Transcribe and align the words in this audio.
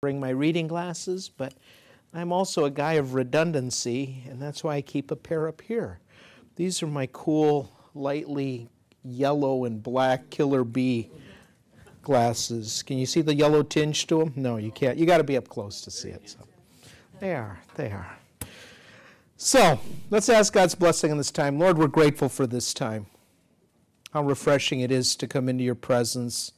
bring 0.00 0.20
my 0.20 0.28
reading 0.30 0.68
glasses, 0.68 1.28
but 1.28 1.54
I'm 2.14 2.30
also 2.30 2.64
a 2.64 2.70
guy 2.70 2.92
of 2.92 3.14
redundancy, 3.14 4.22
and 4.28 4.40
that's 4.40 4.62
why 4.62 4.76
I 4.76 4.80
keep 4.80 5.10
a 5.10 5.16
pair 5.16 5.48
up 5.48 5.60
here. 5.60 5.98
These 6.54 6.84
are 6.84 6.86
my 6.86 7.08
cool, 7.12 7.72
lightly 7.96 8.68
yellow 9.02 9.64
and 9.64 9.82
black 9.82 10.30
killer 10.30 10.62
bee 10.62 11.10
glasses. 12.00 12.84
Can 12.84 12.96
you 12.98 13.06
see 13.06 13.22
the 13.22 13.34
yellow 13.34 13.64
tinge 13.64 14.06
to 14.06 14.20
them? 14.20 14.32
No, 14.36 14.56
you 14.56 14.70
can't. 14.70 14.96
You 14.96 15.04
got 15.04 15.18
to 15.18 15.24
be 15.24 15.36
up 15.36 15.48
close 15.48 15.80
to 15.80 15.90
see 15.90 16.10
it. 16.10 16.30
So. 16.30 16.38
They 17.18 17.34
are. 17.34 17.58
They 17.74 17.90
are. 17.90 18.16
So 19.36 19.80
let's 20.10 20.28
ask 20.28 20.52
God's 20.52 20.76
blessing 20.76 21.10
in 21.10 21.18
this 21.18 21.32
time. 21.32 21.58
Lord, 21.58 21.76
we're 21.76 21.88
grateful 21.88 22.28
for 22.28 22.46
this 22.46 22.72
time. 22.72 23.06
How 24.12 24.22
refreshing 24.22 24.78
it 24.78 24.92
is 24.92 25.16
to 25.16 25.26
come 25.26 25.48
into 25.48 25.64
your 25.64 25.74
presence. 25.74 26.52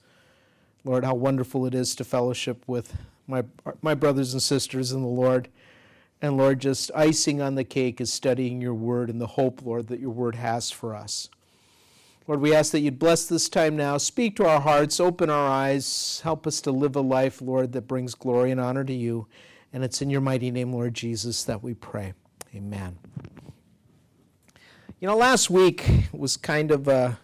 Lord, 0.85 1.07
how 1.07 1.15
wonderful 1.15 1.65
it 1.65 1.75
is 1.75 1.95
to 1.95 2.05
fellowship 2.05 2.65
with 2.67 2.99
my, 3.31 3.45
my 3.81 3.95
brothers 3.95 4.33
and 4.33 4.43
sisters 4.43 4.93
in 4.93 5.03
the 5.03 5.09
Lord. 5.09 5.49
And 6.23 6.37
Lord, 6.37 6.61
just 6.61 6.91
icing 6.95 7.41
on 7.41 7.55
the 7.55 7.65
cake 7.65 8.01
is 8.01 8.13
studying 8.13 8.61
your 8.61 8.75
word 8.75 9.09
and 9.09 9.21
the 9.21 9.27
hope, 9.27 9.63
Lord, 9.65 9.89
that 9.89 10.01
your 10.01 10.11
word 10.11 10.35
has 10.35 10.71
for 10.71 10.95
us. 10.95 11.31
Lord, 12.27 12.43
we 12.43 12.55
ask 12.55 12.73
that 12.73 12.81
you'd 12.81 12.99
bless 12.99 13.27
this 13.27 13.49
time 13.49 13.77
now, 13.77 13.97
speak 13.97 14.37
to 14.37 14.47
our 14.47 14.61
hearts, 14.61 15.01
open 15.01 15.31
our 15.31 15.49
eyes, 15.49 16.21
help 16.23 16.47
us 16.47 16.61
to 16.61 16.71
live 16.71 16.95
a 16.95 17.01
life, 17.01 17.41
Lord, 17.41 17.73
that 17.73 17.89
brings 17.89 18.15
glory 18.15 18.51
and 18.51 18.61
honor 18.61 18.85
to 18.85 18.93
you. 18.93 19.27
And 19.73 19.83
it's 19.83 20.03
in 20.03 20.11
your 20.11 20.21
mighty 20.21 20.51
name, 20.51 20.73
Lord 20.73 20.95
Jesus, 20.95 21.43
that 21.45 21.63
we 21.63 21.75
pray. 21.75 22.13
Amen. 22.55 22.99
You 25.01 25.09
know, 25.09 25.17
last 25.17 25.49
week 25.49 25.89
was 26.13 26.37
kind 26.37 26.71
of 26.71 26.87
a 26.87 27.19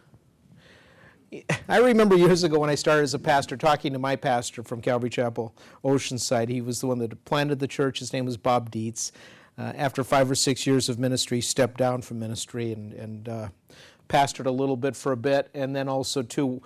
I 1.68 1.78
remember 1.78 2.16
years 2.16 2.44
ago 2.44 2.58
when 2.58 2.70
I 2.70 2.74
started 2.74 3.02
as 3.02 3.14
a 3.14 3.18
pastor 3.18 3.56
talking 3.56 3.92
to 3.92 3.98
my 3.98 4.16
pastor 4.16 4.62
from 4.62 4.80
Calvary 4.80 5.10
Chapel, 5.10 5.54
Oceanside. 5.84 6.48
He 6.48 6.60
was 6.60 6.80
the 6.80 6.86
one 6.86 6.98
that 6.98 7.24
planted 7.24 7.58
the 7.58 7.68
church. 7.68 7.98
His 7.98 8.12
name 8.12 8.26
was 8.26 8.36
Bob 8.36 8.70
Dietz. 8.70 9.12
Uh, 9.58 9.72
after 9.74 10.04
five 10.04 10.30
or 10.30 10.34
six 10.34 10.66
years 10.66 10.88
of 10.88 10.98
ministry, 10.98 11.40
stepped 11.40 11.78
down 11.78 12.02
from 12.02 12.18
ministry 12.18 12.72
and, 12.72 12.92
and 12.92 13.28
uh, 13.28 13.48
pastored 14.08 14.44
a 14.44 14.50
little 14.50 14.76
bit 14.76 14.94
for 14.94 15.12
a 15.12 15.16
bit, 15.16 15.48
and 15.54 15.74
then 15.74 15.88
also 15.88 16.22
too 16.22 16.60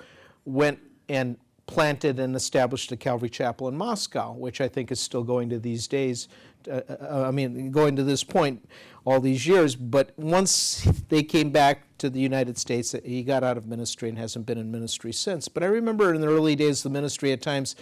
went 0.45 0.79
and 1.09 1.37
planted 1.67 2.19
and 2.19 2.35
established 2.35 2.91
a 2.91 2.97
Calvary 2.97 3.31
Chapel 3.31 3.69
in 3.69 3.77
Moscow, 3.77 4.33
which 4.33 4.61
I 4.61 4.67
think 4.67 4.91
is 4.91 4.99
still 4.99 5.23
going 5.23 5.49
to 5.51 5.61
these 5.61 5.87
days. 5.87 6.27
Uh, 6.69 6.81
uh 6.89 7.25
I 7.29 7.31
mean, 7.31 7.71
going 7.71 7.97
to 7.97 8.03
this 8.03 8.25
point 8.25 8.69
all 9.05 9.21
these 9.21 9.47
years. 9.47 9.77
But 9.77 10.13
once 10.17 10.83
they 11.09 11.23
came 11.23 11.51
back 11.51 11.83
to 11.99 12.11
the 12.11 12.21
United 12.21 12.59
States, 12.59 12.95
he 13.05 13.23
got 13.23 13.43
out 13.43 13.57
of 13.57 13.67
ministry 13.67 14.09
and 14.09 14.19
hasn't 14.19 14.47
been 14.47 14.59
in 14.59 14.71
ministry 14.71 15.13
since. 15.13 15.49
But 15.49 15.63
I 15.63 15.67
remember 15.67 16.15
in 16.15 16.21
the 16.21 16.29
early 16.29 16.57
days 16.57 16.81
of 16.81 16.93
the 16.93 16.99
ministry, 16.99 17.33
at 17.33 17.43
times, 17.43 17.77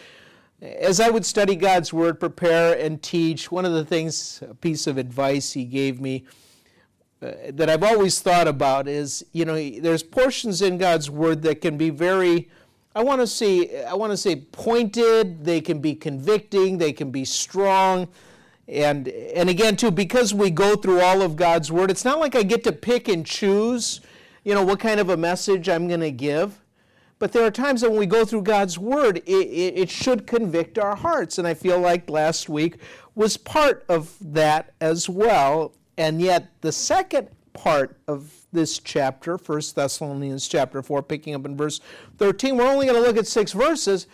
as 0.61 1.01
I 1.01 1.09
would 1.09 1.25
study 1.25 1.55
God's 1.55 1.93
Word, 1.93 2.19
prepare 2.19 2.77
and 2.79 3.01
teach, 3.03 3.51
one 3.53 3.65
of 3.65 3.73
the 3.73 3.85
things, 3.85 4.43
a 4.49 4.55
piece 4.55 4.87
of 4.87 4.99
advice 4.99 5.53
he 5.53 5.65
gave 5.65 6.01
me 6.01 6.25
uh, 7.21 7.33
that 7.51 7.69
I've 7.69 7.83
always 7.83 8.21
thought 8.21 8.47
about 8.47 8.87
is, 8.87 9.25
you 9.33 9.45
know, 9.45 9.55
there's 9.81 10.03
portions 10.03 10.63
in 10.63 10.79
God's 10.79 11.11
Word 11.11 11.43
that 11.43 11.61
can 11.61 11.77
be 11.77 11.91
very, 11.91 12.49
I 12.95 13.03
want 13.03 13.21
to 13.21 13.27
say, 13.27 13.85
I 13.85 13.95
want 13.95 14.13
to 14.13 14.17
say 14.17 14.37
pointed. 14.37 15.45
They 15.45 15.61
can 15.61 15.81
be 15.81 15.95
convicting. 15.95 16.79
They 16.79 16.93
can 16.93 17.11
be 17.11 17.25
strong. 17.25 18.09
And, 18.69 19.09
and 19.09 19.49
again, 19.49 19.77
too, 19.77 19.91
because 19.91 20.35
we 20.35 20.51
go 20.51 20.77
through 20.77 21.01
all 21.01 21.23
of 21.23 21.37
God's 21.37 21.73
Word, 21.73 21.91
it's 21.91 22.05
not 22.05 22.21
like 22.21 22.37
I 22.37 22.43
get 22.43 22.65
to 22.65 22.73
pick 22.73 23.09
and 23.09 23.25
choose, 23.25 24.03
you 24.45 24.55
know, 24.55 24.63
what 24.63 24.79
kind 24.79 25.01
of 25.01 25.09
a 25.09 25.17
message 25.17 25.69
I'm 25.71 25.89
going 25.89 26.01
to 26.01 26.11
give. 26.11 26.61
But 27.19 27.33
there 27.33 27.45
are 27.45 27.51
times 27.51 27.81
that 27.81 27.91
when 27.91 27.99
we 27.99 28.07
go 28.07 28.27
through 28.27 28.43
God's 28.43 28.79
Word, 28.79 29.19
it, 29.19 29.23
it, 29.27 29.79
it, 29.79 29.91
should 29.91 30.27
convict 30.27 30.79
our 30.79 30.95
hearts. 30.95 31.39
And 31.39 31.49
I 31.49 31.55
feel 31.55 31.81
like 31.81 32.11
last 32.11 32.49
week 32.49 32.77
was 33.15 33.39
part 33.39 33.85
of 33.89 34.15
that 34.21 34.75
as 34.81 35.09
well. 35.09 35.75
And 35.97 36.21
yet, 36.21 36.49
the 36.61 36.71
second 36.71 37.29
part 37.55 37.99
of 38.07 38.33
this 38.53 38.79
chapter, 38.79 39.37
1 39.37 39.63
Thessalonians 39.75 40.47
chapter 40.47 40.83
4, 40.83 41.03
picking 41.03 41.35
up 41.35 41.45
in 41.45 41.57
verse 41.57 41.81
13, 42.19 42.57
we're 42.57 42.71
only 42.71 42.87
going 42.87 43.01
to 43.01 43.07
look 43.07 43.17
at 43.17 43.27
six 43.27 43.53
verses. 43.53 44.07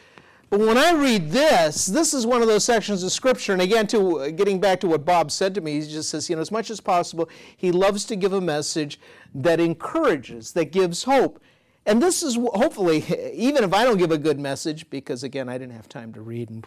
But 0.55 0.69
when 0.69 0.79
I 0.79 0.93
read 0.93 1.33
this, 1.33 1.87
this 1.87 2.15
is 2.15 2.27
one 2.27 2.41
of 2.41 2.47
those 2.47 2.63
sections 2.63 3.03
of 3.03 3.11
Scripture, 3.11 3.53
and 3.53 3.61
again, 3.61 3.89
to 3.89 4.31
getting 4.31 4.61
back 4.61 4.79
to 4.83 4.87
what 4.87 5.05
Bob 5.05 5.33
said 5.33 5.53
to 5.57 5.61
me, 5.61 5.81
he 5.81 5.89
just 5.89 6.11
says, 6.11 6.31
you 6.31 6.37
know, 6.37 6.43
as 6.43 6.53
much 6.53 6.71
as 6.71 6.81
possible, 6.81 7.29
he 7.57 7.73
loves 7.73 8.05
to 8.05 8.15
give 8.15 8.33
a 8.33 8.41
message 8.41 9.01
that 9.35 9.59
encourages, 9.59 10.53
that 10.53 10.67
gives 10.67 11.03
hope. 11.03 11.43
And 11.87 12.01
this 12.01 12.23
is 12.23 12.37
hopefully, 12.37 12.99
even 13.35 13.65
if 13.65 13.75
I 13.75 13.83
don't 13.83 13.97
give 13.97 14.13
a 14.13 14.17
good 14.17 14.39
message, 14.39 14.89
because 14.91 15.25
again, 15.25 15.49
I 15.49 15.59
didn't 15.59 15.75
have 15.75 15.89
time 15.89 16.13
to 16.13 16.21
read 16.21 16.51
and, 16.51 16.65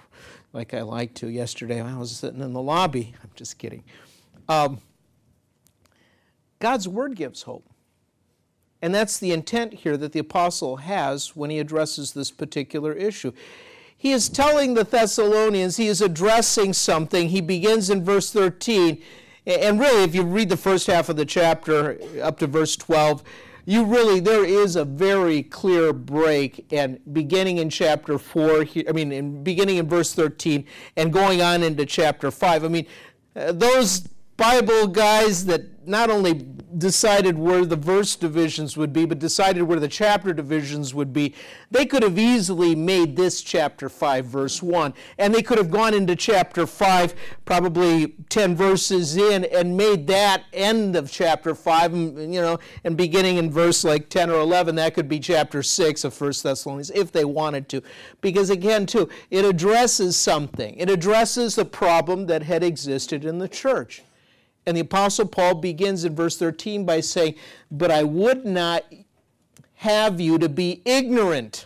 like 0.51 0.73
I 0.73 0.81
like 0.81 1.13
to 1.13 1.29
yesterday, 1.29 1.79
I 1.79 1.97
was 1.97 2.11
sitting 2.11 2.41
in 2.41 2.51
the 2.51 2.61
lobby. 2.61 3.15
I'm 3.23 3.31
just 3.35 3.57
kidding. 3.57 3.85
Um, 4.49 4.81
God's 6.59 6.89
Word 6.89 7.15
gives 7.15 7.43
hope. 7.43 7.63
And 8.81 8.93
that's 8.93 9.17
the 9.17 9.31
intent 9.31 9.73
here 9.73 9.95
that 9.95 10.11
the 10.11 10.19
apostle 10.19 10.75
has 10.75 11.37
when 11.37 11.49
he 11.49 11.57
addresses 11.57 12.11
this 12.11 12.31
particular 12.31 12.91
issue 12.91 13.31
he 13.97 14.11
is 14.11 14.29
telling 14.29 14.75
the 14.75 14.83
Thessalonians, 14.83 15.77
he 15.77 15.87
is 15.87 16.01
addressing 16.01 16.73
something. 16.73 17.29
He 17.29 17.41
begins 17.41 17.89
in 17.89 18.03
verse 18.03 18.31
13. 18.31 19.01
And 19.47 19.79
really, 19.79 20.03
if 20.03 20.13
you 20.13 20.23
read 20.23 20.49
the 20.49 20.57
first 20.57 20.87
half 20.87 21.09
of 21.09 21.15
the 21.15 21.25
chapter 21.25 21.97
up 22.21 22.37
to 22.39 22.47
verse 22.47 22.75
12, 22.75 23.23
you 23.65 23.83
really, 23.83 24.19
there 24.19 24.45
is 24.45 24.75
a 24.75 24.85
very 24.85 25.41
clear 25.43 25.93
break. 25.93 26.71
And 26.71 26.99
beginning 27.11 27.57
in 27.57 27.69
chapter 27.69 28.19
4, 28.19 28.65
I 28.87 28.91
mean, 28.91 29.11
in, 29.11 29.43
beginning 29.43 29.77
in 29.77 29.89
verse 29.89 30.13
13 30.13 30.65
and 30.95 31.11
going 31.11 31.41
on 31.41 31.63
into 31.63 31.85
chapter 31.85 32.29
5, 32.29 32.63
I 32.63 32.67
mean, 32.67 32.85
uh, 33.35 33.51
those 33.51 34.07
Bible 34.37 34.87
guys 34.87 35.45
that 35.47 35.87
not 35.87 36.11
only 36.11 36.45
decided 36.77 37.37
where 37.37 37.65
the 37.65 37.75
verse 37.75 38.15
divisions 38.15 38.77
would 38.77 38.93
be, 38.93 39.05
but 39.05 39.17
decided 39.17 39.63
where 39.63 39.79
the 39.79 39.87
chapter 39.87 40.33
divisions 40.33 40.93
would 40.93 41.11
be, 41.11 41.33
they 41.71 41.85
could 41.85 42.03
have 42.03 42.19
easily 42.19 42.75
made 42.75 43.15
this 43.15 43.41
chapter 43.41 43.89
5, 43.89 44.25
verse 44.25 44.61
1. 44.61 44.93
And 45.17 45.33
they 45.33 45.41
could 45.41 45.57
have 45.57 45.71
gone 45.71 45.93
into 45.93 46.15
chapter 46.15 46.67
5, 46.67 47.15
probably 47.45 48.15
10 48.29 48.55
verses 48.55 49.17
in, 49.17 49.45
and 49.45 49.75
made 49.75 50.05
that 50.07 50.43
end 50.53 50.95
of 50.95 51.09
chapter 51.09 51.55
5, 51.55 51.95
you 51.95 52.41
know, 52.41 52.59
and 52.83 52.95
beginning 52.95 53.37
in 53.37 53.49
verse 53.49 53.83
like 53.83 54.09
10 54.09 54.29
or 54.29 54.39
11, 54.39 54.75
that 54.75 54.93
could 54.93 55.09
be 55.09 55.19
chapter 55.19 55.63
6 55.63 56.03
of 56.03 56.19
1 56.19 56.33
Thessalonians 56.43 56.91
if 56.91 57.11
they 57.11 57.25
wanted 57.25 57.69
to. 57.69 57.81
Because 58.21 58.49
again, 58.49 58.85
too, 58.85 59.09
it 59.31 59.45
addresses 59.45 60.15
something, 60.15 60.75
it 60.75 60.89
addresses 60.89 61.55
the 61.55 61.65
problem 61.65 62.27
that 62.27 62.43
had 62.43 62.63
existed 62.63 63.25
in 63.25 63.39
the 63.39 63.47
church. 63.47 64.03
And 64.67 64.75
the 64.75 64.81
Apostle 64.81 65.25
Paul 65.25 65.55
begins 65.55 66.03
in 66.03 66.13
verse 66.13 66.37
13 66.37 66.85
by 66.85 66.99
saying, 66.99 67.35
But 67.71 67.89
I 67.89 68.03
would 68.03 68.45
not 68.45 68.83
have 69.75 70.19
you 70.19 70.37
to 70.39 70.49
be 70.49 70.81
ignorant, 70.83 71.65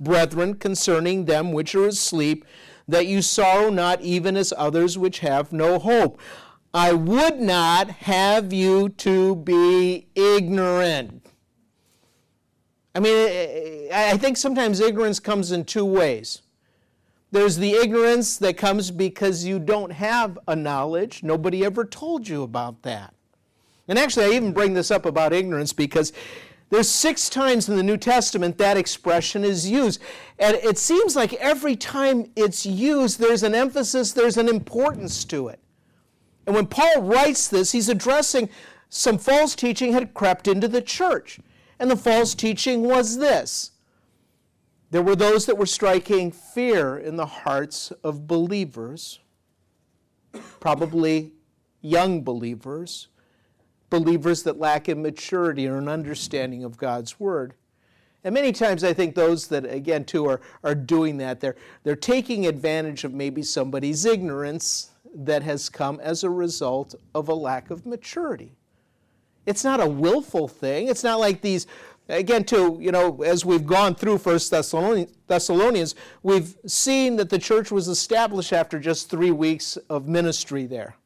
brethren, 0.00 0.54
concerning 0.54 1.26
them 1.26 1.52
which 1.52 1.74
are 1.74 1.86
asleep, 1.86 2.46
that 2.88 3.06
you 3.06 3.20
sorrow 3.20 3.68
not 3.68 4.00
even 4.00 4.38
as 4.38 4.52
others 4.56 4.96
which 4.96 5.18
have 5.18 5.52
no 5.52 5.78
hope. 5.78 6.18
I 6.72 6.94
would 6.94 7.38
not 7.38 7.90
have 7.90 8.50
you 8.50 8.88
to 8.88 9.36
be 9.36 10.06
ignorant. 10.14 11.26
I 12.94 13.00
mean, 13.00 13.92
I 13.92 14.16
think 14.16 14.38
sometimes 14.38 14.80
ignorance 14.80 15.20
comes 15.20 15.52
in 15.52 15.64
two 15.64 15.84
ways. 15.84 16.41
There's 17.32 17.56
the 17.56 17.72
ignorance 17.72 18.36
that 18.36 18.58
comes 18.58 18.90
because 18.90 19.42
you 19.44 19.58
don't 19.58 19.90
have 19.90 20.38
a 20.46 20.54
knowledge. 20.54 21.22
Nobody 21.22 21.64
ever 21.64 21.84
told 21.84 22.28
you 22.28 22.42
about 22.42 22.82
that. 22.82 23.14
And 23.88 23.98
actually, 23.98 24.26
I 24.26 24.36
even 24.36 24.52
bring 24.52 24.74
this 24.74 24.90
up 24.90 25.06
about 25.06 25.32
ignorance 25.32 25.72
because 25.72 26.12
there's 26.68 26.90
six 26.90 27.30
times 27.30 27.70
in 27.70 27.76
the 27.76 27.82
New 27.82 27.96
Testament 27.96 28.58
that 28.58 28.76
expression 28.76 29.44
is 29.44 29.68
used. 29.68 30.00
And 30.38 30.56
it 30.56 30.76
seems 30.76 31.16
like 31.16 31.32
every 31.34 31.74
time 31.74 32.30
it's 32.36 32.66
used, 32.66 33.18
there's 33.18 33.42
an 33.42 33.54
emphasis, 33.54 34.12
there's 34.12 34.36
an 34.36 34.48
importance 34.48 35.24
to 35.26 35.48
it. 35.48 35.58
And 36.46 36.54
when 36.54 36.66
Paul 36.66 37.02
writes 37.02 37.48
this, 37.48 37.72
he's 37.72 37.88
addressing 37.88 38.50
some 38.90 39.16
false 39.16 39.54
teaching 39.54 39.92
had 39.92 40.12
crept 40.12 40.46
into 40.46 40.68
the 40.68 40.82
church. 40.82 41.40
And 41.78 41.90
the 41.90 41.96
false 41.96 42.34
teaching 42.34 42.82
was 42.82 43.18
this 43.18 43.71
there 44.92 45.02
were 45.02 45.16
those 45.16 45.46
that 45.46 45.56
were 45.56 45.64
striking 45.64 46.30
fear 46.30 46.98
in 46.98 47.16
the 47.16 47.24
hearts 47.24 47.92
of 48.04 48.26
believers, 48.26 49.20
probably 50.60 51.32
young 51.80 52.22
believers, 52.22 53.08
believers 53.88 54.42
that 54.42 54.58
lack 54.58 54.90
in 54.90 55.00
maturity 55.00 55.66
or 55.66 55.78
an 55.78 55.88
understanding 55.88 56.62
of 56.62 56.76
God's 56.76 57.18
Word. 57.18 57.54
And 58.22 58.34
many 58.34 58.52
times 58.52 58.84
I 58.84 58.92
think 58.92 59.14
those 59.14 59.48
that, 59.48 59.64
again, 59.64 60.04
too, 60.04 60.26
are, 60.26 60.42
are 60.62 60.74
doing 60.74 61.16
that, 61.16 61.40
they're, 61.40 61.56
they're 61.84 61.96
taking 61.96 62.46
advantage 62.46 63.04
of 63.04 63.14
maybe 63.14 63.42
somebody's 63.42 64.04
ignorance 64.04 64.90
that 65.14 65.42
has 65.42 65.70
come 65.70 66.00
as 66.00 66.22
a 66.22 66.28
result 66.28 66.94
of 67.14 67.30
a 67.30 67.34
lack 67.34 67.70
of 67.70 67.86
maturity. 67.86 68.52
It's 69.46 69.64
not 69.64 69.80
a 69.80 69.88
willful 69.88 70.48
thing. 70.48 70.88
It's 70.88 71.02
not 71.02 71.18
like 71.18 71.40
these 71.40 71.66
Again, 72.08 72.44
too, 72.44 72.78
you 72.80 72.92
know, 72.92 73.22
as 73.22 73.44
we've 73.44 73.66
gone 73.66 73.94
through 73.94 74.18
First 74.18 74.50
Thessalonians, 74.50 75.94
we've 76.22 76.56
seen 76.66 77.16
that 77.16 77.30
the 77.30 77.38
church 77.38 77.70
was 77.70 77.88
established 77.88 78.52
after 78.52 78.78
just 78.78 79.08
three 79.08 79.30
weeks 79.30 79.76
of 79.88 80.08
ministry 80.08 80.66
there. 80.66 80.96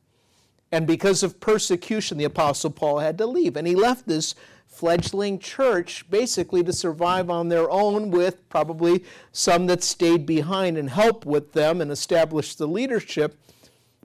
And 0.72 0.86
because 0.86 1.22
of 1.22 1.38
persecution, 1.38 2.18
the 2.18 2.24
Apostle 2.24 2.70
Paul 2.70 2.98
had 2.98 3.18
to 3.18 3.26
leave. 3.26 3.56
And 3.56 3.66
he 3.66 3.76
left 3.76 4.08
this 4.08 4.34
fledgling 4.66 5.38
church 5.38 6.04
basically 6.10 6.64
to 6.64 6.72
survive 6.72 7.30
on 7.30 7.48
their 7.48 7.70
own, 7.70 8.10
with 8.10 8.48
probably 8.48 9.04
some 9.32 9.66
that 9.66 9.84
stayed 9.84 10.26
behind 10.26 10.76
and 10.76 10.90
helped 10.90 11.24
with 11.24 11.52
them 11.52 11.80
and 11.80 11.92
established 11.92 12.58
the 12.58 12.66
leadership. 12.66 13.38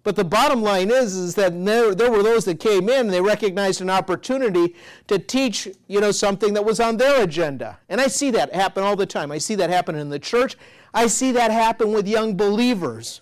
But 0.04 0.16
the 0.16 0.24
bottom 0.24 0.64
line 0.64 0.90
is, 0.90 1.16
is 1.16 1.36
that 1.36 1.64
there, 1.64 1.94
there 1.94 2.10
were 2.10 2.24
those 2.24 2.46
that 2.46 2.60
came 2.60 2.90
in 2.90 3.02
and 3.02 3.10
they 3.12 3.22
recognized 3.22 3.82
an 3.82 3.90
opportunity 3.90 4.76
to 5.08 5.20
teach, 5.20 5.68
you 5.88 6.02
know, 6.02 6.12
something 6.12 6.54
that 6.56 6.66
was 6.66 6.80
on 6.80 6.98
their 6.98 7.24
agenda. 7.24 7.78
And 7.88 8.02
I 8.02 8.08
see 8.08 8.32
that 8.32 8.54
happen 8.54 8.84
all 8.84 8.96
the 8.96 9.06
time. 9.06 9.32
I 9.32 9.38
see 9.38 9.54
that 9.56 9.70
happen 9.70 9.96
in 9.96 10.10
the 10.10 10.18
church. 10.18 10.58
I 10.94 11.06
see 11.06 11.32
that 11.34 11.52
happen 11.52 11.94
with 11.94 12.08
young 12.08 12.36
believers. 12.36 13.22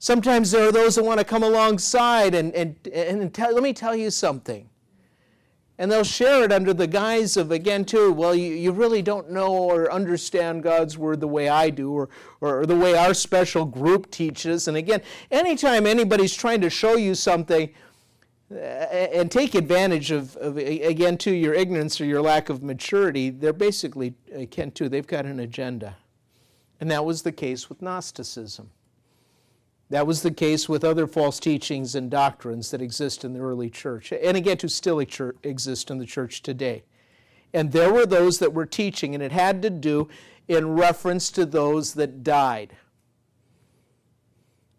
Sometimes 0.00 0.50
there 0.50 0.68
are 0.68 0.72
those 0.72 0.96
that 0.96 1.04
want 1.04 1.20
to 1.20 1.24
come 1.24 1.44
alongside 1.44 2.34
and, 2.34 2.52
and, 2.54 2.74
and 2.88 3.32
tell, 3.32 3.54
let 3.54 3.62
me 3.62 3.72
tell 3.72 3.94
you 3.94 4.10
something. 4.10 4.68
And 5.82 5.90
they'll 5.90 6.04
share 6.04 6.44
it 6.44 6.52
under 6.52 6.72
the 6.72 6.86
guise 6.86 7.36
of, 7.36 7.50
again, 7.50 7.84
too, 7.84 8.12
well, 8.12 8.36
you, 8.36 8.54
you 8.54 8.70
really 8.70 9.02
don't 9.02 9.32
know 9.32 9.52
or 9.52 9.90
understand 9.90 10.62
God's 10.62 10.96
Word 10.96 11.18
the 11.18 11.26
way 11.26 11.48
I 11.48 11.70
do 11.70 11.92
or, 11.92 12.08
or 12.40 12.66
the 12.66 12.76
way 12.76 12.94
our 12.94 13.12
special 13.12 13.64
group 13.64 14.08
teaches. 14.12 14.68
And 14.68 14.76
again, 14.76 15.02
anytime 15.32 15.84
anybody's 15.88 16.34
trying 16.34 16.60
to 16.60 16.70
show 16.70 16.94
you 16.94 17.16
something 17.16 17.68
uh, 18.52 18.54
and 18.54 19.28
take 19.28 19.56
advantage 19.56 20.12
of, 20.12 20.36
of, 20.36 20.56
again, 20.56 21.18
to 21.18 21.32
your 21.32 21.52
ignorance 21.52 22.00
or 22.00 22.04
your 22.04 22.22
lack 22.22 22.48
of 22.48 22.62
maturity, 22.62 23.30
they're 23.30 23.52
basically, 23.52 24.14
again, 24.32 24.70
too, 24.70 24.88
they've 24.88 25.08
got 25.08 25.26
an 25.26 25.40
agenda. 25.40 25.96
And 26.80 26.88
that 26.92 27.04
was 27.04 27.22
the 27.22 27.32
case 27.32 27.68
with 27.68 27.82
Gnosticism. 27.82 28.70
That 29.92 30.06
was 30.06 30.22
the 30.22 30.30
case 30.30 30.70
with 30.70 30.84
other 30.84 31.06
false 31.06 31.38
teachings 31.38 31.94
and 31.94 32.10
doctrines 32.10 32.70
that 32.70 32.80
exist 32.80 33.26
in 33.26 33.34
the 33.34 33.40
early 33.40 33.68
church, 33.68 34.10
and 34.10 34.38
again, 34.38 34.56
to 34.56 34.68
still 34.70 35.00
exist 35.00 35.90
in 35.90 35.98
the 35.98 36.06
church 36.06 36.40
today. 36.40 36.84
And 37.52 37.72
there 37.72 37.92
were 37.92 38.06
those 38.06 38.38
that 38.38 38.54
were 38.54 38.64
teaching, 38.64 39.14
and 39.14 39.22
it 39.22 39.32
had 39.32 39.60
to 39.60 39.68
do 39.68 40.08
in 40.48 40.76
reference 40.76 41.30
to 41.32 41.44
those 41.44 41.92
that 41.92 42.24
died. 42.24 42.74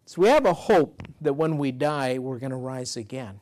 So 0.06 0.22
we 0.22 0.28
have 0.30 0.46
a 0.46 0.52
hope 0.52 1.06
that 1.20 1.34
when 1.34 1.58
we 1.58 1.70
die, 1.70 2.18
we're 2.18 2.40
going 2.40 2.50
to 2.50 2.56
rise 2.56 2.96
again. 2.96 3.38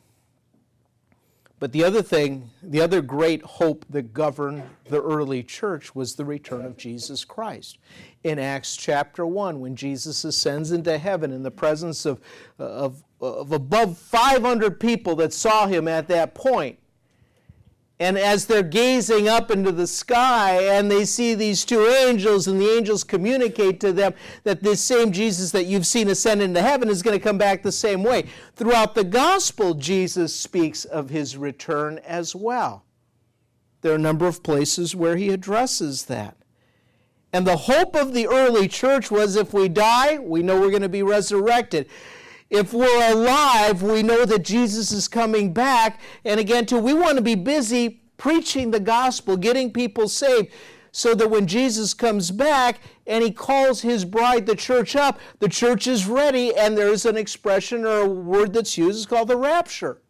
But 1.58 1.72
the 1.72 1.84
other 1.84 2.02
thing, 2.02 2.50
the 2.62 2.82
other 2.82 3.00
great 3.00 3.42
hope 3.44 3.86
that 3.88 4.12
governed 4.12 4.64
the 4.90 5.00
early 5.00 5.42
church 5.42 5.94
was 5.94 6.16
the 6.16 6.24
return 6.26 6.66
of 6.66 6.76
Jesus 6.76 7.24
Christ. 7.24 7.78
In 8.24 8.38
Acts 8.38 8.76
chapter 8.76 9.26
1, 9.26 9.58
when 9.58 9.74
Jesus 9.74 10.24
ascends 10.24 10.70
into 10.70 10.96
heaven 10.96 11.32
in 11.32 11.42
the 11.42 11.50
presence 11.50 12.06
of, 12.06 12.20
uh, 12.60 12.64
of, 12.64 13.04
of 13.20 13.50
above 13.50 13.98
500 13.98 14.78
people 14.78 15.16
that 15.16 15.32
saw 15.32 15.66
him 15.66 15.88
at 15.88 16.06
that 16.08 16.34
point, 16.34 16.78
and 18.02 18.18
as 18.18 18.46
they're 18.46 18.64
gazing 18.64 19.28
up 19.28 19.52
into 19.52 19.70
the 19.70 19.86
sky 19.86 20.60
and 20.64 20.90
they 20.90 21.04
see 21.04 21.36
these 21.36 21.64
two 21.64 21.86
angels, 21.86 22.48
and 22.48 22.60
the 22.60 22.68
angels 22.68 23.04
communicate 23.04 23.78
to 23.78 23.92
them 23.92 24.12
that 24.42 24.60
this 24.60 24.82
same 24.82 25.12
Jesus 25.12 25.52
that 25.52 25.66
you've 25.66 25.86
seen 25.86 26.08
ascend 26.08 26.42
into 26.42 26.60
heaven 26.60 26.88
is 26.88 27.00
going 27.00 27.16
to 27.16 27.22
come 27.22 27.38
back 27.38 27.62
the 27.62 27.70
same 27.70 28.02
way. 28.02 28.24
Throughout 28.56 28.96
the 28.96 29.04
gospel, 29.04 29.74
Jesus 29.74 30.34
speaks 30.34 30.84
of 30.84 31.10
his 31.10 31.36
return 31.36 32.00
as 32.00 32.34
well. 32.34 32.84
There 33.82 33.92
are 33.92 33.96
a 33.96 33.98
number 33.98 34.26
of 34.26 34.42
places 34.42 34.96
where 34.96 35.16
he 35.16 35.28
addresses 35.28 36.06
that. 36.06 36.36
And 37.32 37.46
the 37.46 37.56
hope 37.56 37.94
of 37.94 38.12
the 38.12 38.26
early 38.26 38.68
church 38.68 39.10
was 39.10 39.36
if 39.36 39.54
we 39.54 39.68
die, 39.68 40.18
we 40.18 40.42
know 40.42 40.60
we're 40.60 40.70
going 40.70 40.82
to 40.82 40.88
be 40.88 41.02
resurrected 41.02 41.88
if 42.52 42.74
we're 42.74 43.10
alive, 43.10 43.82
we 43.82 44.02
know 44.02 44.26
that 44.26 44.44
Jesus 44.44 44.92
is 44.92 45.08
coming 45.08 45.54
back. 45.54 46.00
And 46.22 46.38
again, 46.38 46.66
too, 46.66 46.78
we 46.78 46.92
want 46.92 47.16
to 47.16 47.22
be 47.22 47.34
busy 47.34 48.02
preaching 48.18 48.70
the 48.70 48.78
gospel, 48.78 49.38
getting 49.38 49.72
people 49.72 50.06
saved, 50.06 50.52
so 50.92 51.14
that 51.14 51.30
when 51.30 51.46
Jesus 51.46 51.94
comes 51.94 52.30
back 52.30 52.80
and 53.06 53.24
he 53.24 53.30
calls 53.30 53.80
his 53.80 54.04
bride, 54.04 54.44
the 54.44 54.54
church, 54.54 54.94
up, 54.94 55.18
the 55.38 55.48
church 55.48 55.86
is 55.86 56.06
ready, 56.06 56.54
and 56.54 56.76
there's 56.76 57.06
an 57.06 57.16
expression 57.16 57.86
or 57.86 58.00
a 58.00 58.06
word 58.06 58.52
that's 58.52 58.76
used 58.76 58.98
it's 58.98 59.06
called 59.06 59.28
the 59.28 59.36
rapture. 59.38 60.02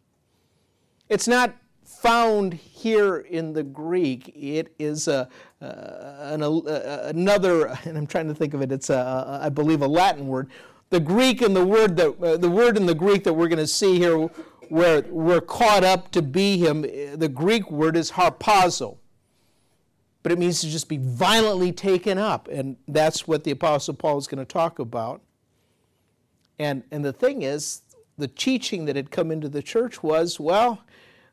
It's 1.07 1.29
not 1.29 1.55
found 1.85 2.53
here 2.53 3.19
in 3.19 3.53
the 3.53 3.63
Greek. 3.63 4.33
It 4.35 4.75
is 4.77 5.07
a, 5.07 5.29
an, 5.63 6.43
uh, 6.43 7.03
another, 7.05 7.67
and 7.85 7.97
I'm 7.97 8.07
trying 8.07 8.27
to 8.27 8.35
think 8.35 8.53
of 8.53 8.61
it, 8.61 8.71
it's, 8.71 8.89
a, 8.89 9.39
I 9.41 9.49
believe, 9.49 9.81
a 9.81 9.87
Latin 9.87 10.27
word 10.27 10.49
the 10.93 10.99
Greek 10.99 11.41
and 11.41 11.55
the 11.55 11.65
word 11.65 11.97
that 11.97 12.21
uh, 12.21 12.37
the 12.37 12.51
word 12.51 12.77
in 12.77 12.85
the 12.85 12.93
Greek 12.93 13.23
that 13.23 13.33
we're 13.33 13.47
going 13.47 13.57
to 13.57 13.65
see 13.65 13.97
here, 13.97 14.29
where 14.69 15.01
we're 15.09 15.41
caught 15.41 15.83
up 15.83 16.11
to 16.11 16.21
be 16.21 16.57
him, 16.57 16.83
the 16.83 17.31
Greek 17.33 17.71
word 17.71 17.97
is 17.97 18.11
harpazo. 18.11 18.97
But 20.21 20.31
it 20.31 20.37
means 20.37 20.61
to 20.61 20.69
just 20.69 20.87
be 20.87 20.97
violently 20.97 21.71
taken 21.71 22.19
up, 22.19 22.47
and 22.47 22.77
that's 22.87 23.27
what 23.27 23.43
the 23.43 23.49
Apostle 23.49 23.95
Paul 23.95 24.19
is 24.19 24.27
going 24.27 24.37
to 24.37 24.45
talk 24.45 24.77
about. 24.77 25.21
And 26.59 26.83
and 26.91 27.03
the 27.03 27.11
thing 27.11 27.41
is, 27.41 27.81
the 28.19 28.27
teaching 28.27 28.85
that 28.85 28.95
had 28.95 29.09
come 29.09 29.31
into 29.31 29.49
the 29.49 29.63
church 29.63 30.03
was, 30.03 30.39
well, 30.39 30.83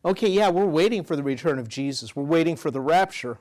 okay, 0.06 0.28
yeah, 0.30 0.48
we're 0.48 0.64
waiting 0.64 1.04
for 1.04 1.16
the 1.16 1.22
return 1.22 1.58
of 1.58 1.68
Jesus. 1.68 2.16
We're 2.16 2.24
waiting 2.24 2.56
for 2.56 2.70
the 2.70 2.80
rapture. 2.80 3.38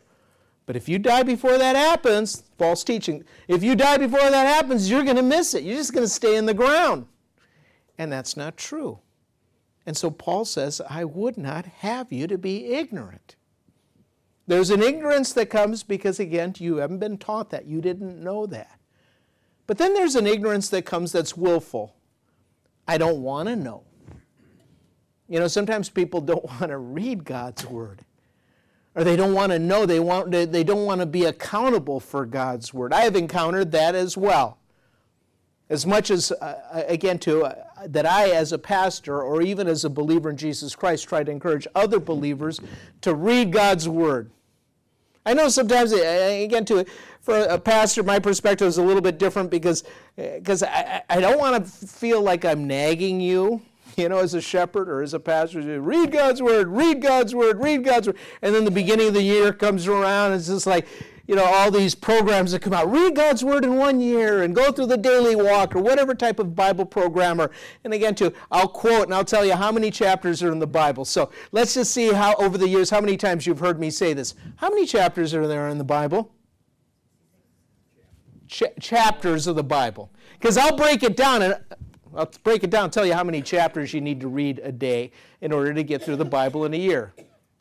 But 0.70 0.76
if 0.76 0.88
you 0.88 1.00
die 1.00 1.24
before 1.24 1.58
that 1.58 1.76
happens, 1.76 2.44
false 2.60 2.84
teaching, 2.84 3.24
if 3.48 3.64
you 3.64 3.76
die 3.76 3.98
before 3.98 4.30
that 4.30 4.46
happens, 4.46 4.88
you're 4.88 5.04
going 5.04 5.16
to 5.16 5.24
miss 5.24 5.56
it. 5.56 5.64
You're 5.64 5.78
just 5.78 5.96
going 5.96 6.06
to 6.06 6.08
stay 6.08 6.36
in 6.36 6.46
the 6.46 6.54
ground. 6.54 7.08
And 7.98 8.12
that's 8.12 8.38
not 8.38 8.56
true. 8.56 9.00
And 9.88 9.98
so 9.98 10.12
Paul 10.12 10.46
says, 10.46 10.80
I 10.88 11.06
would 11.06 11.38
not 11.40 11.66
have 11.66 12.14
you 12.14 12.28
to 12.28 12.38
be 12.38 12.68
ignorant. 12.68 13.36
There's 14.46 14.70
an 14.70 14.84
ignorance 14.84 15.34
that 15.34 15.48
comes 15.48 15.82
because, 15.82 16.20
again, 16.20 16.54
you 16.60 16.76
haven't 16.76 17.00
been 17.00 17.18
taught 17.18 17.50
that. 17.50 17.66
You 17.66 17.82
didn't 17.82 18.24
know 18.24 18.46
that. 18.46 18.80
But 19.66 19.80
then 19.80 19.96
there's 19.96 20.14
an 20.14 20.28
ignorance 20.28 20.70
that 20.70 20.86
comes 20.86 21.12
that's 21.12 21.36
willful. 21.36 21.96
I 22.88 23.00
don't 23.00 23.24
want 23.24 23.50
to 23.50 23.56
know. 23.56 23.86
You 25.28 25.40
know, 25.40 25.48
sometimes 25.48 25.90
people 25.90 26.22
don't 26.22 26.46
want 26.62 26.68
to 26.68 26.78
read 26.78 27.24
God's 27.26 27.66
Word 27.66 28.06
or 29.00 29.06
they 29.06 29.16
don't 29.16 29.34
want 29.34 29.50
to 29.50 29.58
know 29.58 29.86
they 29.86 30.02
want 30.02 30.30
they 30.30 30.62
don't 30.62 30.86
want 30.86 31.00
to 31.00 31.06
be 31.06 31.24
accountable 31.24 32.02
for 32.02 32.26
God's 32.26 32.74
word. 32.74 32.92
I 32.92 33.04
have 33.04 33.16
encountered 33.16 33.72
that 33.72 33.96
as 33.96 34.18
well. 34.18 34.58
As 35.70 35.86
much 35.86 36.12
as 36.12 36.34
uh, 36.34 36.84
again 36.86 37.18
to 37.20 37.46
uh, 37.46 37.56
that 37.88 38.06
I 38.06 38.32
as 38.32 38.52
a 38.52 38.58
pastor 38.58 39.22
or 39.22 39.42
even 39.42 39.68
as 39.68 39.86
a 39.86 39.90
believer 39.90 40.30
in 40.30 40.36
Jesus 40.36 40.76
Christ 40.76 41.08
try 41.08 41.24
to 41.24 41.32
encourage 41.32 41.66
other 41.76 41.98
believers 41.98 42.60
to 43.00 43.16
read 43.16 43.54
God's 43.54 43.88
word. 43.88 44.32
I 45.26 45.34
know 45.34 45.48
sometimes 45.48 45.94
uh, 45.94 46.42
again 46.44 46.66
to 46.66 46.84
for 47.22 47.38
a 47.38 47.58
pastor 47.58 48.04
my 48.04 48.20
perspective 48.20 48.68
is 48.68 48.80
a 48.80 48.84
little 48.84 49.02
bit 49.02 49.18
different 49.18 49.50
because 49.50 49.86
because 50.18 50.62
uh, 50.62 50.68
I, 50.70 51.04
I 51.10 51.22
don't 51.22 51.40
want 51.40 51.66
to 51.66 51.88
feel 51.88 52.22
like 52.22 52.44
I'm 52.44 52.68
nagging 52.68 53.22
you 53.22 53.62
you 54.00 54.10
know, 54.10 54.20
as 54.20 54.34
a 54.34 54.42
shepherd 54.42 54.90
or 54.90 55.02
as 55.02 55.14
a 55.14 55.20
pastor, 55.20 55.82
read 55.82 56.12
God's 56.12 56.42
word, 56.42 56.68
read 56.70 57.02
God's 57.02 57.36
word, 57.36 57.62
read 57.62 57.84
God's 57.84 58.08
word. 58.08 58.18
And 58.42 58.56
then 58.56 58.66
the 58.66 58.72
beginning 58.72 59.10
of 59.10 59.14
the 59.14 59.22
year 59.22 59.54
comes 59.54 59.88
around, 59.88 60.32
and 60.32 60.40
it's 60.40 60.48
just 60.48 60.66
like, 60.66 60.88
you 61.30 61.36
know, 61.36 61.46
all 61.46 61.70
these 61.70 61.94
programs 61.94 62.54
that 62.54 62.64
come 62.64 62.74
out. 62.74 62.92
Read 62.92 63.16
God's 63.16 63.44
word 63.44 63.64
in 63.64 63.76
one 63.76 64.00
year 64.00 64.42
and 64.42 64.56
go 64.56 64.72
through 64.72 64.88
the 64.88 64.98
daily 64.98 65.36
walk 65.36 65.76
or 65.76 65.80
whatever 65.80 66.16
type 66.16 66.40
of 66.40 66.56
Bible 66.56 66.88
program. 66.88 67.40
Or, 67.40 67.52
and 67.84 67.94
again, 67.94 68.16
too, 68.16 68.34
I'll 68.50 68.68
quote 68.68 69.04
and 69.04 69.14
I'll 69.14 69.24
tell 69.24 69.46
you 69.46 69.54
how 69.54 69.72
many 69.72 69.92
chapters 69.92 70.42
are 70.42 70.52
in 70.52 70.58
the 70.58 70.66
Bible. 70.66 71.06
So 71.06 71.30
let's 71.52 71.76
just 71.76 71.94
see 71.94 72.12
how, 72.12 72.34
over 72.38 72.58
the 72.58 72.68
years, 72.68 72.90
how 72.90 73.00
many 73.00 73.16
times 73.16 73.46
you've 73.46 73.60
heard 73.60 73.80
me 73.80 73.92
say 73.92 74.14
this. 74.14 74.34
How 74.56 74.70
many 74.70 74.88
chapters 74.88 75.36
are 75.36 75.46
there 75.46 75.70
in 75.70 75.78
the 75.78 75.84
Bible? 75.84 76.34
Ch- 78.48 78.64
chapters 78.80 79.46
of 79.46 79.56
the 79.56 79.64
Bible. 79.64 80.12
Because 80.40 80.58
I'll 80.58 80.76
break 80.76 81.04
it 81.04 81.16
down 81.16 81.44
and 81.44 81.62
I'll 82.16 82.32
break 82.44 82.64
it 82.64 82.70
down, 82.70 82.90
tell 82.92 83.06
you 83.06 83.14
how 83.14 83.24
many 83.24 83.42
chapters 83.42 83.94
you 83.94 84.02
need 84.02 84.22
to 84.22 84.28
read 84.28 84.60
a 84.64 84.72
day 84.72 85.12
in 85.42 85.52
order 85.52 85.74
to 85.74 85.84
get 85.84 86.02
through 86.02 86.16
the 86.16 86.26
Bible 86.26 86.66
in 86.66 86.74
a 86.74 86.78
year. 86.78 87.14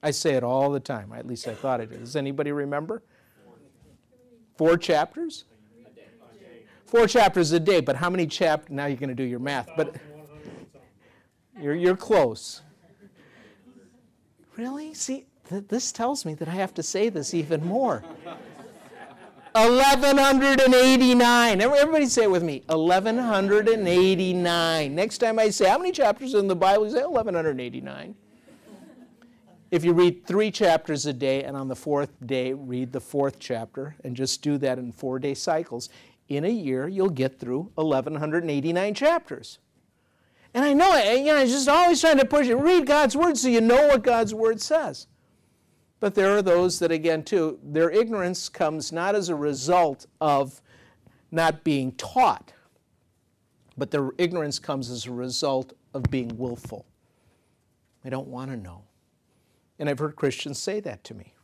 I 0.03 0.11
say 0.11 0.35
it 0.35 0.43
all 0.43 0.71
the 0.71 0.81
time. 0.81 1.13
At 1.13 1.27
least 1.27 1.49
I 1.49 1.55
thought 1.55 1.81
it 1.81 1.93
is. 1.93 1.99
Does 1.99 2.17
anybody 2.17 2.53
remember? 2.53 3.03
Four 4.57 4.77
chapters? 4.77 5.45
Four 6.87 7.07
chapters 7.07 7.53
a 7.53 7.61
day, 7.61 7.81
but 7.81 7.97
how 7.97 8.09
many 8.09 8.27
chapters? 8.27 8.75
Now 8.75 8.87
you're 8.87 8.97
going 8.97 9.11
to 9.11 9.15
do 9.15 9.25
your 9.25 9.41
math, 9.41 9.69
but 9.77 9.97
you're, 11.61 11.75
you're 11.75 11.97
close. 11.97 12.63
Really? 14.57 14.95
See, 14.95 15.27
th- 15.49 15.65
this 15.69 15.93
tells 15.93 16.25
me 16.25 16.35
that 16.35 16.49
I 16.49 16.53
have 16.53 16.73
to 16.75 16.83
say 16.83 17.11
this 17.11 17.35
even 17.35 17.65
more. 17.65 18.03
1189. 19.53 21.61
Everybody 21.61 22.07
say 22.07 22.23
it 22.25 22.31
with 22.31 22.43
me. 22.43 22.65
1189. 22.67 24.95
Next 24.95 25.19
time 25.19 25.39
I 25.39 25.51
say, 25.51 25.69
how 25.69 25.77
many 25.79 25.93
chapters 25.93 26.35
in 26.35 26.49
the 26.49 26.57
Bible? 26.57 26.87
You 26.87 26.93
say 26.93 27.05
1189. 27.05 28.15
If 29.71 29.85
you 29.85 29.93
read 29.93 30.27
three 30.27 30.51
chapters 30.51 31.05
a 31.05 31.13
day 31.13 31.45
and 31.45 31.55
on 31.57 31.69
the 31.69 31.77
fourth 31.77 32.11
day 32.25 32.55
read 32.55 32.91
the 32.91 33.01
fourth 33.01 33.39
chapter 33.39 33.97
and 34.03 34.17
just 34.17 34.41
do 34.41 34.57
that 34.59 34.79
in 34.79 34.93
four 34.93 35.19
day 35.19 35.35
cycles, 35.35 35.91
in 36.29 36.45
a 36.45 36.51
year 36.51 36.89
you'll 36.89 37.11
get 37.11 37.39
through 37.39 37.71
1,189 37.75 38.95
chapters. 38.95 39.59
And 40.55 40.65
I 40.65 40.73
know, 40.73 40.97
you 41.13 41.27
know, 41.27 41.37
I'm 41.37 41.47
just 41.47 41.69
always 41.69 42.01
trying 42.01 42.17
to 42.17 42.25
push 42.25 42.49
it. 42.49 42.55
Read 42.55 42.87
God's 42.87 43.15
word 43.15 43.37
so 43.37 43.49
you 43.49 43.61
know 43.61 43.89
what 43.89 44.03
God's 44.03 44.33
word 44.33 44.63
says. 44.63 45.07
But 46.01 46.15
there 46.15 46.37
are 46.37 46.43
those 46.43 46.79
that, 46.79 46.93
again, 46.93 47.25
too, 47.25 47.59
their 47.63 47.91
ignorance 47.91 48.49
comes 48.49 48.93
not 48.93 49.15
as 49.15 49.29
a 49.29 49.35
result 49.35 50.07
of 50.21 50.61
not 51.31 51.65
being 51.65 51.93
taught, 51.93 52.53
but 53.77 53.91
their 53.91 54.11
ignorance 54.19 54.59
comes 54.59 54.91
as 54.91 55.07
a 55.07 55.13
result 55.13 55.73
of 55.95 56.05
being 56.05 56.37
willful. 56.39 56.87
They 58.05 58.11
don't 58.11 58.29
want 58.29 58.51
to 58.51 58.57
know. 58.57 58.83
And 59.79 59.89
I've 59.89 59.99
heard 59.99 60.17
Christians 60.17 60.59
say 60.59 60.81
that 60.81 61.05
to 61.05 61.15
me. 61.15 61.35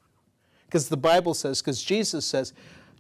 Because 0.67 0.89
the 0.89 0.97
Bible 0.97 1.35
says, 1.35 1.61
because 1.61 1.83
Jesus 1.83 2.25
says, 2.25 2.53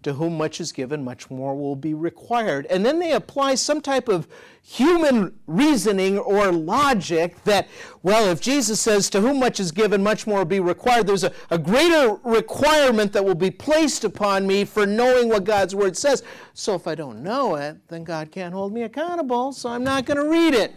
to 0.04 0.12
whom 0.12 0.36
much 0.36 0.60
is 0.60 0.70
given, 0.70 1.02
much 1.02 1.30
more 1.30 1.56
will 1.56 1.76
be 1.76 1.94
required. 1.94 2.66
And 2.66 2.84
then 2.84 2.98
they 2.98 3.12
apply 3.12 3.56
some 3.56 3.80
type 3.80 4.08
of 4.08 4.28
human 4.62 5.34
reasoning 5.46 6.18
or 6.18 6.52
logic 6.52 7.42
that, 7.44 7.68
well, 8.02 8.28
if 8.28 8.40
Jesus 8.40 8.80
says, 8.80 9.10
to 9.10 9.20
whom 9.20 9.40
much 9.40 9.60
is 9.60 9.72
given, 9.72 10.02
much 10.02 10.26
more 10.26 10.38
will 10.38 10.44
be 10.44 10.60
required, 10.60 11.06
there's 11.06 11.24
a, 11.24 11.32
a 11.50 11.58
greater 11.58 12.16
requirement 12.22 13.12
that 13.12 13.24
will 13.24 13.34
be 13.34 13.50
placed 13.50 14.04
upon 14.04 14.46
me 14.46 14.64
for 14.64 14.86
knowing 14.86 15.28
what 15.28 15.44
God's 15.44 15.74
Word 15.74 15.96
says. 15.96 16.22
So 16.52 16.74
if 16.74 16.86
I 16.86 16.94
don't 16.94 17.22
know 17.22 17.56
it, 17.56 17.76
then 17.88 18.04
God 18.04 18.30
can't 18.30 18.54
hold 18.54 18.72
me 18.72 18.82
accountable, 18.82 19.52
so 19.52 19.70
I'm 19.70 19.84
not 19.84 20.04
going 20.04 20.18
to 20.18 20.28
read 20.28 20.54
it. 20.54 20.74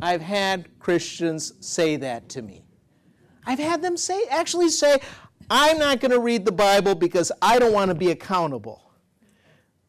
I've 0.00 0.20
had 0.20 0.66
Christians 0.78 1.54
say 1.60 1.96
that 1.96 2.28
to 2.30 2.42
me. 2.42 2.62
I've 3.46 3.58
had 3.58 3.80
them 3.80 3.96
say, 3.96 4.24
actually 4.28 4.68
say, 4.68 4.98
I'm 5.50 5.78
not 5.78 6.00
going 6.00 6.10
to 6.10 6.18
read 6.18 6.44
the 6.44 6.52
Bible 6.52 6.94
because 6.94 7.30
I 7.40 7.58
don't 7.58 7.72
want 7.72 7.90
to 7.90 7.94
be 7.94 8.10
accountable. 8.10 8.82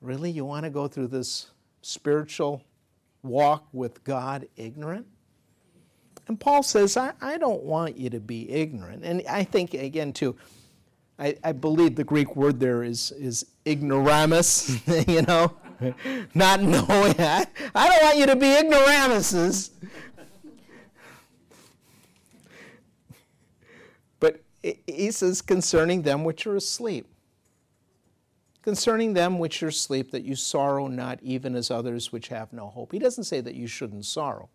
Really? 0.02 0.30
You 0.30 0.46
want 0.46 0.66
to 0.66 0.70
go 0.70 0.88
through 0.88 1.08
this 1.08 1.48
spiritual 1.82 2.64
walk 3.24 3.68
with 3.74 4.04
God 4.04 4.48
ignorant? 4.56 5.08
And 6.28 6.40
Paul 6.40 6.62
says, 6.62 6.98
I, 6.98 7.14
I 7.22 7.38
don't 7.38 7.64
want 7.64 7.98
you 7.98 8.10
to 8.10 8.20
be 8.20 8.50
ignorant. 8.50 9.04
And 9.04 9.24
I 9.30 9.44
think, 9.44 9.74
again, 9.74 10.14
too, 10.14 10.36
I, 11.18 11.36
I 11.44 11.52
believe 11.54 11.96
the 11.96 12.04
Greek 12.04 12.36
word 12.36 12.60
there 12.60 12.84
is, 12.84 13.12
is 13.12 13.46
ignoramus, 13.66 14.80
you 15.08 15.22
know, 15.24 15.58
not 16.36 16.62
knowing. 16.62 17.16
I, 17.20 17.46
I 17.74 17.88
don't 17.88 18.04
want 18.04 18.18
you 18.18 18.26
to 18.28 18.36
be 18.36 18.58
ignoramuses. 18.58 19.72
He 24.88 25.12
says, 25.12 25.41
concerning 25.41 26.01
them 26.01 26.24
which 26.24 26.47
are 26.47 26.55
asleep. 26.55 27.07
Concerning 28.62 29.13
them 29.13 29.39
which 29.39 29.63
are 29.63 29.69
asleep, 29.69 30.12
that 30.12 30.24
you 30.24 30.36
sorrow 30.36 30.88
not 30.88 31.19
even 31.21 31.55
as 31.55 31.71
others 31.71 32.12
which 32.12 32.27
have 32.27 32.51
no 32.51 32.67
hope. 32.67 32.91
He 32.91 33.00
doesn't 33.00 33.24
say 33.24 33.39
that 33.41 33.55
you 33.55 33.67
shouldn't 33.67 34.05
sorrow. 34.05 34.50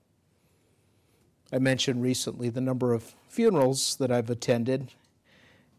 I 1.53 1.59
mentioned 1.59 2.03
recently 2.03 2.49
the 2.49 2.61
number 2.61 2.93
of 2.93 3.15
funerals 3.29 3.97
that 3.97 4.11
I've 4.11 4.31
attended, 4.31 4.93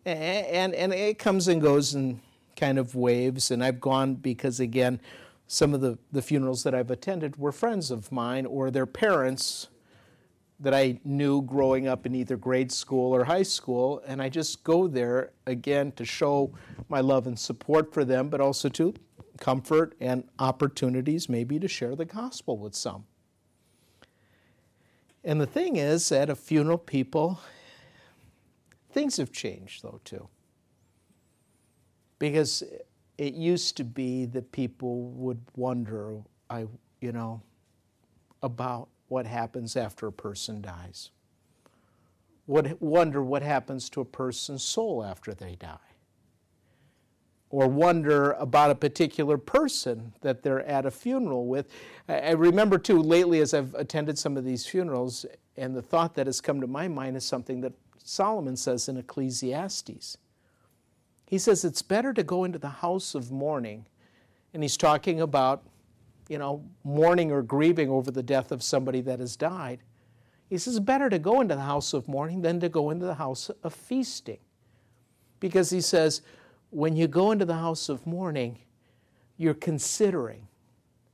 and, 0.05 0.73
and 0.73 0.93
it 0.93 1.17
comes 1.19 1.47
and 1.47 1.61
goes 1.61 1.95
in 1.95 2.21
kind 2.55 2.77
of 2.77 2.95
waves. 2.95 3.51
And 3.51 3.63
I've 3.63 3.79
gone 3.79 4.15
because, 4.15 4.59
again, 4.59 4.99
some 5.47 5.73
of 5.73 5.81
the, 5.81 5.97
the 6.11 6.21
funerals 6.21 6.63
that 6.63 6.73
I've 6.73 6.91
attended 6.91 7.37
were 7.37 7.51
friends 7.51 7.91
of 7.91 8.11
mine 8.11 8.45
or 8.45 8.71
their 8.71 8.85
parents 8.85 9.67
that 10.60 10.74
I 10.74 11.00
knew 11.03 11.41
growing 11.41 11.88
up 11.88 12.05
in 12.05 12.15
either 12.15 12.38
grade 12.38 12.72
school 12.72 13.13
or 13.13 13.24
high 13.24 13.43
school, 13.43 14.01
and 14.07 14.22
I 14.22 14.29
just 14.29 14.63
go 14.63 14.88
there 14.88 15.31
again 15.45 15.91
to 15.93 16.05
show 16.05 16.53
my 16.89 17.01
love 17.01 17.27
and 17.27 17.38
support 17.38 17.93
for 17.93 18.05
them, 18.05 18.29
but 18.29 18.39
also 18.39 18.69
to 18.69 18.93
comfort 19.39 19.95
and 20.00 20.24
opportunities 20.39 21.27
maybe 21.27 21.60
to 21.60 21.67
share 21.67 21.95
the 21.95 22.05
gospel 22.05 22.57
with 22.57 22.75
some. 22.75 23.05
And 25.24 25.39
the 25.39 25.45
thing 25.45 25.77
is, 25.77 26.12
at 26.12 26.29
a 26.29 26.36
funeral, 26.36 26.77
people, 26.77 27.39
things 28.91 29.17
have 29.17 29.31
changed 29.31 29.83
though, 29.83 30.00
too. 30.03 30.27
Because 32.19 32.63
it 33.17 33.33
used 33.33 33.75
to 33.77 33.83
be 33.83 34.25
that 34.25 34.51
people 34.51 35.03
would 35.12 35.41
wonder, 35.55 36.19
I, 36.50 36.67
you 37.01 37.12
know, 37.12 37.41
about 38.41 38.89
what 39.13 39.27
happens 39.27 39.77
after 39.77 40.08
a 40.08 40.12
person 40.12 40.60
dies. 40.60 41.12
Would 42.48 42.82
wonder 42.82 43.22
what 43.22 43.43
happens 43.43 43.88
to 43.91 44.01
a 44.01 44.05
person's 44.05 44.63
soul 44.63 45.03
after 45.03 45.36
they 45.36 45.55
die. 45.55 45.77
Or 47.51 47.67
wonder 47.67 48.32
about 48.32 48.72
a 48.72 48.75
particular 48.75 49.38
person 49.38 50.13
that 50.22 50.41
they're 50.41 50.65
at 50.65 50.88
a 50.88 50.91
funeral 50.91 51.46
with. 51.46 51.70
I 52.10 52.32
remember 52.32 52.79
too, 52.79 53.00
lately 53.00 53.39
as 53.39 53.53
I've 53.53 53.75
attended 53.75 54.17
some 54.17 54.36
of 54.36 54.46
these 54.46 54.65
funerals, 54.65 55.27
and 55.58 55.75
the 55.75 55.84
thought 55.84 56.15
that 56.15 56.25
has 56.25 56.41
come 56.41 56.60
to 56.60 56.65
my 56.65 56.88
mind 56.88 57.15
is 57.15 57.24
something 57.24 57.62
that 57.62 57.74
Solomon 58.03 58.58
says 58.58 58.89
in 58.89 58.98
Ecclesiastes. 58.98 60.17
He 61.27 61.38
says 61.38 61.63
it's 61.63 61.84
better 61.84 62.13
to 62.13 62.24
go 62.24 62.46
into 62.46 62.58
the 62.58 62.67
house 62.67 63.13
of 63.13 63.32
mourning, 63.32 63.86
and 64.55 64.63
he's 64.63 64.75
talking 64.75 65.22
about 65.22 65.63
you 66.30 66.38
know, 66.38 66.63
mourning 66.84 67.32
or 67.32 67.42
grieving 67.42 67.89
over 67.89 68.12
the 68.12 68.24
death 68.24 68.51
of 68.51 68.63
somebody 68.63 69.01
that 69.01 69.20
has 69.20 69.36
died. 69.36 69.80
He 70.50 70.58
says, 70.58 70.75
it's 70.75 70.86
better 70.86 71.10
to 71.10 71.20
go 71.20 71.42
into 71.42 71.56
the 71.56 71.62
house 71.62 71.94
of 71.94 72.08
mourning 72.08 72.42
than 72.42 72.60
to 72.60 72.70
go 72.70 72.89
into 72.89 73.06
the 73.06 73.15
house 73.15 73.50
of 73.63 73.74
feasting. 73.74 74.39
Because 75.39 75.70
he 75.70 75.82
says, 75.82 76.22
when 76.70 76.96
you 76.96 77.08
go 77.08 77.32
into 77.32 77.46
the 77.46 77.56
house 77.56 77.89
of 77.89 78.06
mourning, 78.08 78.60
you're 79.38 79.53
considering 79.53 80.48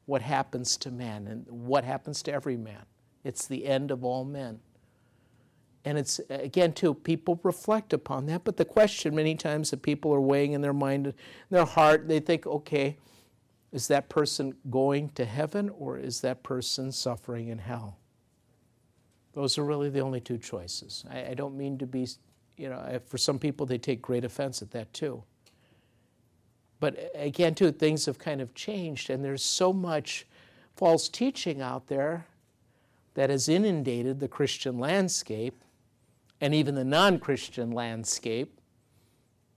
what 0.06 0.22
happens 0.22 0.78
to 0.78 0.92
man 0.92 1.28
and 1.28 1.46
what 1.50 1.84
happens 1.84 2.22
to 2.24 2.34
every 2.34 2.58
man. 2.58 2.84
It's 3.24 3.48
the 3.48 3.66
end 3.66 3.92
of 3.92 4.04
all 4.04 4.26
men. 4.26 4.60
And 5.86 5.98
it's, 5.98 6.20
again, 6.30 6.74
too, 6.74 6.94
people 6.94 7.40
reflect 7.44 7.94
upon 7.94 8.26
that. 8.26 8.44
But 8.44 8.58
the 8.58 8.66
question 8.66 9.16
many 9.16 9.36
times 9.36 9.72
that 9.72 9.82
people 9.82 10.14
are 10.14 10.22
weighing 10.22 10.52
in 10.54 10.62
their 10.62 10.74
mind, 10.74 11.08
in 11.08 11.14
their 11.50 11.66
heart, 11.66 12.08
they 12.08 12.20
think, 12.20 12.46
okay, 12.46 12.98
is 13.72 13.88
that 13.88 14.10
person 14.10 14.56
going 14.70 15.10
to 15.10 15.26
heaven 15.26 15.70
or 15.70 15.98
is 15.98 16.22
that 16.22 16.44
person 16.44 16.92
suffering 16.92 17.50
in 17.50 17.60
hell? 17.60 17.98
Those 19.34 19.58
are 19.58 19.64
really 19.64 19.90
the 19.90 20.00
only 20.00 20.20
two 20.20 20.38
choices. 20.38 21.06
I, 21.10 21.28
I 21.28 21.34
don't 21.36 21.56
mean 21.56 21.78
to 21.78 21.86
be, 21.86 22.08
you 22.58 22.70
know, 22.70 23.00
for 23.06 23.18
some 23.18 23.38
people 23.38 23.66
they 23.66 23.78
take 23.78 24.02
great 24.02 24.26
offense 24.26 24.62
at 24.62 24.72
that 24.72 24.92
too. 24.94 25.24
But 26.80 27.12
again, 27.14 27.56
too, 27.56 27.72
things 27.72 28.06
have 28.06 28.18
kind 28.18 28.42
of 28.42 28.56
changed, 28.56 29.10
and 29.10 29.24
there's 29.24 29.44
so 29.44 29.74
much 29.74 30.26
false 30.76 31.10
teaching 31.10 31.62
out 31.62 31.88
there 31.88 32.26
that 33.16 33.30
has 33.30 33.50
inundated 33.50 34.20
the 34.20 34.30
Christian 34.30 34.80
landscape 34.80 35.62
and 36.40 36.56
even 36.56 36.76
the 36.76 36.86
non 36.86 37.20
Christian 37.20 37.72
landscape, 37.72 38.62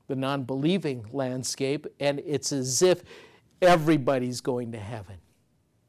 the 0.09 0.16
non 0.16 0.42
believing 0.42 1.07
landscape, 1.12 1.87
and 2.00 2.21
it's 2.26 2.50
as 2.50 2.83
if 2.83 3.04
everybody's 3.62 4.40
going 4.40 4.73
to 4.73 4.78
heaven. 4.78 5.16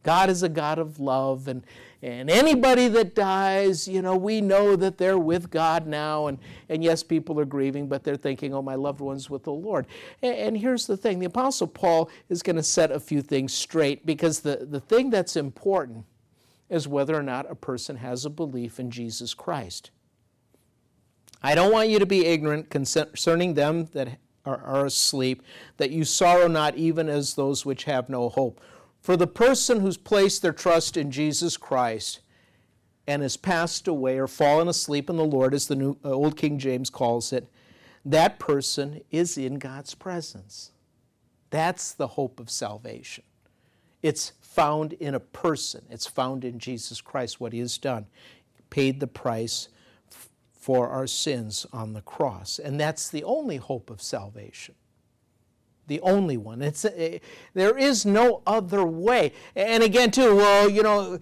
God 0.03 0.29
is 0.29 0.43
a 0.43 0.49
God 0.49 0.79
of 0.79 0.99
love, 0.99 1.47
and, 1.47 1.63
and 2.01 2.29
anybody 2.29 2.89
that 2.89 3.15
dies, 3.15 3.87
you 3.87 4.01
know, 4.01 4.17
we 4.17 4.41
know 4.41 4.75
that 4.75 4.97
they're 4.97 5.17
with 5.17 5.49
God 5.49 5.87
now. 5.87 6.27
And, 6.27 6.37
and 6.67 6.83
yes, 6.83 7.01
people 7.03 7.39
are 7.39 7.45
grieving, 7.45 7.87
but 7.87 8.03
they're 8.03 8.17
thinking, 8.17 8.53
oh, 8.53 8.61
my 8.61 8.75
loved 8.75 8.99
one's 8.99 9.29
with 9.29 9.43
the 9.43 9.53
Lord. 9.53 9.87
And, 10.21 10.35
and 10.35 10.57
here's 10.57 10.87
the 10.87 10.97
thing 10.97 11.19
the 11.19 11.25
Apostle 11.25 11.67
Paul 11.67 12.09
is 12.27 12.43
going 12.43 12.57
to 12.57 12.63
set 12.63 12.91
a 12.91 12.99
few 12.99 13.21
things 13.21 13.53
straight 13.53 14.05
because 14.05 14.41
the, 14.41 14.67
the 14.69 14.81
thing 14.81 15.09
that's 15.09 15.37
important 15.37 16.05
is 16.69 16.87
whether 16.87 17.15
or 17.15 17.23
not 17.23 17.49
a 17.49 17.55
person 17.55 17.95
has 17.97 18.25
a 18.25 18.29
belief 18.29 18.79
in 18.79 18.91
Jesus 18.91 19.33
Christ. 19.33 19.91
I 21.41 21.55
don't 21.55 21.71
want 21.71 21.89
you 21.89 21.99
to 21.99 22.05
be 22.05 22.25
ignorant 22.25 22.69
concerning 22.69 23.53
them 23.53 23.85
that 23.93 24.17
are, 24.45 24.85
asleep, 24.85 25.41
that 25.77 25.91
you 25.91 26.03
sorrow 26.03 26.47
not 26.47 26.75
even 26.75 27.09
as 27.09 27.33
those 27.33 27.65
which 27.65 27.85
have 27.85 28.09
no 28.09 28.29
hope. 28.29 28.59
For 29.01 29.17
the 29.17 29.27
person 29.27 29.79
who's 29.79 29.97
placed 29.97 30.41
their 30.41 30.53
trust 30.53 30.97
in 30.97 31.11
Jesus 31.11 31.57
Christ 31.57 32.19
and 33.07 33.21
has 33.21 33.37
passed 33.37 33.87
away 33.87 34.17
or 34.17 34.27
fallen 34.27 34.67
asleep 34.67 35.09
in 35.09 35.17
the 35.17 35.25
Lord, 35.25 35.53
as 35.53 35.67
the 35.67 35.75
new, 35.75 35.97
uh, 36.05 36.11
Old 36.11 36.37
King 36.37 36.57
James 36.57 36.89
calls 36.89 37.33
it, 37.33 37.49
that 38.05 38.39
person 38.39 39.01
is 39.11 39.37
in 39.37 39.59
God's 39.59 39.95
presence. 39.95 40.71
That's 41.49 41.93
the 41.93 42.07
hope 42.07 42.39
of 42.39 42.49
salvation. 42.49 43.23
It's 44.01 44.33
found 44.41 44.93
in 44.93 45.15
a 45.15 45.19
person, 45.19 45.85
it's 45.89 46.07
found 46.07 46.43
in 46.43 46.59
Jesus 46.59 46.99
Christ, 46.99 47.39
what 47.39 47.53
he 47.53 47.59
has 47.59 47.77
done. 47.77 48.07
Paid 48.69 48.99
the 48.99 49.07
price 49.07 49.69
for 50.63 50.87
our 50.87 51.05
sins 51.05 51.65
on 51.73 51.91
the 51.91 51.99
cross. 51.99 52.57
And 52.57 52.79
that's 52.79 53.09
the 53.09 53.25
only 53.25 53.57
hope 53.57 53.89
of 53.89 54.01
salvation. 54.01 54.75
The 55.87 55.99
only 55.99 56.37
one. 56.37 56.61
It's, 56.61 56.85
a, 56.85 57.19
there 57.53 57.77
is 57.77 58.05
no 58.05 58.41
other 58.47 58.85
way. 58.85 59.33
And 59.57 59.83
again, 59.83 60.09
too, 60.09 60.37
well, 60.37 60.69
you 60.69 60.81
know, 60.81 61.19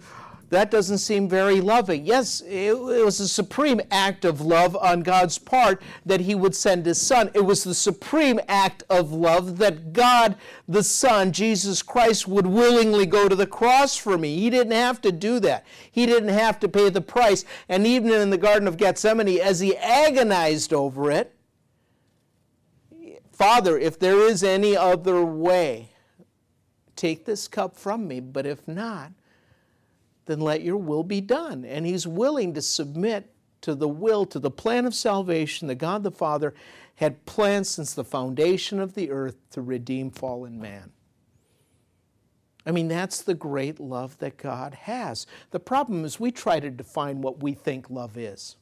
that 0.52 0.70
doesn't 0.70 0.98
seem 0.98 1.30
very 1.30 1.62
loving. 1.62 2.04
Yes, 2.04 2.42
it, 2.46 2.78
was 2.78 3.20
a 3.20 3.28
supreme 3.28 3.80
act 3.90 4.26
of 4.26 4.42
love 4.42 4.76
on 4.76 5.00
God's 5.00 5.38
part 5.38 5.80
that 6.04 6.20
He 6.20 6.34
would 6.34 6.54
send 6.54 6.84
His 6.84 7.00
Son. 7.00 7.30
It 7.32 7.46
was 7.46 7.64
the 7.64 7.74
supreme 7.74 8.38
act 8.48 8.82
of 8.90 9.12
love 9.12 9.56
that 9.56 9.94
God, 9.94 10.36
the 10.68 10.82
Son, 10.82 11.32
Jesus 11.32 11.82
Christ, 11.82 12.28
would 12.28 12.46
willingly 12.46 13.06
go 13.06 13.30
to 13.30 13.34
the 13.34 13.46
cross 13.46 13.96
for 13.96 14.18
me. 14.18 14.36
He 14.36 14.50
didn't 14.50 14.74
have 14.74 15.00
to 15.00 15.10
do 15.10 15.40
that, 15.40 15.64
He 15.90 16.04
didn't 16.04 16.28
have 16.28 16.60
to 16.60 16.68
pay 16.68 16.90
the 16.90 17.00
price. 17.00 17.46
And 17.70 17.86
even 17.86 18.12
in 18.12 18.28
the 18.28 18.36
Garden 18.36 18.68
of 18.68 18.76
Gethsemane, 18.76 19.40
as 19.40 19.60
He 19.60 19.74
agonized 19.78 20.74
over 20.74 21.10
it, 21.10 21.34
Father, 23.32 23.78
if 23.78 23.98
there 23.98 24.20
is 24.20 24.44
any 24.44 24.76
other 24.76 25.24
way, 25.24 25.88
take 26.94 27.24
this 27.24 27.48
cup 27.48 27.74
from 27.74 28.06
me, 28.06 28.20
but 28.20 28.44
if 28.44 28.68
not, 28.68 29.12
then 30.26 30.40
let 30.40 30.62
your 30.62 30.76
will 30.76 31.02
be 31.04 31.20
done. 31.20 31.64
And 31.64 31.86
he's 31.86 32.06
willing 32.06 32.54
to 32.54 32.62
submit 32.62 33.32
to 33.62 33.74
the 33.74 33.88
will, 33.88 34.26
to 34.26 34.38
the 34.38 34.50
plan 34.50 34.86
of 34.86 34.94
salvation 34.94 35.68
that 35.68 35.76
God 35.76 36.02
the 36.02 36.10
Father 36.10 36.54
had 36.96 37.24
planned 37.26 37.66
since 37.66 37.94
the 37.94 38.04
foundation 38.04 38.78
of 38.78 38.94
the 38.94 39.10
earth 39.10 39.36
to 39.50 39.62
redeem 39.62 40.10
fallen 40.10 40.60
man. 40.60 40.92
I 42.64 42.70
mean, 42.70 42.88
that's 42.88 43.22
the 43.22 43.34
great 43.34 43.80
love 43.80 44.18
that 44.18 44.36
God 44.36 44.74
has. 44.74 45.26
The 45.50 45.58
problem 45.58 46.04
is 46.04 46.20
we 46.20 46.30
try 46.30 46.60
to 46.60 46.70
define 46.70 47.20
what 47.20 47.42
we 47.42 47.54
think 47.54 47.90
love 47.90 48.16
is, 48.16 48.56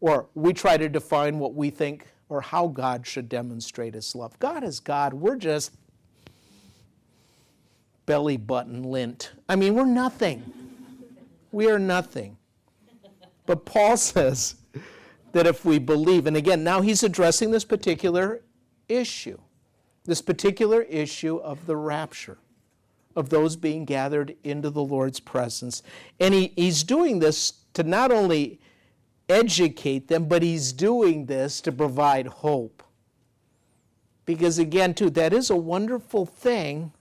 or 0.00 0.28
we 0.34 0.52
try 0.52 0.76
to 0.76 0.88
define 0.88 1.38
what 1.38 1.54
we 1.54 1.70
think 1.70 2.08
or 2.28 2.40
how 2.40 2.66
God 2.66 3.06
should 3.06 3.28
demonstrate 3.28 3.94
his 3.94 4.14
love. 4.14 4.36
God 4.40 4.64
is 4.64 4.80
God. 4.80 5.12
We're 5.14 5.36
just 5.36 5.72
belly 8.06 8.36
button 8.36 8.82
lint. 8.82 9.32
I 9.48 9.56
mean, 9.56 9.74
we're 9.74 9.84
nothing. 9.84 10.42
We 11.50 11.70
are 11.70 11.78
nothing. 11.78 12.36
But 13.46 13.64
Paul 13.64 13.96
says 13.96 14.56
that 15.32 15.46
if 15.46 15.64
we 15.64 15.78
believe, 15.78 16.26
and 16.26 16.36
again, 16.36 16.64
now 16.64 16.80
he's 16.80 17.02
addressing 17.02 17.50
this 17.50 17.64
particular 17.64 18.42
issue, 18.88 19.38
this 20.04 20.22
particular 20.22 20.82
issue 20.82 21.36
of 21.36 21.66
the 21.66 21.76
rapture, 21.76 22.38
of 23.14 23.28
those 23.28 23.56
being 23.56 23.84
gathered 23.84 24.34
into 24.42 24.70
the 24.70 24.82
Lord's 24.82 25.20
presence. 25.20 25.82
And 26.18 26.32
he, 26.32 26.52
he's 26.56 26.82
doing 26.82 27.18
this 27.18 27.52
to 27.74 27.82
not 27.82 28.10
only 28.10 28.60
educate 29.28 30.08
them, 30.08 30.26
but 30.26 30.42
he's 30.42 30.72
doing 30.72 31.26
this 31.26 31.60
to 31.62 31.72
provide 31.72 32.26
hope. 32.26 32.82
Because 34.24 34.58
again, 34.58 34.94
too, 34.94 35.10
that 35.10 35.32
is 35.32 35.50
a 35.50 35.56
wonderful 35.56 36.24
thing 36.24 36.92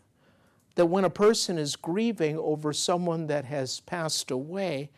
that 0.75 0.85
when 0.85 1.05
a 1.05 1.09
person 1.09 1.57
is 1.57 1.75
grieving 1.75 2.37
over 2.37 2.73
someone 2.73 3.27
that 3.27 3.45
has 3.45 3.79
passed 3.81 4.31
away 4.31 4.89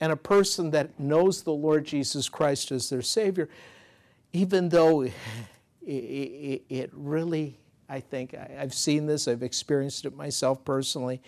and 0.00 0.12
a 0.12 0.16
person 0.16 0.70
that 0.70 0.98
knows 1.00 1.42
the 1.42 1.52
Lord 1.52 1.84
Jesus 1.84 2.28
Christ 2.28 2.70
as 2.70 2.90
their 2.90 3.02
Savior, 3.02 3.48
even 4.32 4.68
though 4.68 5.06
it 5.86 6.90
really, 6.92 7.58
I 7.88 8.00
think, 8.00 8.34
I've 8.34 8.74
seen 8.74 9.06
this, 9.06 9.26
I've 9.28 9.42
experienced 9.42 10.04
it 10.04 10.14
myself 10.14 10.64
personally, 10.64 11.22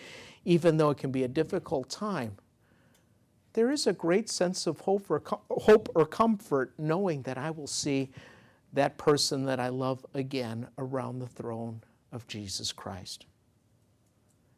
even 0.45 0.77
though 0.77 0.91
it 0.91 0.97
can 0.97 1.11
be 1.11 1.23
a 1.23 1.27
difficult 1.27 1.89
time, 1.89 2.35
there 3.53 3.71
is 3.71 3.87
a 3.87 3.93
great 3.93 4.29
sense 4.29 4.67
of 4.67 4.79
hope 4.81 5.09
or, 5.09 5.21
hope 5.49 5.89
or 5.95 6.05
comfort 6.05 6.73
knowing 6.77 7.23
that 7.23 7.37
I 7.37 7.49
will 7.49 7.67
see 7.67 8.11
that 8.73 8.97
person 8.97 9.45
that 9.45 9.59
I 9.59 9.69
love 9.69 10.05
again 10.13 10.67
around 10.77 11.19
the 11.19 11.27
throne 11.27 11.81
of 12.11 12.27
Jesus 12.27 12.71
Christ. 12.71 13.25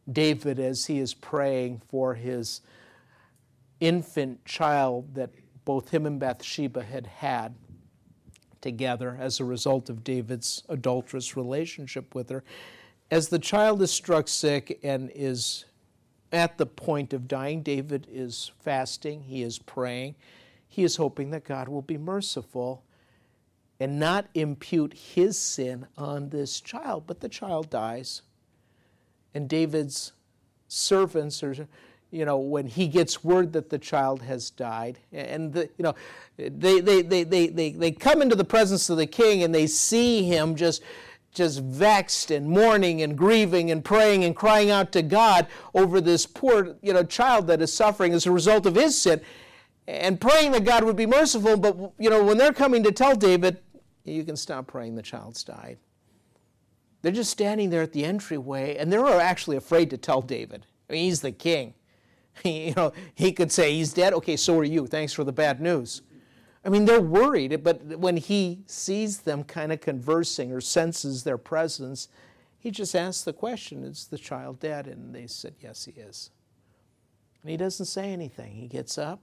David 0.09 0.59
as 0.59 0.85
he 0.85 0.99
is 0.99 1.13
praying 1.13 1.81
for 1.89 2.15
his 2.15 2.61
infant 3.79 4.43
child 4.45 5.15
that 5.15 5.31
both 5.65 5.89
him 5.89 6.05
and 6.05 6.19
Bathsheba 6.19 6.83
had 6.83 7.07
had 7.07 7.55
together 8.61 9.17
as 9.19 9.39
a 9.39 9.45
result 9.45 9.89
of 9.89 10.03
David's 10.03 10.63
adulterous 10.69 11.35
relationship 11.35 12.13
with 12.13 12.29
her. 12.29 12.43
As 13.09 13.29
the 13.29 13.39
child 13.39 13.81
is 13.81 13.91
struck 13.91 14.27
sick 14.27 14.79
and 14.83 15.11
is 15.13 15.65
at 16.31 16.57
the 16.57 16.65
point 16.65 17.13
of 17.13 17.27
dying, 17.27 17.61
David 17.61 18.07
is 18.09 18.51
fasting, 18.59 19.23
he 19.23 19.43
is 19.43 19.59
praying, 19.59 20.15
he 20.67 20.83
is 20.83 20.95
hoping 20.95 21.31
that 21.31 21.43
God 21.43 21.67
will 21.67 21.81
be 21.81 21.97
merciful 21.97 22.83
and 23.79 23.99
not 23.99 24.27
impute 24.35 24.93
his 24.93 25.37
sin 25.37 25.87
on 25.97 26.29
this 26.29 26.61
child, 26.61 27.03
but 27.07 27.19
the 27.19 27.27
child 27.27 27.69
dies 27.69 28.21
and 29.33 29.47
David's 29.47 30.13
servants 30.67 31.43
are 31.43 31.67
you 32.11 32.25
know 32.25 32.37
when 32.37 32.65
he 32.67 32.87
gets 32.87 33.23
word 33.23 33.53
that 33.53 33.69
the 33.69 33.79
child 33.79 34.21
has 34.21 34.49
died 34.49 34.99
and 35.11 35.53
the, 35.53 35.69
you 35.77 35.83
know 35.83 35.95
they, 36.37 36.79
they, 36.79 37.01
they, 37.01 37.23
they, 37.23 37.47
they, 37.47 37.69
they 37.71 37.91
come 37.91 38.21
into 38.21 38.35
the 38.35 38.43
presence 38.43 38.89
of 38.89 38.97
the 38.97 39.07
king 39.07 39.43
and 39.43 39.53
they 39.53 39.67
see 39.67 40.23
him 40.23 40.55
just 40.55 40.83
just 41.33 41.61
vexed 41.61 42.29
and 42.29 42.47
mourning 42.47 43.01
and 43.01 43.17
grieving 43.17 43.71
and 43.71 43.85
praying 43.85 44.25
and 44.25 44.35
crying 44.35 44.69
out 44.69 44.91
to 44.91 45.01
God 45.01 45.47
over 45.73 46.01
this 46.01 46.25
poor 46.25 46.75
you 46.81 46.93
know 46.93 47.03
child 47.03 47.47
that 47.47 47.61
is 47.61 47.73
suffering 47.73 48.13
as 48.13 48.25
a 48.25 48.31
result 48.31 48.65
of 48.65 48.75
his 48.75 48.99
sin 48.99 49.21
and 49.87 50.21
praying 50.21 50.51
that 50.51 50.63
God 50.63 50.83
would 50.83 50.95
be 50.95 51.05
merciful. 51.05 51.57
But 51.57 51.93
you 51.97 52.09
know 52.09 52.23
when 52.23 52.37
they're 52.37 52.53
coming 52.53 52.83
to 52.83 52.91
tell 52.91 53.15
David 53.15 53.59
you 54.03 54.23
can 54.23 54.35
stop 54.35 54.67
praying 54.67 54.95
the 54.95 55.01
child's 55.01 55.43
died 55.43 55.77
they're 57.01 57.11
just 57.11 57.31
standing 57.31 57.69
there 57.69 57.81
at 57.81 57.93
the 57.93 58.05
entryway, 58.05 58.77
and 58.77 58.91
they're 58.91 59.05
actually 59.19 59.57
afraid 59.57 59.89
to 59.89 59.97
tell 59.97 60.21
David. 60.21 60.65
I 60.89 60.93
mean, 60.93 61.05
he's 61.05 61.21
the 61.21 61.31
king. 61.31 61.73
He, 62.43 62.67
you 62.67 62.73
know, 62.75 62.93
he 63.15 63.31
could 63.31 63.51
say 63.51 63.73
he's 63.73 63.93
dead. 63.93 64.13
Okay, 64.13 64.35
so 64.35 64.57
are 64.59 64.63
you. 64.63 64.87
Thanks 64.87 65.13
for 65.13 65.23
the 65.23 65.33
bad 65.33 65.59
news. 65.59 66.01
I 66.63 66.69
mean, 66.69 66.85
they're 66.85 67.01
worried, 67.01 67.63
but 67.63 67.83
when 67.97 68.17
he 68.17 68.63
sees 68.67 69.21
them 69.21 69.43
kind 69.43 69.71
of 69.71 69.81
conversing 69.81 70.51
or 70.51 70.61
senses 70.61 71.23
their 71.23 71.37
presence, 71.37 72.07
he 72.59 72.69
just 72.69 72.95
asks 72.95 73.23
the 73.23 73.33
question, 73.33 73.83
Is 73.83 74.07
the 74.07 74.17
child 74.17 74.59
dead? 74.59 74.85
And 74.87 75.15
they 75.15 75.25
said, 75.25 75.55
Yes, 75.59 75.85
he 75.85 75.91
is. 75.93 76.29
And 77.41 77.49
he 77.49 77.57
doesn't 77.57 77.87
say 77.87 78.11
anything. 78.11 78.53
He 78.53 78.67
gets 78.67 78.99
up 78.99 79.21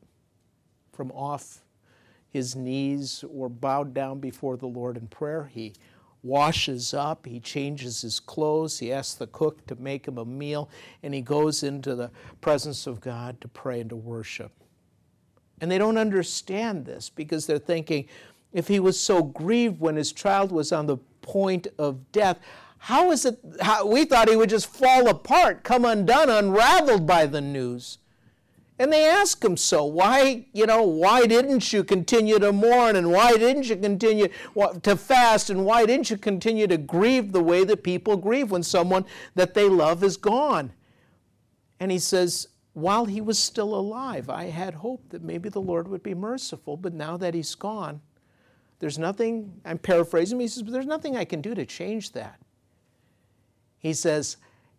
from 0.92 1.12
off 1.12 1.60
his 2.28 2.56
knees 2.56 3.24
or 3.32 3.48
bowed 3.48 3.94
down 3.94 4.18
before 4.18 4.56
the 4.56 4.66
Lord 4.66 4.96
in 4.96 5.06
prayer. 5.06 5.48
He 5.52 5.74
washes 6.22 6.92
up, 6.92 7.26
he 7.26 7.40
changes 7.40 8.02
his 8.02 8.20
clothes, 8.20 8.78
he 8.78 8.92
asks 8.92 9.14
the 9.14 9.26
cook 9.28 9.66
to 9.66 9.76
make 9.76 10.06
him 10.06 10.18
a 10.18 10.24
meal, 10.24 10.68
and 11.02 11.14
he 11.14 11.20
goes 11.20 11.62
into 11.62 11.94
the 11.94 12.10
presence 12.40 12.86
of 12.86 13.00
God 13.00 13.40
to 13.40 13.48
pray 13.48 13.80
and 13.80 13.90
to 13.90 13.96
worship. 13.96 14.52
And 15.60 15.70
they 15.70 15.78
don't 15.78 15.98
understand 15.98 16.84
this 16.84 17.08
because 17.08 17.46
they're 17.46 17.58
thinking, 17.58 18.06
if 18.52 18.68
he 18.68 18.80
was 18.80 18.98
so 18.98 19.22
grieved 19.22 19.80
when 19.80 19.96
his 19.96 20.12
child 20.12 20.52
was 20.52 20.72
on 20.72 20.86
the 20.86 20.96
point 21.22 21.66
of 21.78 22.10
death, 22.12 22.38
how 22.78 23.10
is 23.10 23.24
it? 23.24 23.38
How, 23.60 23.86
we 23.86 24.04
thought 24.04 24.28
he 24.28 24.36
would 24.36 24.50
just 24.50 24.66
fall 24.66 25.08
apart, 25.08 25.64
come 25.64 25.84
undone, 25.84 26.30
unraveled 26.30 27.06
by 27.06 27.26
the 27.26 27.40
news. 27.40 27.98
And 28.78 28.92
they 28.92 29.04
ask 29.06 29.44
him 29.44 29.56
so. 29.56 29.84
Why, 29.84 30.46
you 30.52 30.64
know, 30.64 30.82
why 30.82 31.26
didn't 31.26 31.72
you 31.72 31.82
continue 31.82 32.38
to 32.38 32.52
mourn 32.52 32.94
and 32.94 33.10
why 33.10 33.36
didn't 33.36 33.68
you 33.68 33.76
continue 33.76 34.28
to 34.82 34.96
fast 34.96 35.50
and 35.50 35.64
why 35.64 35.84
didn't 35.84 36.10
you 36.10 36.16
continue 36.16 36.68
to 36.68 36.78
grieve 36.78 37.32
the 37.32 37.42
way 37.42 37.64
that 37.64 37.82
people 37.82 38.16
grieve 38.16 38.52
when 38.52 38.62
someone 38.62 39.04
that 39.34 39.54
they 39.54 39.68
love 39.68 40.04
is 40.04 40.16
gone? 40.16 40.72
And 41.80 41.90
he 41.90 41.98
says, 41.98 42.48
while 42.72 43.06
he 43.06 43.20
was 43.20 43.38
still 43.38 43.74
alive, 43.74 44.30
I 44.30 44.44
had 44.44 44.74
hope 44.74 45.08
that 45.08 45.22
maybe 45.24 45.48
the 45.48 45.60
Lord 45.60 45.88
would 45.88 46.02
be 46.02 46.14
merciful, 46.14 46.76
but 46.76 46.94
now 46.94 47.16
that 47.16 47.34
he's 47.34 47.56
gone, 47.56 48.00
there's 48.78 48.98
nothing, 48.98 49.60
I'm 49.64 49.78
paraphrasing 49.78 50.38
he 50.38 50.46
says, 50.46 50.62
but 50.62 50.72
there's 50.72 50.86
nothing 50.86 51.16
I 51.16 51.24
can 51.24 51.40
do 51.40 51.56
to 51.56 51.66
change 51.66 52.12
that. 52.12 52.38
He 53.78 53.92
says, 53.92 54.36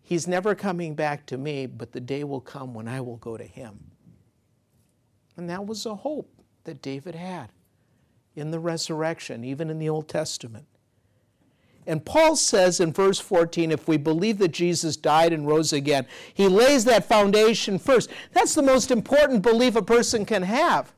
He's 0.10 0.28
never 0.28 0.56
coming 0.56 0.96
back 0.96 1.28
to 1.28 1.38
me, 1.38 1.68
but 1.68 1.92
the 1.92 2.00
day 2.00 2.24
will 2.24 2.42
come 2.42 2.74
when 2.74 2.88
I 2.88 3.00
will 3.00 3.18
go 3.18 3.38
to 3.38 3.44
him. 3.44 3.78
And 5.38 5.48
that 5.52 5.68
was 5.68 5.86
a 5.86 5.94
hope 5.94 6.34
that 6.64 6.82
David 6.82 7.14
had 7.14 7.52
in 8.36 8.50
the 8.50 8.58
resurrection, 8.58 9.44
even 9.44 9.70
in 9.70 9.78
the 9.78 9.88
Old 9.88 10.10
Testament. 10.10 10.66
And 11.86 12.04
Paul 12.04 12.36
says 12.36 12.80
in 12.80 12.92
verse 12.92 13.20
14 13.20 13.72
if 13.72 13.88
we 13.88 13.98
believe 13.98 14.40
that 14.40 14.48
Jesus 14.48 14.98
died 14.98 15.32
and 15.32 15.46
rose 15.46 15.74
again, 15.74 16.08
he 16.34 16.48
lays 16.48 16.86
that 16.86 17.06
foundation 17.06 17.78
first. 17.78 18.10
That's 18.34 18.56
the 18.56 18.64
most 18.64 18.90
important 18.90 19.44
belief 19.44 19.76
a 19.76 19.84
person 19.84 20.26
can 20.26 20.42
have 20.42 20.92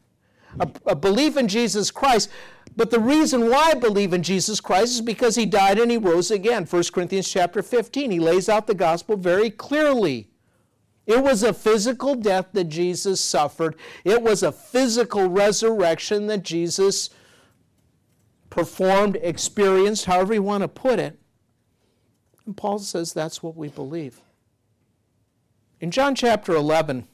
a, 0.58 0.70
a 0.86 0.96
belief 0.96 1.36
in 1.36 1.50
Jesus 1.50 1.92
Christ. 1.92 2.30
But 2.76 2.90
the 2.90 3.00
reason 3.00 3.50
why 3.50 3.72
I 3.72 3.74
believe 3.74 4.14
in 4.14 4.24
Jesus 4.24 4.62
Christ 4.62 4.94
is 4.94 5.02
because 5.02 5.36
he 5.36 5.46
died 5.46 5.78
and 5.78 5.92
he 5.92 5.98
rose 5.98 6.32
again. 6.32 6.66
1 6.66 6.84
Corinthians 6.94 7.30
chapter 7.30 7.62
15, 7.62 8.12
he 8.12 8.20
lays 8.20 8.48
out 8.48 8.68
the 8.68 8.74
gospel 8.74 9.18
very 9.18 9.50
clearly. 9.50 10.30
It 11.06 11.22
was 11.22 11.44
a 11.44 11.54
physical 11.54 12.16
death 12.16 12.48
that 12.54 12.66
Jesus 12.66 13.20
suffered. 13.20 13.76
It 14.06 14.22
was 14.22 14.44
a 14.44 14.52
physical 14.52 15.30
resurrection 15.30 16.28
that 16.28 16.44
Jesus 16.44 17.10
performed, 18.50 19.18
experienced, 19.22 20.06
however 20.06 20.36
you 20.36 20.44
want 20.44 20.62
to 20.62 20.68
put 20.68 21.00
it. 21.00 21.20
And 22.46 22.56
Paul 22.56 22.80
says 22.80 23.12
that's 23.12 23.44
what 23.44 23.58
we 23.58 23.68
believe. 23.68 24.22
In 25.80 25.92
John 25.92 26.16
chapter 26.16 26.54
11, 26.54 27.08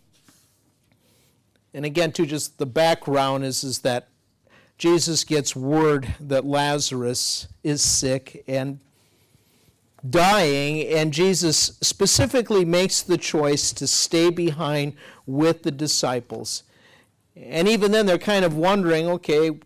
And 1.73 1.85
again, 1.85 2.11
to 2.13 2.25
just 2.25 2.57
the 2.57 2.65
background 2.65 3.45
is, 3.45 3.63
is 3.63 3.79
that 3.79 4.09
Jesus 4.77 5.23
gets 5.23 5.55
word 5.55 6.15
that 6.19 6.45
Lazarus 6.45 7.47
is 7.63 7.81
sick 7.81 8.43
and 8.47 8.79
dying, 10.07 10.87
and 10.87 11.11
Jesus 11.11 11.77
specifically 11.81 12.63
makes 12.63 13.01
the 13.01 13.17
choice 13.17 13.73
to 13.73 13.87
stay 13.87 14.29
behind 14.29 14.93
with 15.25 15.63
the 15.63 15.71
disciples. 15.71 16.63
And 17.35 17.67
even 17.67 17.91
then, 17.91 18.05
they're 18.05 18.17
kind 18.17 18.45
of 18.45 18.55
wondering 18.55 19.07
okay, 19.07 19.59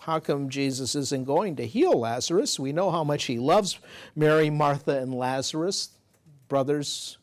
how 0.00 0.20
come 0.20 0.50
Jesus 0.50 0.94
isn't 0.94 1.24
going 1.24 1.56
to 1.56 1.66
heal 1.66 1.98
Lazarus? 1.98 2.60
We 2.60 2.72
know 2.72 2.90
how 2.90 3.04
much 3.04 3.24
he 3.24 3.38
loves 3.38 3.78
Mary, 4.14 4.50
Martha, 4.50 4.98
and 4.98 5.14
Lazarus, 5.14 5.90
brothers, 6.48 7.16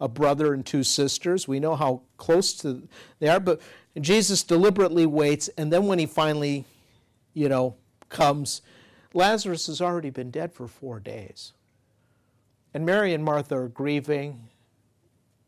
a 0.00 0.08
brother 0.08 0.52
and 0.52 0.66
two 0.66 0.82
sisters. 0.82 1.46
We 1.46 1.60
know 1.60 1.76
how 1.76 2.02
close 2.16 2.52
to 2.54 2.88
they 3.20 3.28
are, 3.28 3.38
but 3.38 3.60
Jesus 4.04 4.42
deliberately 4.42 5.06
waits, 5.06 5.48
and 5.56 5.72
then 5.72 5.86
when 5.86 5.98
he 5.98 6.06
finally, 6.06 6.64
you 7.34 7.48
know, 7.48 7.76
comes, 8.08 8.62
Lazarus 9.14 9.66
has 9.68 9.80
already 9.80 10.10
been 10.10 10.30
dead 10.30 10.52
for 10.52 10.68
four 10.68 11.00
days. 11.00 11.52
And 12.74 12.84
Mary 12.84 13.14
and 13.14 13.24
Martha 13.24 13.56
are 13.56 13.68
grieving, 13.68 14.48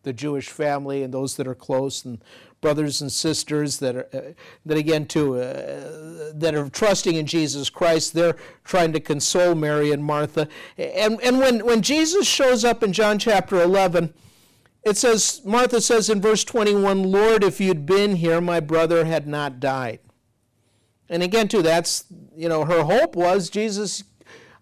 the 0.02 0.12
Jewish 0.12 0.48
family 0.48 1.02
and 1.02 1.12
those 1.12 1.36
that 1.36 1.46
are 1.46 1.54
close, 1.54 2.04
and 2.04 2.22
brothers 2.60 3.02
and 3.02 3.12
sisters 3.12 3.78
that 3.78 3.96
are, 3.96 4.08
uh, 4.12 4.20
that 4.64 4.78
again, 4.78 5.04
too, 5.04 5.34
uh, 5.34 6.32
that 6.34 6.54
are 6.54 6.70
trusting 6.70 7.16
in 7.16 7.26
Jesus 7.26 7.68
Christ. 7.68 8.14
They're 8.14 8.36
trying 8.64 8.92
to 8.94 9.00
console 9.00 9.54
Mary 9.54 9.92
and 9.92 10.02
Martha. 10.02 10.48
And, 10.78 11.20
and 11.22 11.38
when, 11.38 11.64
when 11.66 11.82
Jesus 11.82 12.26
shows 12.26 12.64
up 12.64 12.82
in 12.82 12.92
John 12.92 13.18
chapter 13.18 13.60
11, 13.60 14.14
it 14.84 14.96
says, 14.96 15.42
Martha 15.44 15.80
says 15.80 16.08
in 16.08 16.20
verse 16.20 16.44
21, 16.44 17.04
Lord, 17.04 17.44
if 17.44 17.60
you'd 17.60 17.86
been 17.86 18.16
here, 18.16 18.40
my 18.40 18.60
brother 18.60 19.04
had 19.04 19.26
not 19.26 19.60
died. 19.60 20.00
And 21.08 21.22
again, 21.22 21.48
too, 21.48 21.62
that's, 21.62 22.04
you 22.36 22.48
know, 22.48 22.64
her 22.64 22.84
hope 22.84 23.16
was, 23.16 23.50
Jesus, 23.50 24.04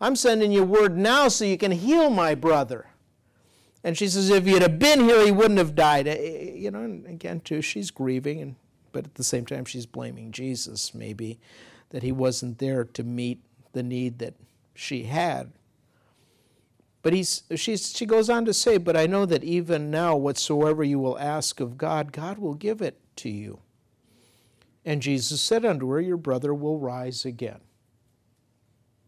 I'm 0.00 0.16
sending 0.16 0.52
you 0.52 0.64
word 0.64 0.96
now 0.96 1.28
so 1.28 1.44
you 1.44 1.58
can 1.58 1.72
heal 1.72 2.10
my 2.10 2.34
brother. 2.34 2.86
And 3.82 3.96
she 3.96 4.08
says, 4.08 4.30
if 4.30 4.46
you'd 4.46 4.62
have 4.62 4.78
been 4.78 5.00
here, 5.00 5.24
he 5.24 5.30
wouldn't 5.30 5.58
have 5.58 5.74
died. 5.74 6.08
Eh, 6.08 6.16
eh, 6.18 6.52
you 6.54 6.70
know, 6.70 6.80
and 6.80 7.06
again, 7.06 7.40
too, 7.40 7.62
she's 7.62 7.90
grieving, 7.90 8.40
and, 8.40 8.56
but 8.92 9.04
at 9.04 9.14
the 9.14 9.24
same 9.24 9.46
time, 9.46 9.64
she's 9.64 9.86
blaming 9.86 10.32
Jesus, 10.32 10.94
maybe, 10.94 11.38
that 11.90 12.02
he 12.02 12.10
wasn't 12.10 12.58
there 12.58 12.84
to 12.84 13.04
meet 13.04 13.42
the 13.72 13.82
need 13.82 14.18
that 14.18 14.34
she 14.74 15.04
had. 15.04 15.52
But 17.06 17.12
he's, 17.12 17.44
she's, 17.54 17.96
she 17.96 18.04
goes 18.04 18.28
on 18.28 18.46
to 18.46 18.52
say, 18.52 18.78
But 18.78 18.96
I 18.96 19.06
know 19.06 19.26
that 19.26 19.44
even 19.44 19.92
now, 19.92 20.16
whatsoever 20.16 20.82
you 20.82 20.98
will 20.98 21.16
ask 21.20 21.60
of 21.60 21.78
God, 21.78 22.10
God 22.10 22.38
will 22.38 22.54
give 22.54 22.82
it 22.82 22.98
to 23.18 23.28
you. 23.28 23.60
And 24.84 25.00
Jesus 25.00 25.40
said 25.40 25.64
unto 25.64 25.88
her, 25.90 26.00
Your 26.00 26.16
brother 26.16 26.52
will 26.52 26.80
rise 26.80 27.24
again 27.24 27.60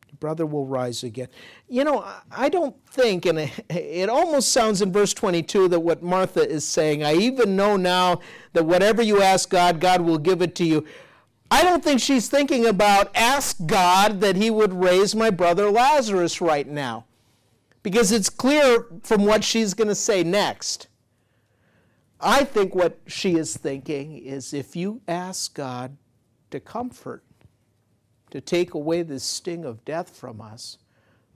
Your 0.07 0.17
brother 0.21 0.47
will 0.47 0.65
rise 0.65 1.03
again. 1.03 1.27
You 1.69 1.83
know, 1.83 2.07
I 2.31 2.49
don't 2.49 2.77
think, 2.87 3.27
and 3.27 3.51
it 3.69 4.09
almost 4.09 4.53
sounds 4.53 4.81
in 4.81 4.93
verse 4.93 5.13
22 5.13 5.67
that 5.67 5.81
what 5.81 6.01
Martha 6.01 6.49
is 6.49 6.65
saying, 6.65 7.03
I 7.03 7.15
even 7.15 7.57
know 7.57 7.77
now 7.77 8.21
that 8.53 8.65
whatever 8.65 9.03
you 9.03 9.23
ask 9.23 9.51
God, 9.51 9.81
God 9.81 10.03
will 10.03 10.19
give 10.19 10.41
it 10.41 10.55
to 10.55 10.65
you. 10.65 10.85
I 11.51 11.65
don't 11.65 11.83
think 11.83 11.99
she's 11.99 12.29
thinking 12.29 12.65
about 12.65 13.11
ask 13.17 13.57
God 13.67 14.21
that 14.21 14.37
he 14.37 14.53
would 14.53 14.73
raise 14.73 15.17
my 15.17 15.31
brother 15.31 15.69
Lazarus 15.69 16.41
right 16.41 16.69
now. 16.69 17.07
Because 17.83 18.13
it's 18.13 18.29
clear 18.29 18.87
from 19.03 19.25
what 19.25 19.45
she's 19.45 19.75
going 19.75 19.89
to 19.89 19.95
say 19.95 20.23
next. 20.23 20.89
I 22.21 22.45
think 22.45 22.75
what 22.75 22.99
she 23.07 23.37
is 23.37 23.57
thinking 23.57 24.19
is 24.19 24.53
if 24.53 24.75
you 24.75 25.01
ask 25.07 25.55
God 25.55 25.97
to 26.51 26.59
comfort 26.59 27.23
to 28.31 28.41
take 28.41 28.75
away 28.75 29.03
the 29.03 29.19
sting 29.19 29.65
of 29.65 29.85
death 29.85 30.17
from 30.17 30.41
us 30.41 30.79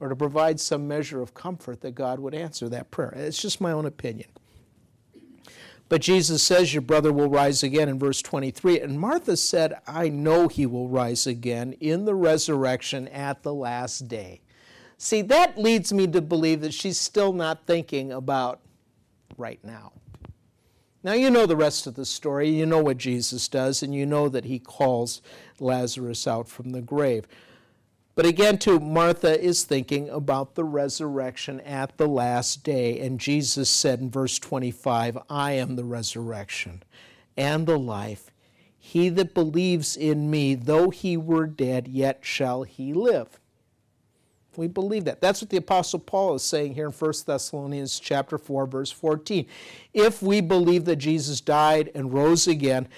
or 0.01 0.09
to 0.09 0.17
provide 0.17 0.61
some 0.61 0.89
measure 0.89 1.23
of 1.23 1.35
comfort 1.35 1.81
that 1.81 1.95
God 1.95 2.21
would 2.21 2.35
answer 2.35 2.69
that 2.69 2.91
prayer. 2.91 3.13
It's 3.17 3.41
just 3.41 3.61
my 3.61 3.73
own 3.73 3.87
opinion. 3.87 4.29
But 5.89 6.01
Jesus 6.01 6.43
says, 6.43 6.73
Your 6.73 6.83
brother 6.83 7.13
will 7.13 7.29
rise 7.29 7.63
again 7.63 7.89
in 7.89 7.99
verse 7.99 8.23
23. 8.23 8.81
And 8.81 8.99
Martha 8.99 9.37
said, 9.37 9.75
I 9.87 10.09
know 10.09 10.49
he 10.49 10.67
will 10.67 10.89
rise 10.89 11.27
again 11.27 11.75
in 11.75 12.05
the 12.05 12.15
resurrection 12.15 13.09
at 13.09 13.43
the 13.43 13.55
last 13.55 14.09
day. 14.09 14.41
See, 15.03 15.23
that 15.23 15.59
leads 15.59 15.93
me 15.93 16.07
to 16.07 16.23
believe 16.23 16.61
that 16.61 16.73
she's 16.73 16.97
still 16.97 17.33
not 17.33 17.67
thinking 17.67 18.13
about 18.13 18.61
right 19.37 19.59
now. 19.65 19.95
Now, 21.03 21.15
you 21.15 21.29
know 21.29 21.45
the 21.45 21.57
rest 21.57 21.89
of 21.89 21.97
the 21.97 22.05
story. 22.05 22.49
You 22.51 22.67
know 22.67 22.81
what 22.81 22.99
Jesus 22.99 23.49
does, 23.49 23.83
and 23.83 23.93
you 23.93 24.07
know 24.07 24.29
that 24.29 24.45
he 24.45 24.61
calls 24.61 25.21
Lazarus 25.59 26.29
out 26.29 26.49
from 26.49 26.71
the 26.71 26.81
grave. 26.81 27.27
But 28.15 28.27
again, 28.27 28.59
too, 28.59 28.79
Martha 28.79 29.43
is 29.43 29.65
thinking 29.65 30.09
about 30.09 30.55
the 30.55 30.63
resurrection 30.63 31.59
at 31.63 31.99
the 31.99 32.07
last 32.07 32.63
day. 32.63 33.01
And 33.01 33.19
Jesus 33.19 33.69
said 33.69 33.99
in 33.99 34.09
verse 34.09 34.39
25, 34.39 35.19
I 35.29 35.55
am 35.55 35.75
the 35.75 35.83
resurrection 35.83 36.85
and 37.37 37.67
the 37.67 37.77
life. 37.77 38.31
He 38.79 39.09
that 39.09 39.35
believes 39.35 39.97
in 39.97 40.31
me, 40.31 40.55
though 40.55 40.91
he 40.91 41.17
were 41.17 41.49
dead, 41.49 41.89
yet 41.89 42.21
shall 42.23 42.63
he 42.63 42.95
live. 42.95 43.41
We 44.57 44.69
believe 44.69 45.05
that. 45.07 45.21
That's 45.21 45.41
what 45.41 45.51
the 45.51 45.57
apostle 45.57 45.99
Paul 45.99 46.35
is 46.35 46.43
saying 46.43 46.75
here 46.75 46.87
in 46.87 46.93
1 46.93 47.13
Thessalonians 47.27 47.99
chapter 47.99 48.39
4 48.39 48.67
verse 48.67 48.91
14. 48.91 49.47
If 49.95 50.23
we 50.23 50.41
believe 50.41 50.85
that 50.87 50.97
Jesus 50.97 51.41
died 51.41 51.91
and 51.95 52.13
rose 52.13 52.47
again, 52.47 52.89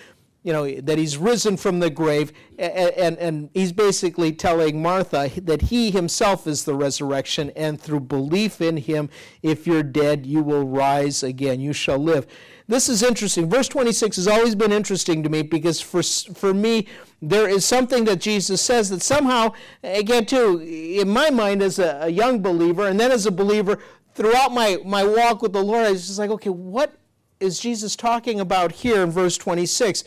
you 0.45 0.53
know, 0.53 0.71
that 0.71 0.99
he's 0.99 1.17
risen 1.17 1.57
from 1.57 1.81
the 1.81 1.89
grave, 1.89 2.31
and, 2.59 2.93
and, 2.93 3.19
and, 3.19 3.51
he's 3.55 3.73
basically 3.73 4.31
telling 4.31 4.83
Martha 4.83 5.31
that 5.41 5.63
he 5.63 5.91
himself 5.91 6.47
is 6.47 6.65
the 6.65 6.75
resurrection, 6.75 7.51
and 7.57 7.81
through 7.81 8.01
belief 8.01 8.61
in 8.61 8.77
him, 8.77 9.09
if 9.43 9.67
you're 9.67 9.83
dead, 9.83 10.27
you 10.27 10.43
will 10.43 10.69
rise 10.69 11.23
again, 11.23 11.61
you 11.61 11.73
shall 11.73 11.97
live. 11.97 12.27
This 12.69 12.91
is 12.91 13.03
interesting. 13.03 13.49
Verse 13.49 13.69
26 13.69 14.17
has 14.17 14.29
always 14.29 14.55
been 14.55 14.71
interesting 14.71 15.23
to 15.23 15.31
me 15.31 15.41
because 15.41 15.81
for, 15.81 16.03
for 16.03 16.53
me, 16.53 16.89
there 17.23 17.49
is 17.49 17.65
something 17.65 18.05
that 18.05 18.21
Jesus 18.21 18.61
says 18.61 18.91
that 18.91 19.01
somehow, 19.01 19.55
again, 19.83 20.27
too, 20.27 20.61
in 20.61 21.09
my 21.09 21.31
mind 21.31 21.63
as 21.63 21.79
a, 21.79 22.01
a 22.03 22.09
young 22.11 22.43
believer, 22.43 22.87
and 22.87 23.01
then 23.01 23.11
as 23.11 23.25
a 23.25 23.31
believer, 23.31 23.79
throughout 24.15 24.53
my, 24.53 24.77
my 24.85 25.05
walk 25.05 25.41
with 25.41 25.55
the 25.55 25.63
Lord, 25.63 25.87
I 25.87 25.93
was 25.93 26.07
just 26.07 26.19
like, 26.19 26.31
okay, 26.31 26.51
what 26.51 26.99
is 27.41 27.59
Jesus 27.59 27.97
talking 27.97 28.41
about 28.41 28.73
here 28.73 29.03
in 29.03 29.11
verse 29.11 29.39
26? 29.39 30.05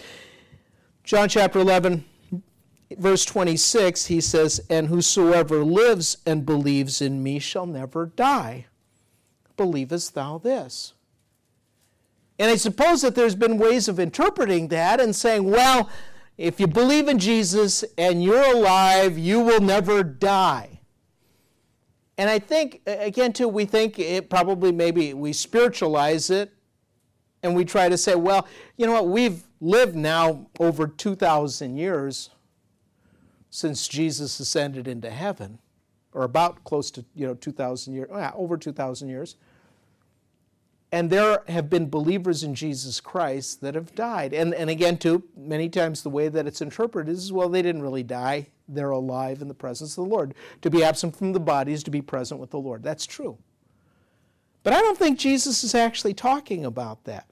John 1.07 1.29
chapter 1.29 1.59
11, 1.59 2.03
verse 2.97 3.23
26, 3.23 4.07
he 4.07 4.19
says, 4.19 4.59
And 4.69 4.87
whosoever 4.87 5.63
lives 5.63 6.17
and 6.25 6.45
believes 6.45 7.01
in 7.01 7.23
me 7.23 7.39
shall 7.39 7.65
never 7.65 8.07
die. 8.07 8.65
Believest 9.55 10.15
thou 10.15 10.37
this? 10.37 10.95
And 12.37 12.51
I 12.51 12.57
suppose 12.57 13.03
that 13.03 13.15
there's 13.15 13.35
been 13.35 13.57
ways 13.57 13.87
of 13.87 14.01
interpreting 14.01 14.67
that 14.67 14.99
and 14.99 15.15
saying, 15.15 15.49
well, 15.49 15.89
if 16.37 16.59
you 16.59 16.67
believe 16.67 17.07
in 17.07 17.19
Jesus 17.19 17.85
and 17.97 18.21
you're 18.21 18.53
alive, 18.53 19.17
you 19.17 19.39
will 19.39 19.61
never 19.61 20.03
die. 20.03 20.81
And 22.17 22.29
I 22.29 22.37
think, 22.37 22.81
again, 22.85 23.31
too, 23.31 23.47
we 23.47 23.63
think 23.63 23.97
it 23.97 24.29
probably 24.29 24.73
maybe 24.73 25.13
we 25.13 25.31
spiritualize 25.31 26.29
it 26.29 26.51
and 27.43 27.55
we 27.55 27.63
try 27.63 27.87
to 27.87 27.97
say, 27.97 28.15
well, 28.15 28.45
you 28.75 28.85
know 28.85 28.91
what, 28.91 29.07
we've 29.07 29.46
lived 29.59 29.95
now 29.95 30.47
over 30.59 30.87
2,000 30.87 31.77
years 31.77 32.29
since 33.49 33.87
Jesus 33.87 34.39
ascended 34.39 34.87
into 34.87 35.09
heaven, 35.09 35.59
or 36.13 36.23
about 36.23 36.63
close 36.63 36.91
to, 36.91 37.05
you 37.15 37.25
know, 37.25 37.33
2,000 37.33 37.93
years, 37.93 38.09
over 38.35 38.57
2,000 38.57 39.09
years. 39.09 39.35
And 40.91 41.09
there 41.09 41.43
have 41.49 41.69
been 41.69 41.89
believers 41.89 42.43
in 42.43 42.55
Jesus 42.55 43.01
Christ 43.01 43.59
that 43.61 43.75
have 43.75 43.93
died. 43.93 44.33
And, 44.33 44.53
and 44.53 44.69
again, 44.69 44.97
too, 44.97 45.23
many 45.35 45.67
times 45.67 46.01
the 46.01 46.09
way 46.09 46.29
that 46.29 46.47
it's 46.47 46.61
interpreted 46.61 47.13
is 47.13 47.31
well, 47.31 47.49
they 47.49 47.61
didn't 47.61 47.81
really 47.81 48.03
die. 48.03 48.47
They're 48.69 48.91
alive 48.91 49.41
in 49.41 49.47
the 49.47 49.53
presence 49.53 49.97
of 49.97 50.05
the 50.05 50.09
Lord. 50.09 50.33
To 50.61 50.69
be 50.69 50.83
absent 50.83 51.15
from 51.15 51.33
the 51.33 51.39
body 51.39 51.73
is 51.73 51.83
to 51.83 51.91
be 51.91 52.01
present 52.01 52.39
with 52.39 52.51
the 52.51 52.59
Lord. 52.59 52.83
That's 52.83 53.05
true. 53.05 53.37
But 54.63 54.73
I 54.73 54.81
don't 54.81 54.97
think 54.97 55.19
Jesus 55.19 55.63
is 55.63 55.75
actually 55.75 56.13
talking 56.13 56.65
about 56.65 57.03
that. 57.05 57.29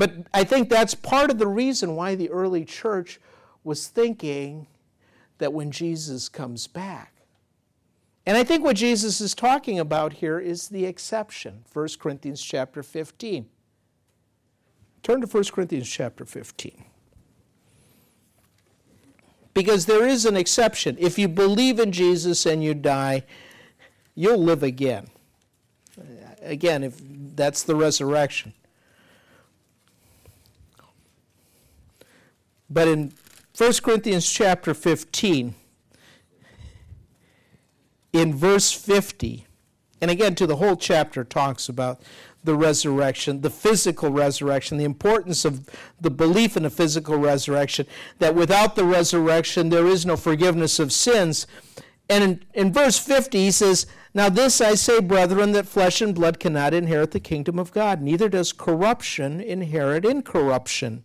But 0.00 0.14
I 0.32 0.44
think 0.44 0.70
that's 0.70 0.94
part 0.94 1.30
of 1.30 1.36
the 1.36 1.46
reason 1.46 1.94
why 1.94 2.14
the 2.14 2.30
early 2.30 2.64
church 2.64 3.20
was 3.62 3.86
thinking 3.86 4.66
that 5.36 5.52
when 5.52 5.70
Jesus 5.70 6.26
comes 6.30 6.66
back, 6.66 7.12
and 8.24 8.34
I 8.34 8.42
think 8.42 8.64
what 8.64 8.76
Jesus 8.76 9.20
is 9.20 9.34
talking 9.34 9.78
about 9.78 10.14
here 10.14 10.38
is 10.38 10.68
the 10.68 10.86
exception. 10.86 11.64
1 11.70 11.88
Corinthians 11.98 12.40
chapter 12.40 12.82
15. 12.82 13.46
Turn 15.02 15.20
to 15.20 15.26
1 15.26 15.44
Corinthians 15.52 15.90
chapter 15.90 16.24
15. 16.24 16.82
Because 19.52 19.84
there 19.84 20.08
is 20.08 20.24
an 20.24 20.34
exception. 20.34 20.96
If 20.98 21.18
you 21.18 21.28
believe 21.28 21.78
in 21.78 21.92
Jesus 21.92 22.46
and 22.46 22.64
you 22.64 22.72
die, 22.72 23.24
you'll 24.14 24.42
live 24.42 24.62
again. 24.62 25.08
Again, 26.40 26.84
if 26.84 26.98
that's 27.36 27.64
the 27.64 27.74
resurrection. 27.76 28.54
But 32.70 32.86
in 32.88 33.12
1 33.56 33.72
Corinthians 33.82 34.30
chapter 34.30 34.72
15, 34.72 35.54
in 38.12 38.34
verse 38.34 38.72
50, 38.72 39.46
and 40.00 40.10
again, 40.10 40.34
to 40.36 40.46
the 40.46 40.56
whole 40.56 40.76
chapter 40.76 41.24
talks 41.24 41.68
about 41.68 42.00
the 42.42 42.54
resurrection, 42.54 43.42
the 43.42 43.50
physical 43.50 44.10
resurrection, 44.10 44.78
the 44.78 44.84
importance 44.84 45.44
of 45.44 45.68
the 46.00 46.10
belief 46.10 46.56
in 46.56 46.64
a 46.64 46.70
physical 46.70 47.18
resurrection, 47.18 47.86
that 48.18 48.34
without 48.34 48.76
the 48.76 48.84
resurrection 48.84 49.68
there 49.68 49.86
is 49.86 50.06
no 50.06 50.16
forgiveness 50.16 50.78
of 50.78 50.92
sins. 50.92 51.46
And 52.08 52.24
in, 52.24 52.44
in 52.54 52.72
verse 52.72 52.98
50, 52.98 53.38
he 53.38 53.50
says, 53.50 53.86
Now 54.14 54.30
this 54.30 54.60
I 54.60 54.74
say, 54.74 55.00
brethren, 55.00 55.52
that 55.52 55.68
flesh 55.68 56.00
and 56.00 56.14
blood 56.14 56.40
cannot 56.40 56.72
inherit 56.72 57.10
the 57.10 57.20
kingdom 57.20 57.58
of 57.58 57.72
God, 57.72 58.00
neither 58.00 58.28
does 58.28 58.52
corruption 58.52 59.40
inherit 59.40 60.06
incorruption. 60.06 61.04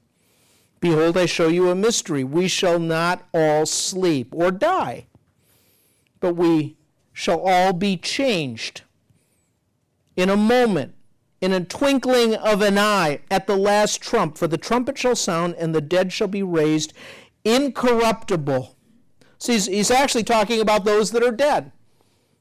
Behold, 0.80 1.18
I 1.18 1.26
show 1.26 1.48
you 1.48 1.70
a 1.70 1.76
mystery. 1.76 2.24
We 2.24 2.48
shall 2.48 2.80
not 2.80 3.28
all 3.34 3.66
sleep 3.66 4.34
or 4.34 4.52
die, 4.52 5.08
but 6.20 6.36
we 6.36 6.78
shall 7.14 7.40
all 7.40 7.74
be 7.74 7.98
changed 7.98 8.82
in 10.16 10.30
a 10.30 10.38
moment 10.38 10.96
in 11.42 11.54
a 11.54 11.64
twinkling 11.64 12.36
of 12.36 12.62
an 12.62 12.78
eye 12.78 13.20
at 13.30 13.48
the 13.48 13.56
last 13.56 14.02
trump. 14.02 14.38
For 14.38 14.48
the 14.48 14.58
trumpet 14.58 14.98
shall 14.98 15.16
sound, 15.16 15.56
and 15.56 15.76
the 15.76 15.82
dead 15.82 16.12
shall 16.12 16.28
be 16.28 16.44
raised 16.44 16.94
incorruptible. 17.44 18.76
So 19.38 19.54
he's, 19.54 19.68
he's 19.68 19.92
actually 19.92 20.24
talking 20.24 20.60
about 20.60 20.86
those 20.86 21.12
that 21.12 21.24
are 21.24 21.32
dead. 21.32 21.72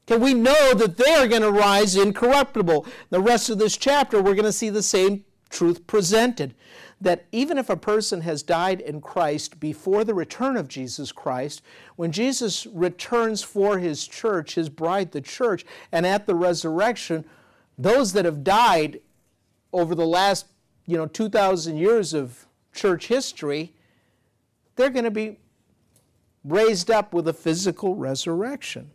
Can 0.07 0.21
we 0.21 0.33
know 0.33 0.73
that 0.73 0.97
they 0.97 1.13
are 1.15 1.27
going 1.27 1.41
to 1.41 1.51
rise 1.51 1.95
incorruptible? 1.95 2.85
The 3.09 3.21
rest 3.21 3.49
of 3.49 3.57
this 3.57 3.77
chapter, 3.77 4.21
we're 4.21 4.35
going 4.35 4.45
to 4.45 4.51
see 4.51 4.69
the 4.69 4.83
same 4.83 5.25
truth 5.49 5.85
presented. 5.87 6.55
That 7.01 7.25
even 7.31 7.57
if 7.57 7.69
a 7.69 7.77
person 7.77 8.21
has 8.21 8.41
died 8.41 8.79
in 8.79 9.01
Christ 9.01 9.59
before 9.59 10.03
the 10.03 10.13
return 10.13 10.55
of 10.55 10.67
Jesus 10.67 11.11
Christ, 11.11 11.61
when 11.95 12.11
Jesus 12.11 12.65
returns 12.67 13.43
for 13.43 13.79
his 13.79 14.07
church, 14.07 14.55
his 14.55 14.69
bride, 14.69 15.11
the 15.11 15.21
church, 15.21 15.65
and 15.91 16.05
at 16.05 16.25
the 16.25 16.35
resurrection, 16.35 17.25
those 17.77 18.13
that 18.13 18.25
have 18.25 18.43
died 18.43 19.01
over 19.73 19.93
the 19.93 20.07
last, 20.07 20.47
you 20.85 20.95
know, 20.95 21.05
2,000 21.05 21.77
years 21.77 22.13
of 22.13 22.45
church 22.73 23.07
history, 23.07 23.73
they're 24.75 24.89
going 24.89 25.05
to 25.05 25.11
be 25.11 25.37
raised 26.45 26.89
up 26.89 27.13
with 27.13 27.27
a 27.27 27.33
physical 27.33 27.95
resurrection. 27.95 28.91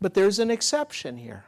But 0.00 0.14
there's 0.14 0.38
an 0.38 0.50
exception 0.50 1.16
here. 1.16 1.44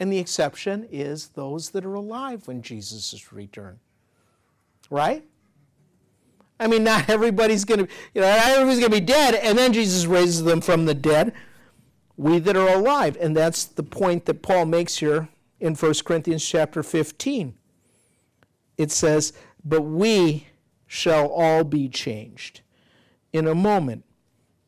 And 0.00 0.12
the 0.12 0.18
exception 0.18 0.88
is 0.90 1.28
those 1.28 1.70
that 1.70 1.84
are 1.84 1.94
alive 1.94 2.48
when 2.48 2.62
Jesus 2.62 3.12
is 3.12 3.32
returned. 3.32 3.78
Right? 4.90 5.24
I 6.60 6.66
mean, 6.66 6.84
not 6.84 7.08
everybody's 7.08 7.64
going 7.64 7.86
to, 7.86 7.92
you 8.14 8.20
know, 8.20 8.28
not 8.28 8.46
everybody's 8.46 8.78
going 8.78 8.92
to 8.92 9.00
be 9.00 9.04
dead, 9.04 9.34
and 9.34 9.58
then 9.58 9.72
Jesus 9.72 10.06
raises 10.06 10.44
them 10.44 10.60
from 10.60 10.86
the 10.86 10.94
dead. 10.94 11.32
We 12.16 12.38
that 12.38 12.56
are 12.56 12.68
alive. 12.68 13.16
And 13.20 13.36
that's 13.36 13.64
the 13.64 13.82
point 13.82 14.26
that 14.26 14.42
Paul 14.42 14.66
makes 14.66 14.98
here 14.98 15.28
in 15.58 15.74
1 15.74 15.94
Corinthians 16.04 16.46
chapter 16.46 16.82
15. 16.82 17.54
It 18.78 18.90
says, 18.92 19.32
But 19.64 19.82
we 19.82 20.48
shall 20.86 21.26
all 21.26 21.64
be 21.64 21.88
changed 21.88 22.60
in 23.32 23.48
a 23.48 23.54
moment, 23.54 24.04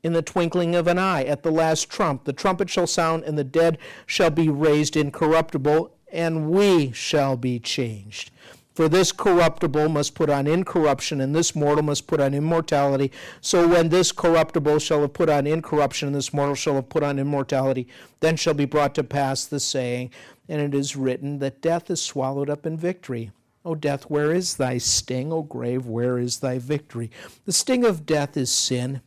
in 0.03 0.13
the 0.13 0.23
twinkling 0.23 0.75
of 0.75 0.89
an 0.89 0.99
eye, 0.99 1.23
at 1.23 1.45
the 1.45 1.53
last 1.53 1.89
trump. 1.89 2.25
The 2.25 2.33
trumpet 2.33 2.69
shall 2.69 2.89
sound, 2.89 3.23
and 3.23 3.39
the 3.39 3.45
dead 3.45 3.79
shall 4.07 4.31
be 4.31 4.49
raised 4.49 4.97
incorruptible, 4.97 5.97
and 6.11 6.51
we 6.51 6.91
shall 6.91 7.37
be 7.37 7.61
changed. 7.61 8.33
For 8.77 8.91
this 8.91 9.11
corruptible 9.11 9.89
must 9.89 10.15
put 10.15 10.29
on 10.29 10.47
incorruption, 10.47 11.23
and 11.23 11.35
this 11.35 11.57
mortal 11.57 11.83
must 11.83 12.07
put 12.07 12.21
on 12.21 12.35
immortality. 12.35 13.11
So 13.41 13.67
when 13.67 13.89
this 13.89 14.13
corruptible 14.13 14.81
shall 14.81 15.01
have 15.01 15.15
put 15.15 15.31
on 15.31 15.47
incorruption, 15.47 16.09
and 16.09 16.15
this 16.15 16.35
mortal 16.35 16.55
shall 16.55 16.75
have 16.75 16.91
put 16.91 17.03
on 17.03 17.19
immortality, 17.19 17.89
then 18.21 18.37
shall 18.37 18.53
be 18.53 18.67
brought 18.67 18.95
to 18.97 19.03
pass 19.03 19.47
the 19.47 19.61
saying, 19.61 20.11
and 20.47 20.61
it 20.61 20.75
is 20.75 20.95
written 20.95 21.39
that 21.39 21.63
death 21.63 21.91
is 21.91 22.03
swallowed 22.03 22.51
up 22.51 22.67
in 22.67 22.77
victory. 22.77 23.31
O 23.65 23.75
death, 23.75 24.11
where 24.11 24.31
is 24.31 24.57
thy 24.57 24.77
sting? 24.77 25.33
O 25.33 25.41
grave, 25.41 25.87
where 25.87 26.19
is 26.19 26.41
thy 26.41 26.59
victory? 26.59 27.11
The 27.47 27.55
sting 27.55 27.83
of 27.83 28.05
death 28.05 28.37
is 28.37 28.53
sin, 28.53 29.01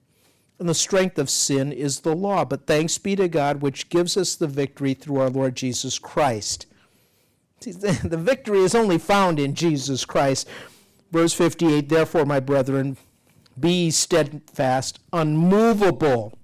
and 0.57 0.67
the 0.67 0.73
strength 0.73 1.19
of 1.19 1.29
sin 1.29 1.71
is 1.71 1.99
the 1.99 2.15
law. 2.15 2.43
But 2.43 2.65
thanks 2.65 2.97
be 2.97 3.15
to 3.17 3.27
God, 3.27 3.61
which 3.61 3.89
gives 3.89 4.17
us 4.17 4.35
the 4.35 4.47
victory 4.47 4.95
through 4.95 5.19
our 5.19 5.29
Lord 5.29 5.55
Jesus 5.55 5.99
Christ. 5.99 6.65
The 7.65 8.17
victory 8.17 8.59
is 8.59 8.73
only 8.73 8.97
found 8.97 9.39
in 9.39 9.53
Jesus 9.53 10.05
Christ. 10.05 10.47
Verse 11.11 11.33
58 11.33 11.89
Therefore, 11.89 12.25
my 12.25 12.39
brethren, 12.39 12.97
be 13.59 13.91
steadfast, 13.91 14.99
unmovable, 15.11 16.37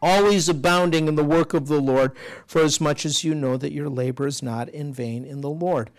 always 0.00 0.48
abounding 0.48 1.08
in 1.08 1.16
the 1.16 1.24
work 1.24 1.54
of 1.54 1.66
the 1.66 1.80
Lord, 1.80 2.16
for 2.46 2.62
as 2.62 2.80
much 2.80 3.04
as 3.04 3.24
you 3.24 3.34
know 3.34 3.56
that 3.56 3.72
your 3.72 3.88
labor 3.88 4.26
is 4.26 4.42
not 4.42 4.68
in 4.68 4.92
vain 4.92 5.24
in 5.24 5.40
the 5.40 5.50
Lord. 5.50 5.90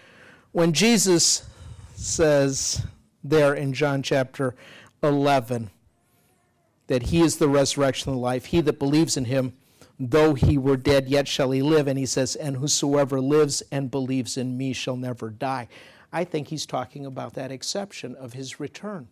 When 0.52 0.72
Jesus 0.72 1.44
says 1.96 2.86
there 3.24 3.54
in 3.54 3.74
John 3.74 4.04
chapter 4.04 4.56
11 5.02 5.72
that 6.88 7.04
he 7.04 7.22
is 7.22 7.38
the 7.38 7.50
resurrection 7.50 8.12
and 8.12 8.22
life, 8.22 8.46
he 8.46 8.62
that 8.62 8.80
believes 8.80 9.18
in 9.18 9.26
him 9.26 9.54
though 10.00 10.34
he 10.34 10.58
were 10.58 10.78
dead, 10.78 11.08
yet 11.08 11.28
shall 11.28 11.52
he 11.52 11.62
live. 11.62 11.88
And 11.88 11.98
he 11.98 12.06
says, 12.06 12.36
And 12.36 12.58
whosoever 12.58 13.22
lives 13.22 13.64
and 13.72 13.92
believes 13.92 14.38
in 14.38 14.58
me 14.58 14.74
shall 14.74 14.98
never 14.98 15.30
die. 15.30 15.68
I 16.12 16.24
think 16.24 16.48
he's 16.48 16.66
talking 16.66 17.06
about 17.06 17.34
that 17.34 17.52
exception 17.52 18.16
of 18.16 18.34
his 18.34 18.60
return. 18.60 19.08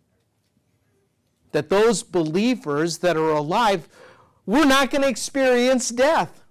That 1.50 1.68
those 1.68 2.02
believers 2.02 2.98
that 2.98 3.16
are 3.16 3.30
alive, 3.30 3.88
we're 4.46 4.64
not 4.64 4.90
going 4.90 5.02
to 5.02 5.08
experience 5.08 5.90
death. 5.90 6.42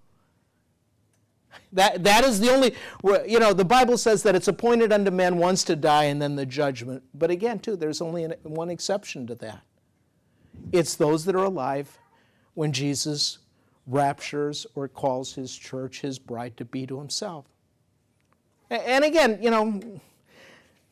That, 1.74 2.04
that 2.04 2.26
is 2.26 2.42
the 2.42 2.52
only, 2.52 2.76
you 3.26 3.40
know, 3.40 3.54
the 3.54 3.64
Bible 3.64 3.98
says 3.98 4.24
that 4.24 4.36
it's 4.36 4.50
appointed 4.50 4.92
unto 4.92 5.10
man 5.10 5.38
once 5.38 5.64
to 5.66 5.76
die 5.76 6.06
and 6.06 6.22
then 6.22 6.36
the 6.36 6.46
judgment. 6.46 7.04
But 7.14 7.32
again, 7.32 7.60
too, 7.60 7.78
there's 7.78 8.02
only 8.02 8.26
one 8.44 8.70
exception 8.70 9.26
to 9.28 9.36
that. 9.36 9.62
It's 10.74 10.96
those 10.96 11.24
that 11.26 11.36
are 11.36 11.46
alive 11.46 11.98
when 12.56 12.74
Jesus 12.74 13.40
raptures 13.94 14.66
or 14.76 14.88
calls 14.88 15.34
his 15.34 15.56
church, 15.56 16.02
his 16.02 16.20
bride, 16.20 16.58
to 16.58 16.66
be 16.66 16.86
to 16.88 16.98
himself. 16.98 17.46
And 18.70 19.04
again, 19.04 19.40
you 19.42 19.50
know, 19.50 19.82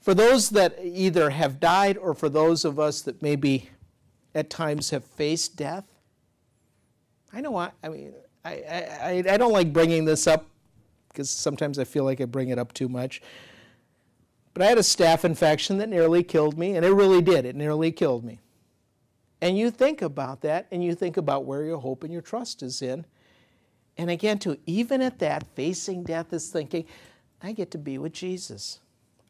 for 0.01 0.13
those 0.13 0.49
that 0.51 0.77
either 0.83 1.29
have 1.29 1.59
died 1.59 1.97
or 1.97 2.13
for 2.13 2.29
those 2.29 2.65
of 2.65 2.79
us 2.79 3.01
that 3.03 3.21
maybe 3.21 3.69
at 4.35 4.49
times 4.49 4.89
have 4.89 5.03
faced 5.03 5.55
death, 5.55 5.85
I 7.31 7.41
know 7.41 7.55
I, 7.55 7.71
I 7.83 7.89
mean, 7.89 8.13
I, 8.43 8.51
I, 8.51 9.23
I 9.29 9.38
don't 9.38 9.53
like 9.53 9.71
bringing 9.71 10.05
this 10.05 10.27
up 10.27 10.45
because 11.09 11.29
sometimes 11.29 11.79
I 11.79 11.83
feel 11.83 12.03
like 12.03 12.21
I 12.21 12.25
bring 12.25 12.49
it 12.49 12.59
up 12.59 12.73
too 12.73 12.89
much. 12.89 13.21
But 14.53 14.63
I 14.63 14.65
had 14.65 14.77
a 14.77 14.81
staph 14.81 15.23
infection 15.23 15.77
that 15.77 15.89
nearly 15.89 16.23
killed 16.23 16.57
me, 16.57 16.75
and 16.75 16.85
it 16.85 16.91
really 16.91 17.21
did. 17.21 17.45
It 17.45 17.55
nearly 17.55 17.91
killed 17.91 18.23
me. 18.23 18.39
And 19.41 19.58
you 19.58 19.71
think 19.71 20.02
about 20.02 20.41
that 20.41 20.67
and 20.71 20.84
you 20.84 20.95
think 20.95 21.17
about 21.17 21.45
where 21.45 21.63
your 21.63 21.78
hope 21.78 22.04
and 22.04 22.12
your 22.12 22.21
trust 22.21 22.62
is 22.62 22.82
in. 22.82 23.06
And 23.97 24.10
again, 24.10 24.39
too, 24.39 24.58
even 24.65 25.02
at 25.02 25.19
that, 25.19 25.45
facing 25.56 26.04
death 26.04 26.34
is 26.34 26.49
thinking, 26.49 26.86
I 27.41 27.54
get 27.54 27.71
to 27.71 27.78
be 27.78 27.97
with 27.97 28.13
Jesus. 28.13 28.80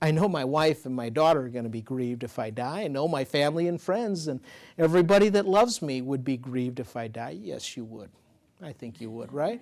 I 0.02 0.12
know 0.12 0.30
my 0.30 0.46
wife 0.46 0.86
and 0.86 0.96
my 0.96 1.10
daughter 1.10 1.42
are 1.42 1.50
going 1.50 1.66
to 1.66 1.70
be 1.70 1.82
grieved 1.82 2.24
if 2.24 2.40
I 2.40 2.50
die. 2.50 2.84
I 2.84 2.88
know 2.88 3.08
my 3.08 3.26
family 3.26 3.68
and 3.68 3.82
friends 3.82 4.28
and 4.28 4.40
everybody 4.78 5.30
that 5.30 5.46
loves 5.46 5.82
me 5.82 6.02
would 6.02 6.24
be 6.24 6.38
grieved 6.38 6.80
if 6.80 6.96
I 6.96 7.08
die. 7.08 7.38
Yes, 7.42 7.76
you 7.76 7.84
would. 7.86 8.10
I 8.62 8.72
think 8.72 9.02
you 9.02 9.10
would, 9.10 9.34
right? 9.34 9.62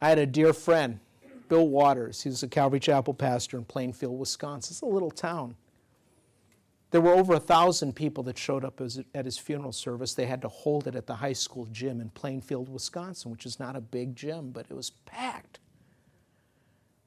I 0.00 0.08
had 0.08 0.18
a 0.18 0.26
dear 0.26 0.52
friend, 0.52 1.00
Bill 1.48 1.68
Waters. 1.68 2.22
He 2.22 2.28
was 2.28 2.42
a 2.42 2.48
Calvary 2.48 2.80
Chapel 2.80 3.12
pastor 3.12 3.58
in 3.58 3.64
Plainfield, 3.64 4.18
Wisconsin. 4.18 4.72
It's 4.72 4.82
a 4.82 4.86
little 4.86 5.10
town. 5.10 5.56
There 6.90 7.00
were 7.00 7.14
over 7.14 7.34
a 7.34 7.40
thousand 7.40 7.94
people 7.94 8.24
that 8.24 8.36
showed 8.36 8.64
up 8.64 8.80
at 9.14 9.24
his 9.24 9.38
funeral 9.38 9.72
service. 9.72 10.14
They 10.14 10.26
had 10.26 10.42
to 10.42 10.48
hold 10.48 10.88
it 10.88 10.96
at 10.96 11.06
the 11.06 11.14
high 11.14 11.34
school 11.34 11.66
gym 11.70 12.00
in 12.00 12.10
Plainfield, 12.10 12.68
Wisconsin, 12.68 13.30
which 13.30 13.46
is 13.46 13.60
not 13.60 13.76
a 13.76 13.80
big 13.80 14.16
gym, 14.16 14.50
but 14.50 14.66
it 14.68 14.74
was 14.74 14.90
packed. 14.90 15.60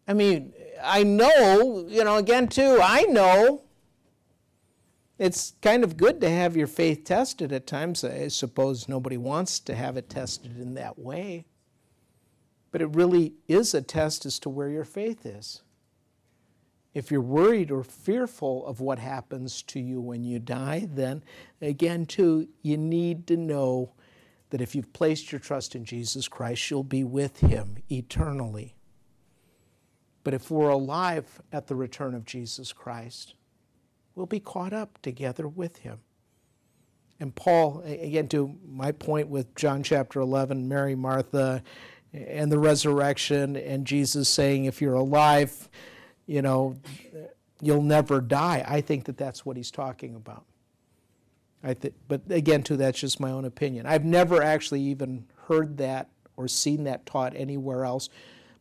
I 0.08 0.14
mean, 0.14 0.54
I 0.82 1.04
know, 1.04 1.86
you 1.88 2.04
know, 2.04 2.16
again, 2.16 2.48
too, 2.48 2.80
I 2.82 3.04
know 3.04 3.64
it's 5.20 5.54
kind 5.62 5.84
of 5.84 5.98
good 5.98 6.20
to 6.22 6.30
have 6.30 6.58
your 6.58 6.68
faith 6.68 7.04
tested 7.04 7.52
at 7.52 7.68
times. 7.68 8.04
I 8.04 8.30
suppose 8.30 8.90
nobody 8.90 9.18
wants 9.18 9.60
to 9.62 9.76
have 9.76 9.98
it 9.98 10.10
tested 10.10 10.58
in 10.60 10.74
that 10.76 10.98
way. 10.98 11.46
But 12.72 12.82
it 12.82 12.96
really 12.96 13.34
is 13.48 13.74
a 13.74 13.82
test 13.82 14.26
as 14.26 14.40
to 14.40 14.50
where 14.50 14.70
your 14.70 14.84
faith 14.84 15.26
is. 15.26 15.62
If 16.94 17.10
you're 17.10 17.22
worried 17.22 17.72
or 17.72 17.84
fearful 17.84 18.66
of 18.66 18.80
what 18.80 19.00
happens 19.00 19.64
to 19.64 19.80
you 19.80 20.00
when 20.00 20.24
you 20.24 20.40
die, 20.40 20.88
then 20.92 21.24
again, 21.62 22.06
too, 22.06 22.48
you 22.62 22.78
need 22.78 23.26
to 23.28 23.38
know 23.38 23.94
that 24.52 24.62
if 24.62 24.76
you've 24.76 24.94
placed 24.94 25.32
your 25.32 25.40
trust 25.40 25.76
in 25.76 25.86
Jesus 25.86 26.28
Christ, 26.28 26.70
you'll 26.70 26.84
be 26.84 27.04
with 27.04 27.40
Him 27.40 27.78
eternally. 27.90 28.76
But 30.24 30.34
if 30.34 30.50
we're 30.50 30.70
alive 30.70 31.42
at 31.52 31.68
the 31.68 31.76
return 31.76 32.14
of 32.16 32.26
Jesus 32.26 32.72
Christ, 32.72 33.36
we'll 34.16 34.26
be 34.26 34.40
caught 34.40 34.74
up 34.74 35.02
together 35.02 35.48
with 35.48 35.78
him. 35.78 36.00
And 37.20 37.36
Paul, 37.36 37.82
again, 37.86 38.28
to 38.30 38.56
my 38.66 38.92
point 38.92 39.28
with 39.28 39.54
John 39.56 39.84
chapter 39.84 40.20
11, 40.20 40.68
Mary, 40.68 40.96
Martha, 40.96 41.64
and 42.14 42.52
the 42.52 42.60
resurrection, 42.60 43.56
and 43.56 43.86
Jesus 43.88 44.30
saying, 44.30 44.66
if 44.66 44.82
you're 44.82 44.94
alive, 44.94 45.70
you 46.26 46.42
know, 46.42 46.78
you'll 47.62 47.82
never 47.82 48.22
die. 48.22 48.64
I 48.68 48.82
think 48.82 49.06
that 49.06 49.18
that's 49.18 49.46
what 49.46 49.58
he's 49.58 49.72
talking 49.72 50.16
about. 50.16 50.46
I 51.64 51.74
th- 51.74 51.94
but 52.08 52.22
again, 52.30 52.64
too, 52.64 52.76
that's 52.78 53.00
just 53.00 53.20
my 53.20 53.32
own 53.32 53.46
opinion. 53.46 53.86
I've 53.86 54.04
never 54.04 54.42
actually 54.42 54.82
even 54.82 55.26
heard 55.48 55.78
that 55.78 56.10
or 56.36 56.48
seen 56.48 56.84
that 56.84 57.06
taught 57.06 57.34
anywhere 57.36 57.86
else. 57.86 58.10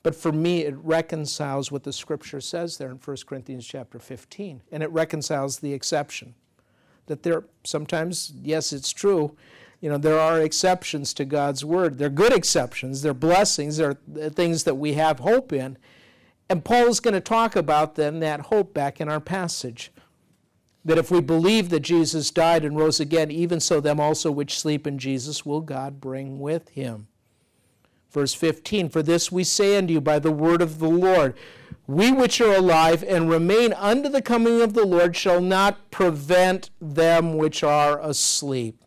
But 0.03 0.15
for 0.15 0.33
me, 0.33 0.65
it 0.65 0.75
reconciles 0.77 1.71
what 1.71 1.85
the 1.85 1.93
scripture 1.93 2.41
says 2.41 2.77
there 2.77 2.91
in 2.91 2.97
1 2.97 3.17
Corinthians 3.27 3.67
chapter 3.67 3.99
15, 3.99 4.63
and 4.73 4.83
it 4.83 4.91
reconciles 4.91 5.59
the 5.59 5.73
exception. 5.73 6.35
That 7.07 7.23
there 7.23 7.45
sometimes, 7.65 8.33
yes, 8.43 8.73
it's 8.73 8.91
true, 8.91 9.37
you 9.81 9.89
know, 9.89 9.99
there 9.99 10.19
are 10.19 10.41
exceptions 10.41 11.13
to 11.15 11.25
God's 11.25 11.65
word. 11.65 11.99
They're 11.99 12.09
good 12.09 12.33
exceptions, 12.33 13.03
they're 13.03 13.15
blessings, 13.15 13.77
they're 13.77 13.99
uh, 14.21 14.31
things 14.31 14.65
that 14.65 14.77
we 14.77 14.95
have 14.95 15.21
hope 15.21 15.53
in. 15.53 15.77
And 16.53 16.63
Paul's 16.63 17.01
going 17.01 17.15
to 17.15 17.21
talk 17.21 17.57
about 17.57 17.95
then 17.95 18.21
that 18.21 18.41
hope 18.41 18.75
back 18.75 19.01
in 19.01 19.09
our 19.09 19.21
passage. 19.21 19.91
That 20.85 20.99
if 20.99 21.11
we 21.11 21.23
believe 21.23 21.71
that 21.71 21.81
Jesus 21.81 22.31
died 22.31 22.63
and 22.63 22.77
rose 22.77 23.01
again, 23.01 23.31
even 23.31 23.59
so 23.59 23.81
them 23.81 23.99
also 23.99 24.31
which 24.31 24.59
sleep 24.59 24.87
in 24.87 24.99
Jesus 24.99 25.47
will 25.47 25.63
God 25.63 25.99
bring 25.99 26.41
with 26.41 26.69
him. 26.69 27.09
Verse 28.11 28.35
15 28.35 28.91
For 28.91 29.03
this 29.03 29.33
we 29.33 29.45
say 29.45 29.79
unto 29.79 29.95
you 29.95 30.03
by 30.03 30.19
the 30.19 30.31
word 30.31 30.61
of 30.61 30.79
the 30.79 30.91
Lord, 30.91 31.35
we 31.87 32.13
which 32.13 32.39
are 32.39 32.53
alive 32.55 33.03
and 33.03 33.31
remain 33.31 33.73
unto 33.73 34.11
the 34.11 34.21
coming 34.21 34.61
of 34.61 34.75
the 34.75 34.85
Lord 34.85 35.17
shall 35.17 35.41
not 35.41 35.91
prevent 35.91 36.69
them 36.83 37.39
which 37.39 37.63
are 37.63 37.99
asleep. 37.99 38.85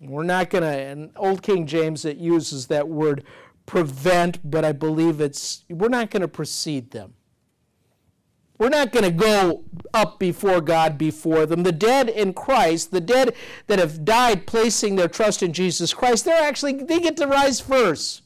We're 0.00 0.24
not 0.24 0.50
going 0.50 0.62
to, 0.62 0.80
in 0.80 1.12
Old 1.14 1.42
King 1.42 1.64
James, 1.64 2.04
it 2.04 2.16
uses 2.16 2.66
that 2.66 2.88
word 2.88 3.22
prevent, 3.68 4.50
but 4.50 4.64
I 4.64 4.72
believe 4.72 5.20
it's, 5.20 5.64
we're 5.68 5.90
not 5.90 6.10
going 6.10 6.22
to 6.22 6.28
precede 6.28 6.90
them. 6.90 7.12
We're 8.58 8.70
not 8.70 8.92
going 8.92 9.04
to 9.04 9.12
go 9.12 9.64
up 9.92 10.18
before 10.18 10.62
God 10.62 10.96
before 10.96 11.44
them. 11.44 11.62
The 11.62 11.70
dead 11.70 12.08
in 12.08 12.32
Christ, 12.32 12.90
the 12.90 13.00
dead 13.00 13.36
that 13.66 13.78
have 13.78 14.06
died 14.06 14.46
placing 14.46 14.96
their 14.96 15.06
trust 15.06 15.42
in 15.42 15.52
Jesus 15.52 15.92
Christ, 15.92 16.24
they're 16.24 16.42
actually, 16.42 16.72
they 16.72 16.98
get 16.98 17.18
to 17.18 17.26
rise 17.26 17.60
first. 17.60 18.22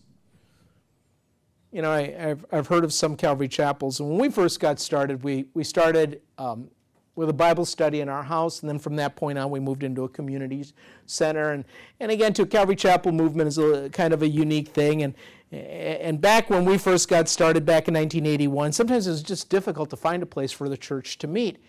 You 1.72 1.83
know, 1.83 1.90
I, 1.90 2.12
have 2.12 2.46
I've 2.52 2.68
heard 2.68 2.85
of 2.85 2.92
some 2.92 3.16
Calvary 3.16 3.48
chapels, 3.48 3.98
and 3.98 4.09
when 4.09 4.18
we 4.18 4.31
first 4.31 4.61
got 4.61 4.78
started, 4.78 5.24
we, 5.24 5.46
we 5.55 5.64
started 5.64 6.22
um, 6.38 6.70
with 7.14 7.29
a 7.29 7.33
Bible 7.33 7.64
study 7.64 8.01
in 8.01 8.09
our 8.09 8.22
house, 8.22 8.61
and 8.61 8.68
then 8.68 8.79
from 8.79 8.96
that 8.96 9.16
point 9.16 9.38
on, 9.38 9.51
we 9.51 9.61
moved 9.61 9.83
into 9.83 10.05
a 10.05 10.09
community 10.09 10.64
center. 11.07 11.53
And, 11.53 11.64
and 12.01 12.11
again, 12.11 12.33
to 12.35 12.46
Calvary 12.46 12.77
Chapel 12.77 13.12
movement 13.12 13.48
is 13.48 13.59
a 13.59 13.90
kind 13.90 14.14
of 14.14 14.22
a 14.22 14.29
unique 14.29 14.68
thing. 14.68 15.03
And, 15.03 15.14
and 15.51 16.20
back 16.20 16.48
when 16.48 16.64
we 16.64 16.79
first 16.79 17.09
got 17.09 17.29
started 17.29 17.66
back 17.66 17.87
in 17.88 17.94
1981, 17.94 18.72
sometimes 18.72 19.07
it 19.07 19.11
was 19.11 19.22
just 19.22 19.51
difficult 19.51 19.90
to 19.90 19.96
find 19.96 20.22
a 20.22 20.27
place 20.27 20.53
for 20.53 20.68
the 20.68 20.77
church 20.77 21.18
to 21.18 21.27
meet. 21.27 21.62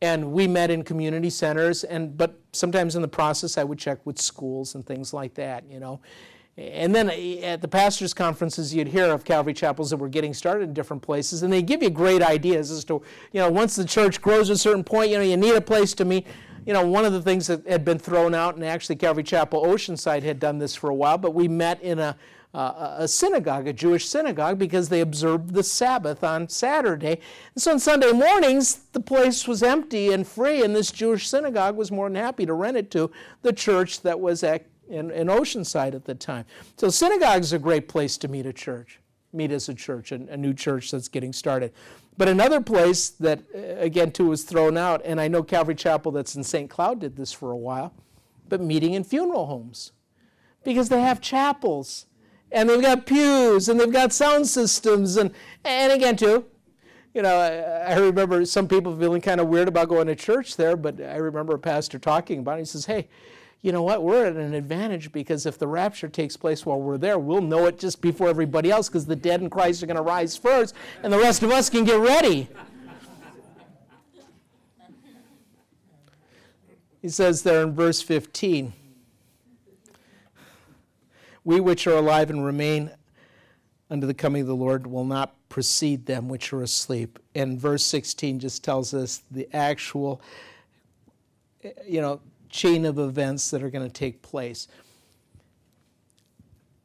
And 0.00 0.32
we 0.32 0.46
met 0.46 0.70
in 0.70 0.84
community 0.84 1.30
centers, 1.30 1.82
and 1.82 2.16
but 2.16 2.38
sometimes 2.52 2.96
in 2.96 3.02
the 3.02 3.08
process, 3.08 3.56
I 3.56 3.64
would 3.64 3.78
check 3.78 4.04
with 4.04 4.20
schools 4.20 4.74
and 4.74 4.84
things 4.84 5.14
like 5.14 5.34
that, 5.34 5.64
you 5.70 5.80
know. 5.80 6.00
And 6.58 6.94
then 6.94 7.10
at 7.44 7.60
the 7.60 7.68
pastors' 7.68 8.14
conferences, 8.14 8.74
you'd 8.74 8.88
hear 8.88 9.12
of 9.12 9.24
Calvary 9.24 9.52
chapels 9.52 9.90
that 9.90 9.98
were 9.98 10.08
getting 10.08 10.32
started 10.32 10.64
in 10.64 10.72
different 10.72 11.02
places, 11.02 11.42
and 11.42 11.52
they 11.52 11.60
give 11.60 11.82
you 11.82 11.90
great 11.90 12.22
ideas 12.22 12.70
as 12.70 12.82
to, 12.86 13.02
you 13.32 13.40
know, 13.40 13.50
once 13.50 13.76
the 13.76 13.84
church 13.84 14.22
grows 14.22 14.48
a 14.48 14.56
certain 14.56 14.82
point, 14.82 15.10
you 15.10 15.18
know, 15.18 15.24
you 15.24 15.36
need 15.36 15.54
a 15.54 15.60
place 15.60 15.92
to 15.94 16.06
meet. 16.06 16.26
You 16.64 16.72
know, 16.72 16.84
one 16.84 17.04
of 17.04 17.12
the 17.12 17.22
things 17.22 17.46
that 17.46 17.66
had 17.66 17.84
been 17.84 17.98
thrown 17.98 18.34
out, 18.34 18.54
and 18.54 18.64
actually 18.64 18.96
Calvary 18.96 19.22
Chapel 19.22 19.64
Oceanside 19.64 20.22
had 20.22 20.40
done 20.40 20.58
this 20.58 20.74
for 20.74 20.88
a 20.88 20.94
while, 20.94 21.18
but 21.18 21.34
we 21.34 21.46
met 21.46 21.80
in 21.82 21.98
a, 21.98 22.16
uh, 22.54 22.96
a 22.98 23.06
synagogue, 23.06 23.68
a 23.68 23.72
Jewish 23.72 24.08
synagogue, 24.08 24.58
because 24.58 24.88
they 24.88 25.02
observed 25.02 25.52
the 25.52 25.62
Sabbath 25.62 26.24
on 26.24 26.48
Saturday. 26.48 27.20
And 27.54 27.62
so 27.62 27.72
on 27.72 27.78
Sunday 27.78 28.12
mornings, 28.12 28.76
the 28.92 29.00
place 29.00 29.46
was 29.46 29.62
empty 29.62 30.10
and 30.10 30.26
free, 30.26 30.64
and 30.64 30.74
this 30.74 30.90
Jewish 30.90 31.28
synagogue 31.28 31.76
was 31.76 31.92
more 31.92 32.08
than 32.08 32.16
happy 32.16 32.46
to 32.46 32.54
rent 32.54 32.78
it 32.78 32.90
to 32.92 33.12
the 33.42 33.52
church 33.52 34.00
that 34.00 34.18
was 34.18 34.42
at 34.42 34.64
in, 34.88 35.10
in 35.10 35.28
Oceanside 35.28 35.94
at 35.94 36.04
the 36.04 36.14
time. 36.14 36.44
So 36.76 36.88
synagogue 36.88 37.42
is 37.42 37.52
a 37.52 37.58
great 37.58 37.88
place 37.88 38.16
to 38.18 38.28
meet 38.28 38.46
a 38.46 38.52
church, 38.52 39.00
meet 39.32 39.50
as 39.50 39.68
a 39.68 39.74
church, 39.74 40.12
a, 40.12 40.16
a 40.28 40.36
new 40.36 40.54
church 40.54 40.90
that's 40.90 41.08
getting 41.08 41.32
started. 41.32 41.72
But 42.18 42.28
another 42.28 42.60
place 42.60 43.10
that, 43.10 43.40
uh, 43.54 43.58
again, 43.78 44.10
too, 44.10 44.28
was 44.28 44.44
thrown 44.44 44.76
out, 44.76 45.02
and 45.04 45.20
I 45.20 45.28
know 45.28 45.42
Calvary 45.42 45.74
Chapel 45.74 46.12
that's 46.12 46.34
in 46.34 46.42
St. 46.42 46.70
Cloud 46.70 47.00
did 47.00 47.16
this 47.16 47.32
for 47.32 47.50
a 47.50 47.56
while, 47.56 47.92
but 48.48 48.60
meeting 48.60 48.94
in 48.94 49.04
funeral 49.04 49.46
homes 49.46 49.92
because 50.64 50.88
they 50.88 51.00
have 51.00 51.20
chapels 51.20 52.06
and 52.50 52.68
they've 52.68 52.80
got 52.80 53.06
pews 53.06 53.68
and 53.68 53.78
they've 53.78 53.92
got 53.92 54.12
sound 54.12 54.46
systems 54.46 55.16
and, 55.16 55.32
and 55.64 55.92
again, 55.92 56.16
too, 56.16 56.46
you 57.16 57.22
know, 57.22 57.38
I, 57.38 57.94
I 57.94 57.98
remember 57.98 58.44
some 58.44 58.68
people 58.68 58.94
feeling 58.96 59.22
kind 59.22 59.40
of 59.40 59.48
weird 59.48 59.68
about 59.68 59.88
going 59.88 60.06
to 60.08 60.14
church 60.14 60.56
there, 60.56 60.76
but 60.76 61.00
I 61.00 61.16
remember 61.16 61.54
a 61.54 61.58
pastor 61.58 61.98
talking 61.98 62.40
about 62.40 62.58
it. 62.58 62.62
He 62.62 62.64
says, 62.66 62.84
hey, 62.84 63.08
you 63.66 63.72
know 63.72 63.82
what? 63.82 64.04
We're 64.04 64.26
at 64.26 64.36
an 64.36 64.54
advantage 64.54 65.10
because 65.10 65.44
if 65.44 65.58
the 65.58 65.66
rapture 65.66 66.06
takes 66.06 66.36
place 66.36 66.64
while 66.64 66.80
we're 66.80 66.98
there, 66.98 67.18
we'll 67.18 67.40
know 67.40 67.66
it 67.66 67.80
just 67.80 68.00
before 68.00 68.28
everybody 68.28 68.70
else 68.70 68.88
because 68.88 69.06
the 69.06 69.16
dead 69.16 69.42
in 69.42 69.50
Christ 69.50 69.82
are 69.82 69.86
going 69.86 69.96
to 69.96 70.02
rise 70.02 70.36
first 70.36 70.72
and 71.02 71.12
the 71.12 71.18
rest 71.18 71.42
of 71.42 71.50
us 71.50 71.68
can 71.68 71.82
get 71.82 71.98
ready. 71.98 72.48
He 77.02 77.08
says 77.08 77.42
there 77.42 77.64
in 77.64 77.74
verse 77.74 78.00
15 78.00 78.72
We 81.42 81.58
which 81.58 81.88
are 81.88 81.96
alive 81.96 82.30
and 82.30 82.44
remain 82.44 82.92
unto 83.90 84.06
the 84.06 84.14
coming 84.14 84.42
of 84.42 84.46
the 84.46 84.54
Lord 84.54 84.86
will 84.86 85.04
not 85.04 85.34
precede 85.48 86.06
them 86.06 86.28
which 86.28 86.52
are 86.52 86.62
asleep. 86.62 87.18
And 87.34 87.58
verse 87.58 87.82
16 87.82 88.38
just 88.38 88.62
tells 88.62 88.94
us 88.94 89.22
the 89.28 89.48
actual, 89.52 90.20
you 91.84 92.00
know, 92.00 92.20
chain 92.56 92.86
of 92.86 92.98
events 92.98 93.50
that 93.50 93.62
are 93.62 93.70
going 93.70 93.86
to 93.86 93.92
take 93.92 94.22
place. 94.22 94.66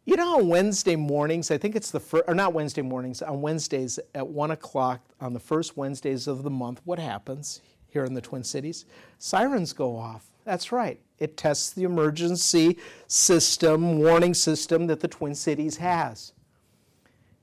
You 0.03 0.17
know, 0.17 0.39
on 0.39 0.49
Wednesday 0.49 0.95
mornings, 0.95 1.49
I 1.51 1.57
think 1.57 1.75
it's 1.75 1.91
the 1.91 1.99
first, 1.99 2.25
or 2.27 2.36
not 2.36 2.53
Wednesday 2.53 2.81
mornings, 2.81 3.21
on 3.21 3.41
Wednesdays 3.41 3.99
at 4.13 4.27
1 4.27 4.51
o'clock 4.51 5.01
on 5.21 5.34
the 5.34 5.39
first 5.39 5.77
Wednesdays 5.77 6.27
of 6.27 6.43
the 6.43 6.49
month, 6.49 6.81
what 6.84 6.99
happens 6.99 7.62
here 7.88 8.03
in 8.03 8.13
the 8.13 8.21
Twin 8.21 8.43
Cities? 8.43 8.86
Sirens 9.19 9.73
go 9.73 9.95
off. 9.95 10.25
That's 10.43 10.71
right. 10.71 10.99
It 11.19 11.38
tests 11.38 11.69
the 11.71 11.84
emergency 11.84 12.77
system, 13.07 13.99
warning 13.99 14.34
system 14.34 14.88
that 14.88 14.99
the 14.99 15.07
Twin 15.07 15.36
Cities 15.36 15.77
has. 15.77 16.34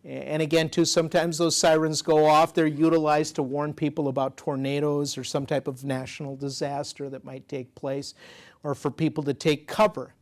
And 0.04 0.40
again, 0.40 0.70
too, 0.70 0.84
sometimes 0.84 1.38
those 1.38 1.56
sirens 1.56 2.02
go 2.02 2.24
off. 2.24 2.54
They're 2.54 2.66
utilized 2.66 3.34
to 3.36 3.42
warn 3.42 3.74
people 3.74 4.08
about 4.08 4.36
tornadoes 4.36 5.18
or 5.18 5.24
some 5.24 5.44
type 5.44 5.66
of 5.66 5.84
national 5.84 6.36
disaster 6.36 7.10
that 7.10 7.24
might 7.24 7.48
take 7.48 7.74
place, 7.74 8.14
or 8.62 8.74
for 8.74 8.90
people 8.90 9.24
to 9.24 9.34
take 9.34 9.66
cover. 9.66 10.14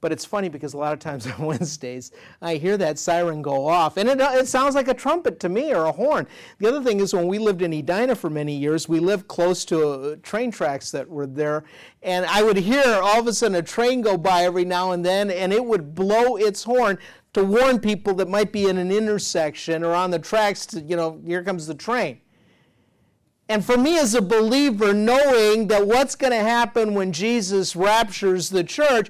But 0.00 0.12
it's 0.12 0.24
funny 0.24 0.48
because 0.48 0.74
a 0.74 0.78
lot 0.78 0.92
of 0.92 1.00
times 1.00 1.26
on 1.38 1.44
Wednesdays, 1.44 2.12
I 2.40 2.54
hear 2.54 2.76
that 2.76 2.98
siren 2.98 3.42
go 3.42 3.66
off, 3.66 3.96
and 3.96 4.08
it, 4.08 4.20
it 4.20 4.46
sounds 4.46 4.74
like 4.74 4.88
a 4.88 4.94
trumpet 4.94 5.40
to 5.40 5.48
me 5.48 5.72
or 5.72 5.84
a 5.84 5.92
horn. 5.92 6.26
The 6.58 6.68
other 6.68 6.82
thing 6.82 7.00
is, 7.00 7.12
when 7.12 7.26
we 7.26 7.38
lived 7.38 7.62
in 7.62 7.72
Edina 7.72 8.14
for 8.14 8.30
many 8.30 8.56
years, 8.56 8.88
we 8.88 9.00
lived 9.00 9.28
close 9.28 9.64
to 9.66 9.88
uh, 9.88 10.16
train 10.22 10.50
tracks 10.50 10.90
that 10.92 11.08
were 11.08 11.26
there, 11.26 11.64
and 12.02 12.26
I 12.26 12.42
would 12.42 12.56
hear 12.56 12.84
all 13.02 13.20
of 13.20 13.26
a 13.26 13.32
sudden 13.32 13.56
a 13.56 13.62
train 13.62 14.00
go 14.00 14.16
by 14.16 14.44
every 14.44 14.64
now 14.64 14.92
and 14.92 15.04
then, 15.04 15.30
and 15.30 15.52
it 15.52 15.64
would 15.64 15.94
blow 15.94 16.36
its 16.36 16.62
horn 16.62 16.98
to 17.34 17.44
warn 17.44 17.78
people 17.78 18.14
that 18.14 18.28
might 18.28 18.52
be 18.52 18.68
in 18.68 18.78
an 18.78 18.90
intersection 18.90 19.84
or 19.84 19.94
on 19.94 20.10
the 20.10 20.18
tracks 20.18 20.66
to, 20.66 20.80
you 20.80 20.96
know, 20.96 21.20
here 21.24 21.42
comes 21.42 21.66
the 21.66 21.74
train. 21.74 22.20
And 23.48 23.64
for 23.64 23.76
me 23.76 23.98
as 23.98 24.14
a 24.14 24.20
believer, 24.20 24.92
knowing 24.92 25.68
that 25.68 25.86
what's 25.86 26.14
going 26.14 26.32
to 26.32 26.38
happen 26.38 26.94
when 26.94 27.12
Jesus 27.12 27.74
raptures 27.74 28.50
the 28.50 28.64
church, 28.64 29.08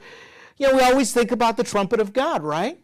you 0.56 0.69
know, 0.69 0.77
we 0.77 0.83
always 0.83 1.12
think 1.12 1.33
about 1.33 1.56
the 1.56 1.64
trumpet 1.64 2.00
of 2.00 2.12
God, 2.12 2.42
right? 2.42 2.79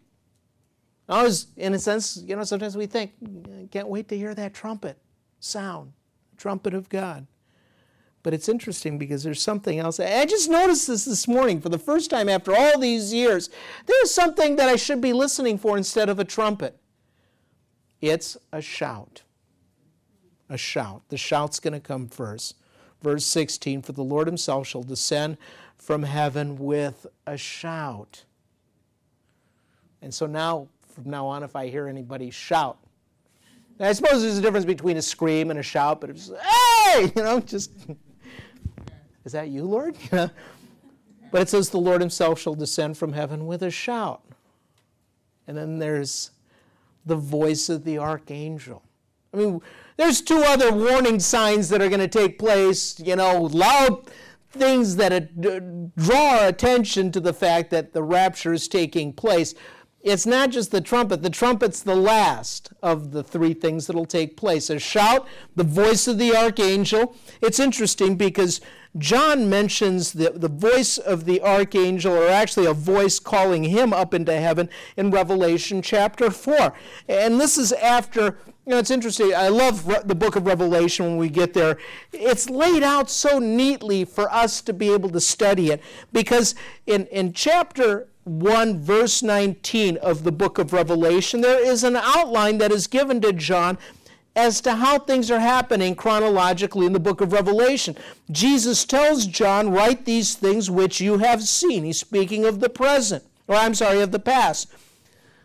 I 1.08 1.18
always, 1.18 1.48
in 1.56 1.74
a 1.74 1.78
sense, 1.78 2.22
you 2.24 2.34
know, 2.34 2.44
sometimes 2.44 2.76
we 2.76 2.86
think, 2.86 3.12
mm, 3.22 3.70
can't 3.70 3.88
wait 3.88 4.08
to 4.08 4.16
hear 4.16 4.34
that 4.34 4.54
trumpet 4.54 4.98
sound, 5.38 5.92
trumpet 6.36 6.74
of 6.74 6.88
God. 6.88 7.26
But 8.24 8.32
it's 8.32 8.48
interesting 8.48 8.96
because 8.96 9.22
there's 9.22 9.42
something 9.42 9.78
else. 9.78 10.00
I 10.00 10.24
just 10.24 10.48
noticed 10.48 10.88
this 10.88 11.04
this 11.04 11.28
morning 11.28 11.60
for 11.60 11.68
the 11.68 11.78
first 11.78 12.08
time 12.08 12.30
after 12.30 12.56
all 12.56 12.78
these 12.78 13.12
years. 13.12 13.50
There's 13.84 14.10
something 14.10 14.56
that 14.56 14.66
I 14.66 14.76
should 14.76 15.02
be 15.02 15.12
listening 15.12 15.58
for 15.58 15.76
instead 15.76 16.08
of 16.08 16.18
a 16.18 16.24
trumpet. 16.24 16.80
It's 18.00 18.38
a 18.50 18.62
shout. 18.62 19.22
A 20.48 20.56
shout. 20.56 21.02
The 21.10 21.18
shout's 21.18 21.60
going 21.60 21.74
to 21.74 21.80
come 21.80 22.08
first. 22.08 22.56
Verse 23.02 23.26
16 23.26 23.82
For 23.82 23.92
the 23.92 24.02
Lord 24.02 24.26
himself 24.26 24.66
shall 24.66 24.82
descend 24.82 25.36
from 25.76 26.02
heaven 26.02 26.56
with 26.56 27.06
a 27.26 27.36
shout. 27.36 28.24
And 30.00 30.14
so 30.14 30.24
now, 30.24 30.68
from 30.88 31.10
now 31.10 31.26
on, 31.26 31.42
if 31.42 31.54
I 31.54 31.68
hear 31.68 31.88
anybody 31.88 32.30
shout, 32.30 32.78
I 33.78 33.92
suppose 33.92 34.22
there's 34.22 34.38
a 34.38 34.42
difference 34.42 34.64
between 34.64 34.96
a 34.96 35.02
scream 35.02 35.50
and 35.50 35.58
a 35.58 35.62
shout, 35.62 36.00
but 36.00 36.08
it's, 36.08 36.30
hey! 36.30 37.12
you 37.16 37.22
know, 37.22 37.40
just, 37.40 37.72
is 39.24 39.32
that 39.32 39.48
you, 39.48 39.64
Lord? 39.64 39.96
But 41.34 41.42
it 41.42 41.48
says, 41.48 41.70
the 41.70 41.78
Lord 41.78 42.00
himself 42.00 42.38
shall 42.38 42.54
descend 42.54 42.96
from 42.96 43.12
heaven 43.12 43.44
with 43.48 43.64
a 43.64 43.70
shout. 43.72 44.22
And 45.48 45.56
then 45.56 45.80
there's 45.80 46.30
the 47.04 47.16
voice 47.16 47.68
of 47.68 47.82
the 47.82 47.98
archangel. 47.98 48.84
I 49.32 49.38
mean, 49.38 49.60
there's 49.96 50.22
two 50.22 50.44
other 50.46 50.72
warning 50.72 51.18
signs 51.18 51.70
that 51.70 51.82
are 51.82 51.88
going 51.88 51.98
to 51.98 52.06
take 52.06 52.38
place, 52.38 53.00
you 53.00 53.16
know, 53.16 53.42
loud 53.42 54.08
things 54.50 54.94
that 54.94 55.12
uh, 55.12 55.60
draw 56.00 56.46
attention 56.46 57.10
to 57.10 57.18
the 57.18 57.34
fact 57.34 57.70
that 57.70 57.92
the 57.92 58.04
rapture 58.04 58.52
is 58.52 58.68
taking 58.68 59.12
place. 59.12 59.56
It's 60.04 60.26
not 60.26 60.50
just 60.50 60.70
the 60.70 60.82
trumpet, 60.82 61.22
the 61.22 61.30
trumpet's 61.30 61.80
the 61.80 61.96
last 61.96 62.74
of 62.82 63.12
the 63.12 63.22
three 63.22 63.54
things 63.54 63.86
that'll 63.86 64.04
take 64.04 64.36
place. 64.36 64.68
A 64.68 64.78
shout, 64.78 65.26
the 65.56 65.64
voice 65.64 66.06
of 66.06 66.18
the 66.18 66.36
archangel. 66.36 67.16
It's 67.40 67.58
interesting 67.58 68.16
because 68.16 68.60
John 68.98 69.48
mentions 69.48 70.12
the, 70.12 70.30
the 70.30 70.50
voice 70.50 70.98
of 70.98 71.24
the 71.24 71.40
archangel, 71.40 72.12
or 72.12 72.28
actually 72.28 72.66
a 72.66 72.74
voice 72.74 73.18
calling 73.18 73.64
him 73.64 73.94
up 73.94 74.12
into 74.12 74.38
heaven 74.38 74.68
in 74.98 75.10
Revelation 75.10 75.80
chapter 75.80 76.30
4. 76.30 76.74
And 77.08 77.40
this 77.40 77.56
is 77.56 77.72
after, 77.72 78.36
you 78.66 78.72
know, 78.72 78.78
it's 78.78 78.90
interesting. 78.90 79.34
I 79.34 79.48
love 79.48 79.88
Re- 79.88 80.02
the 80.04 80.14
book 80.14 80.36
of 80.36 80.46
Revelation 80.46 81.06
when 81.06 81.16
we 81.16 81.30
get 81.30 81.54
there. 81.54 81.78
It's 82.12 82.50
laid 82.50 82.82
out 82.82 83.08
so 83.08 83.38
neatly 83.38 84.04
for 84.04 84.30
us 84.30 84.60
to 84.60 84.74
be 84.74 84.92
able 84.92 85.08
to 85.10 85.20
study 85.20 85.70
it 85.70 85.80
because 86.12 86.54
in, 86.86 87.06
in 87.06 87.32
chapter 87.32 88.08
1, 88.24 88.80
verse 88.80 89.22
19 89.22 89.96
of 89.98 90.24
the 90.24 90.32
book 90.32 90.58
of 90.58 90.72
Revelation, 90.72 91.40
there 91.40 91.64
is 91.64 91.84
an 91.84 91.96
outline 91.96 92.58
that 92.58 92.72
is 92.72 92.86
given 92.86 93.20
to 93.20 93.32
John 93.32 93.78
as 94.36 94.60
to 94.62 94.76
how 94.76 94.98
things 94.98 95.30
are 95.30 95.40
happening 95.40 95.94
chronologically 95.94 96.86
in 96.86 96.92
the 96.92 97.00
book 97.00 97.20
of 97.20 97.32
Revelation. 97.32 97.96
Jesus 98.30 98.84
tells 98.84 99.26
John, 99.26 99.70
Write 99.70 100.04
these 100.04 100.34
things 100.34 100.70
which 100.70 101.00
you 101.00 101.18
have 101.18 101.42
seen. 101.42 101.84
He's 101.84 102.00
speaking 102.00 102.44
of 102.44 102.60
the 102.60 102.68
present, 102.68 103.24
or 103.46 103.56
I'm 103.56 103.74
sorry, 103.74 104.00
of 104.00 104.10
the 104.10 104.18
past. 104.18 104.68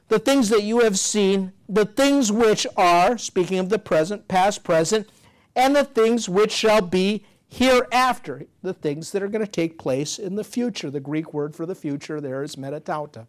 The 0.08 0.20
things 0.20 0.50
that 0.50 0.64
you 0.64 0.80
have 0.80 0.98
seen, 0.98 1.54
the 1.68 1.86
things 1.86 2.32
which 2.32 2.66
are, 2.76 3.18
speaking 3.18 3.60
of 3.60 3.70
the 3.70 3.78
present, 3.78 4.28
past, 4.28 4.64
present, 4.64 5.08
and 5.56 5.76
the 5.76 5.84
things 5.84 6.28
which 6.28 6.52
shall 6.52 6.82
be 6.82 7.26
hereafter, 7.50 8.46
the 8.62 8.74
things 8.74 9.12
that 9.12 9.24
are 9.24 9.28
going 9.28 9.46
to 9.46 9.52
take 9.52 9.78
place 9.78 10.20
in 10.20 10.36
the 10.36 10.44
future. 10.44 10.90
The 10.90 11.00
Greek 11.00 11.34
word 11.34 11.56
for 11.56 11.66
the 11.66 11.76
future 11.76 12.22
there 12.22 12.44
is 12.44 12.56
metatauta. 12.56 13.28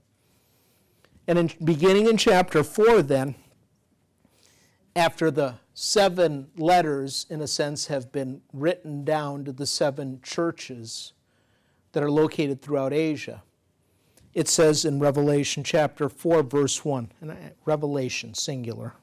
And 1.26 1.38
in, 1.38 1.50
beginning 1.64 2.06
in 2.06 2.16
chapter 2.16 2.62
4, 2.62 3.02
then, 3.02 3.34
after 4.94 5.30
the 5.30 5.54
seven 5.74 6.48
letters, 6.56 7.26
in 7.30 7.40
a 7.40 7.46
sense, 7.46 7.86
have 7.86 8.12
been 8.12 8.42
written 8.52 9.04
down 9.04 9.44
to 9.44 9.52
the 9.52 9.66
seven 9.66 10.20
churches 10.22 11.12
that 11.92 12.02
are 12.02 12.10
located 12.10 12.60
throughout 12.60 12.92
Asia. 12.92 13.42
It 14.34 14.48
says 14.48 14.84
in 14.84 15.00
Revelation 15.00 15.64
chapter 15.64 16.08
4, 16.08 16.42
verse 16.42 16.84
1, 16.84 17.12
and 17.20 17.52
Revelation, 17.64 18.34
singular. 18.34 18.94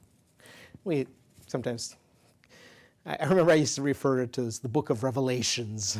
We 0.83 1.07
sometimes, 1.47 1.95
I 3.07 3.23
remember 3.25 3.53
I 3.53 3.55
used 3.55 3.75
to 3.75 3.81
refer 3.81 4.17
to 4.17 4.23
it 4.23 4.37
as 4.37 4.59
the 4.59 4.67
book 4.67 4.89
of 4.89 5.01
Revelations. 5.01 5.97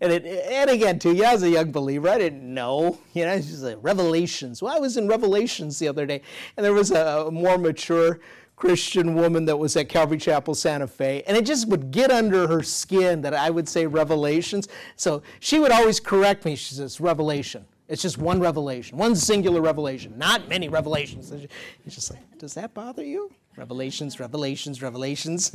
And, 0.00 0.12
it, 0.12 0.24
and 0.24 0.70
again, 0.70 0.98
too, 0.98 1.12
yeah, 1.12 1.32
as 1.32 1.42
a 1.42 1.50
young 1.50 1.72
believer, 1.72 2.08
I 2.08 2.16
didn't 2.16 2.42
know. 2.42 2.98
You 3.12 3.26
know, 3.26 3.34
it's 3.34 3.48
just 3.48 3.62
like 3.62 3.76
Revelations. 3.82 4.62
Well, 4.62 4.74
I 4.74 4.78
was 4.78 4.96
in 4.96 5.08
Revelations 5.08 5.78
the 5.78 5.88
other 5.88 6.06
day, 6.06 6.22
and 6.56 6.64
there 6.64 6.72
was 6.72 6.90
a 6.90 7.30
more 7.30 7.58
mature 7.58 8.20
Christian 8.56 9.14
woman 9.14 9.44
that 9.44 9.58
was 9.58 9.76
at 9.76 9.90
Calvary 9.90 10.16
Chapel 10.16 10.54
Santa 10.54 10.86
Fe, 10.86 11.22
and 11.26 11.36
it 11.36 11.44
just 11.44 11.68
would 11.68 11.90
get 11.90 12.10
under 12.10 12.48
her 12.48 12.62
skin 12.62 13.20
that 13.20 13.34
I 13.34 13.50
would 13.50 13.68
say 13.68 13.86
revelations. 13.86 14.68
So 14.96 15.22
she 15.40 15.58
would 15.58 15.70
always 15.70 16.00
correct 16.00 16.46
me. 16.46 16.56
She 16.56 16.74
says, 16.74 16.98
Revelation. 16.98 17.66
It's 17.88 18.02
just 18.02 18.18
one 18.18 18.38
revelation, 18.38 18.98
one 18.98 19.16
singular 19.16 19.62
revelation, 19.62 20.12
not 20.18 20.46
many 20.46 20.68
revelations. 20.68 21.32
It's 21.32 21.94
just 21.94 22.10
like, 22.10 22.20
does 22.38 22.52
that 22.54 22.74
bother 22.74 23.02
you? 23.02 23.32
Revelations, 23.58 24.20
revelations, 24.20 24.80
revelations. 24.80 25.52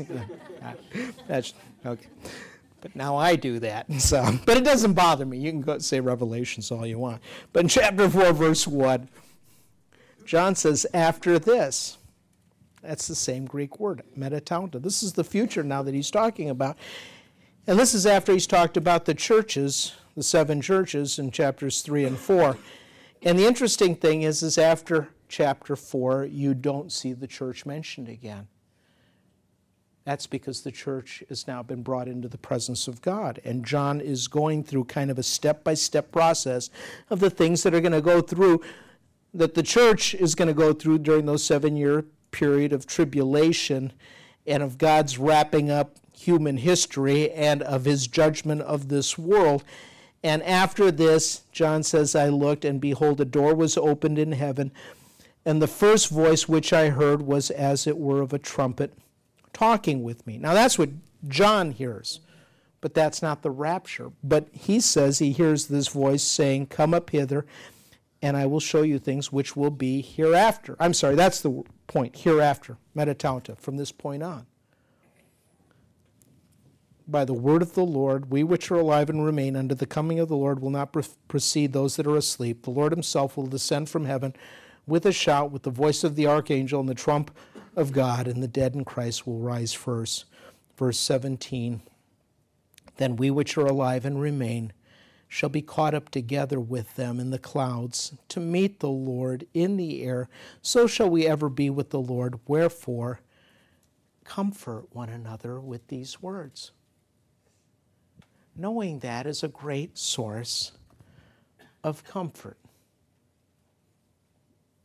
That's 1.27 1.53
okay. 1.85 2.07
But 2.81 2.97
now 2.97 3.15
I 3.15 3.37
do 3.37 3.59
that. 3.59 3.85
So, 3.99 4.37
but 4.45 4.57
it 4.57 4.65
doesn't 4.65 4.91
bother 4.91 5.25
me. 5.25 5.37
You 5.37 5.51
can 5.51 5.61
go 5.61 5.77
say 5.79 6.01
revelations 6.01 6.69
all 6.69 6.85
you 6.85 6.99
want. 6.99 7.21
But 7.53 7.61
in 7.61 7.69
chapter 7.69 8.09
4, 8.09 8.33
verse 8.33 8.67
1, 8.67 9.07
John 10.25 10.53
says, 10.55 10.85
after 10.93 11.39
this, 11.39 11.97
that's 12.81 13.07
the 13.07 13.15
same 13.15 13.45
Greek 13.45 13.79
word, 13.79 14.03
metatauta. 14.17 14.81
This 14.81 15.01
is 15.01 15.13
the 15.13 15.23
future 15.23 15.63
now 15.63 15.81
that 15.83 15.93
he's 15.93 16.11
talking 16.11 16.49
about. 16.49 16.77
And 17.67 17.79
this 17.79 17.93
is 17.93 18.05
after 18.05 18.33
he's 18.33 18.47
talked 18.47 18.75
about 18.75 19.05
the 19.05 19.13
churches, 19.13 19.95
the 20.17 20.23
seven 20.23 20.61
churches 20.61 21.17
in 21.17 21.31
chapters 21.31 21.81
3 21.81 22.03
and 22.03 22.17
4. 22.17 22.57
And 23.21 23.39
the 23.39 23.45
interesting 23.45 23.95
thing 23.95 24.23
is, 24.23 24.43
is 24.43 24.57
after 24.57 25.07
chapter 25.33 25.75
4, 25.75 26.25
you 26.25 26.53
don't 26.53 26.91
see 26.91 27.11
the 27.11 27.25
church 27.25 27.65
mentioned 27.65 28.07
again. 28.07 28.47
That's 30.05 30.27
because 30.27 30.61
the 30.61 30.71
church 30.71 31.23
has 31.27 31.47
now 31.47 31.63
been 31.63 31.81
brought 31.81 32.07
into 32.07 32.27
the 32.27 32.37
presence 32.37 32.87
of 32.87 33.01
God. 33.01 33.39
And 33.43 33.65
John 33.65 33.99
is 33.99 34.27
going 34.27 34.63
through 34.63 34.83
kind 34.83 35.09
of 35.09 35.17
a 35.17 35.23
step 35.23 35.63
by 35.63 35.73
step 35.73 36.11
process 36.11 36.69
of 37.09 37.19
the 37.19 37.31
things 37.31 37.63
that 37.63 37.73
are 37.73 37.81
going 37.81 37.93
to 37.93 38.01
go 38.01 38.21
through, 38.21 38.61
that 39.33 39.55
the 39.55 39.63
church 39.63 40.13
is 40.13 40.35
going 40.35 40.49
to 40.49 40.53
go 40.53 40.71
through 40.71 40.99
during 40.99 41.25
those 41.25 41.43
seven 41.43 41.75
year 41.75 42.05
period 42.29 42.71
of 42.71 42.85
tribulation 42.85 43.91
and 44.45 44.61
of 44.61 44.77
God's 44.77 45.17
wrapping 45.17 45.71
up 45.71 45.95
human 46.15 46.57
history 46.57 47.31
and 47.31 47.63
of 47.63 47.85
his 47.85 48.05
judgment 48.05 48.61
of 48.61 48.87
this 48.87 49.17
world. 49.17 49.63
And 50.21 50.43
after 50.43 50.91
this, 50.91 51.41
John 51.51 51.81
says, 51.81 52.15
I 52.15 52.29
looked, 52.29 52.65
and 52.65 52.79
behold, 52.79 53.19
a 53.19 53.25
door 53.25 53.55
was 53.55 53.77
opened 53.77 54.19
in 54.19 54.33
heaven, 54.33 54.71
and 55.45 55.61
the 55.61 55.67
first 55.67 56.09
voice 56.09 56.47
which 56.47 56.71
I 56.71 56.89
heard 56.89 57.21
was 57.21 57.49
as 57.49 57.85
it 57.87 57.97
were 57.97 58.21
of 58.21 58.33
a 58.33 58.39
trumpet 58.39 58.93
talking 59.51 60.03
with 60.03 60.25
me. 60.25 60.37
Now 60.37 60.53
that's 60.53 60.79
what 60.79 60.89
John 61.27 61.71
hears, 61.71 62.19
but 62.81 62.93
that's 62.93 63.21
not 63.21 63.41
the 63.41 63.51
rapture. 63.51 64.11
But 64.23 64.47
he 64.51 64.79
says 64.79 65.19
he 65.19 65.31
hears 65.31 65.67
this 65.67 65.89
voice 65.89 66.23
saying, 66.23 66.67
Come 66.67 66.93
up 66.93 67.09
hither, 67.09 67.45
and 68.21 68.37
I 68.37 68.45
will 68.45 68.59
show 68.59 68.81
you 68.83 68.99
things 68.99 69.31
which 69.31 69.55
will 69.55 69.71
be 69.71 70.01
hereafter. 70.01 70.75
I'm 70.79 70.93
sorry, 70.93 71.15
that's 71.15 71.41
the 71.41 71.63
point, 71.87 72.17
hereafter, 72.17 72.77
metatauta, 72.95 73.57
from 73.57 73.77
this 73.77 73.91
point 73.91 74.23
on. 74.23 74.45
By 77.05 77.25
the 77.25 77.33
word 77.33 77.61
of 77.61 77.73
the 77.73 77.83
Lord, 77.83 78.31
we 78.31 78.45
which 78.45 78.71
are 78.71 78.75
alive 78.75 79.09
and 79.09 79.25
remain 79.25 79.57
unto 79.57 79.75
the 79.75 79.85
coming 79.85 80.19
of 80.19 80.29
the 80.29 80.37
Lord 80.37 80.61
will 80.61 80.69
not 80.69 80.95
precede 81.27 81.73
those 81.73 81.97
that 81.97 82.07
are 82.07 82.15
asleep. 82.15 82.63
The 82.63 82.69
Lord 82.69 82.93
himself 82.93 83.35
will 83.35 83.45
descend 83.45 83.89
from 83.89 84.05
heaven 84.05 84.33
with 84.85 85.05
a 85.05 85.11
shout, 85.11 85.51
with 85.51 85.63
the 85.63 85.69
voice 85.69 86.03
of 86.03 86.15
the 86.15 86.27
archangel, 86.27 86.79
and 86.79 86.89
the 86.89 86.95
trump 86.95 87.31
of 87.75 87.91
God, 87.91 88.27
and 88.27 88.41
the 88.41 88.47
dead 88.47 88.75
in 88.75 88.85
Christ 88.85 89.25
will 89.25 89.39
rise 89.39 89.73
first. 89.73 90.25
Verse 90.77 90.99
17 90.99 91.81
Then 92.97 93.15
we 93.15 93.31
which 93.31 93.57
are 93.57 93.65
alive 93.65 94.05
and 94.05 94.21
remain, 94.21 94.73
shall 95.33 95.49
be 95.49 95.63
caught 95.63 95.95
up 95.95 96.09
together 96.09 96.59
with 96.59 96.95
them 96.95 97.19
in 97.19 97.31
the 97.31 97.39
clouds 97.39 98.13
to 98.29 98.39
meet 98.39 98.79
the 98.79 98.89
Lord 98.89 99.47
in 99.51 99.77
the 99.77 100.03
air. 100.03 100.29
So 100.61 100.85
shall 100.85 101.09
we 101.09 101.25
ever 101.25 101.49
be 101.49 101.71
with 101.71 101.89
the 101.89 101.99
Lord. 101.99 102.39
Wherefore, 102.45 103.21
comfort 104.23 104.85
one 104.91 105.09
another 105.09 105.59
with 105.59 105.87
these 105.87 106.21
words. 106.21 106.71
Knowing 108.55 108.99
that 108.99 109.25
is 109.25 109.43
a 109.43 109.47
great 109.47 109.97
source 109.97 110.73
of 111.83 112.03
comfort. 112.03 112.57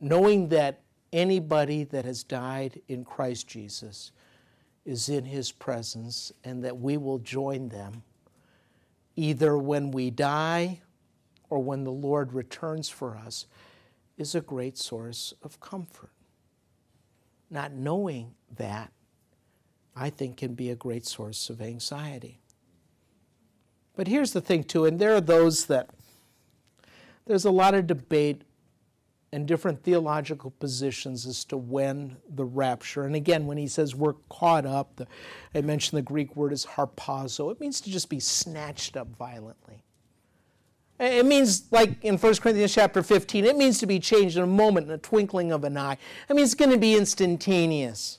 Knowing 0.00 0.48
that 0.48 0.80
anybody 1.12 1.84
that 1.84 2.04
has 2.04 2.22
died 2.22 2.80
in 2.88 3.04
Christ 3.04 3.48
Jesus 3.48 4.12
is 4.84 5.08
in 5.08 5.24
his 5.24 5.52
presence 5.52 6.32
and 6.44 6.64
that 6.64 6.78
we 6.78 6.96
will 6.96 7.18
join 7.18 7.68
them 7.68 8.02
either 9.16 9.58
when 9.58 9.90
we 9.90 10.10
die 10.10 10.80
or 11.50 11.58
when 11.58 11.82
the 11.82 11.90
Lord 11.90 12.32
returns 12.32 12.88
for 12.88 13.16
us, 13.16 13.46
is 14.16 14.34
a 14.34 14.40
great 14.40 14.78
source 14.78 15.34
of 15.42 15.58
comfort. 15.60 16.12
Not 17.50 17.72
knowing 17.72 18.34
that, 18.56 18.92
I 19.96 20.10
think, 20.10 20.36
can 20.36 20.54
be 20.54 20.70
a 20.70 20.76
great 20.76 21.06
source 21.06 21.50
of 21.50 21.60
anxiety. 21.60 22.40
But 23.96 24.06
here's 24.06 24.32
the 24.32 24.40
thing, 24.40 24.62
too, 24.62 24.84
and 24.84 24.98
there 25.00 25.14
are 25.14 25.20
those 25.20 25.66
that 25.66 25.90
there's 27.26 27.44
a 27.44 27.50
lot 27.50 27.74
of 27.74 27.86
debate 27.88 28.42
and 29.32 29.46
different 29.46 29.82
theological 29.82 30.50
positions 30.52 31.26
as 31.26 31.44
to 31.44 31.56
when 31.56 32.16
the 32.34 32.44
rapture. 32.44 33.04
And 33.04 33.14
again, 33.14 33.46
when 33.46 33.58
he 33.58 33.66
says 33.66 33.94
we're 33.94 34.14
caught 34.30 34.64
up, 34.64 34.96
the, 34.96 35.06
I 35.54 35.60
mentioned 35.60 35.98
the 35.98 36.02
Greek 36.02 36.34
word 36.34 36.52
is 36.52 36.64
harpazo. 36.64 37.52
It 37.52 37.60
means 37.60 37.80
to 37.82 37.90
just 37.90 38.08
be 38.08 38.20
snatched 38.20 38.96
up 38.96 39.08
violently. 39.18 39.84
It 40.98 41.26
means, 41.26 41.70
like 41.70 42.02
in 42.02 42.16
1 42.16 42.34
Corinthians 42.36 42.74
chapter 42.74 43.02
15, 43.02 43.44
it 43.44 43.56
means 43.56 43.78
to 43.78 43.86
be 43.86 44.00
changed 44.00 44.36
in 44.36 44.42
a 44.42 44.48
moment, 44.48 44.86
in 44.86 44.92
a 44.92 44.98
twinkling 44.98 45.52
of 45.52 45.62
an 45.62 45.76
eye. 45.76 45.96
I 46.28 46.32
mean, 46.32 46.44
it's 46.44 46.54
going 46.54 46.72
to 46.72 46.78
be 46.78 46.96
instantaneous. 46.96 48.18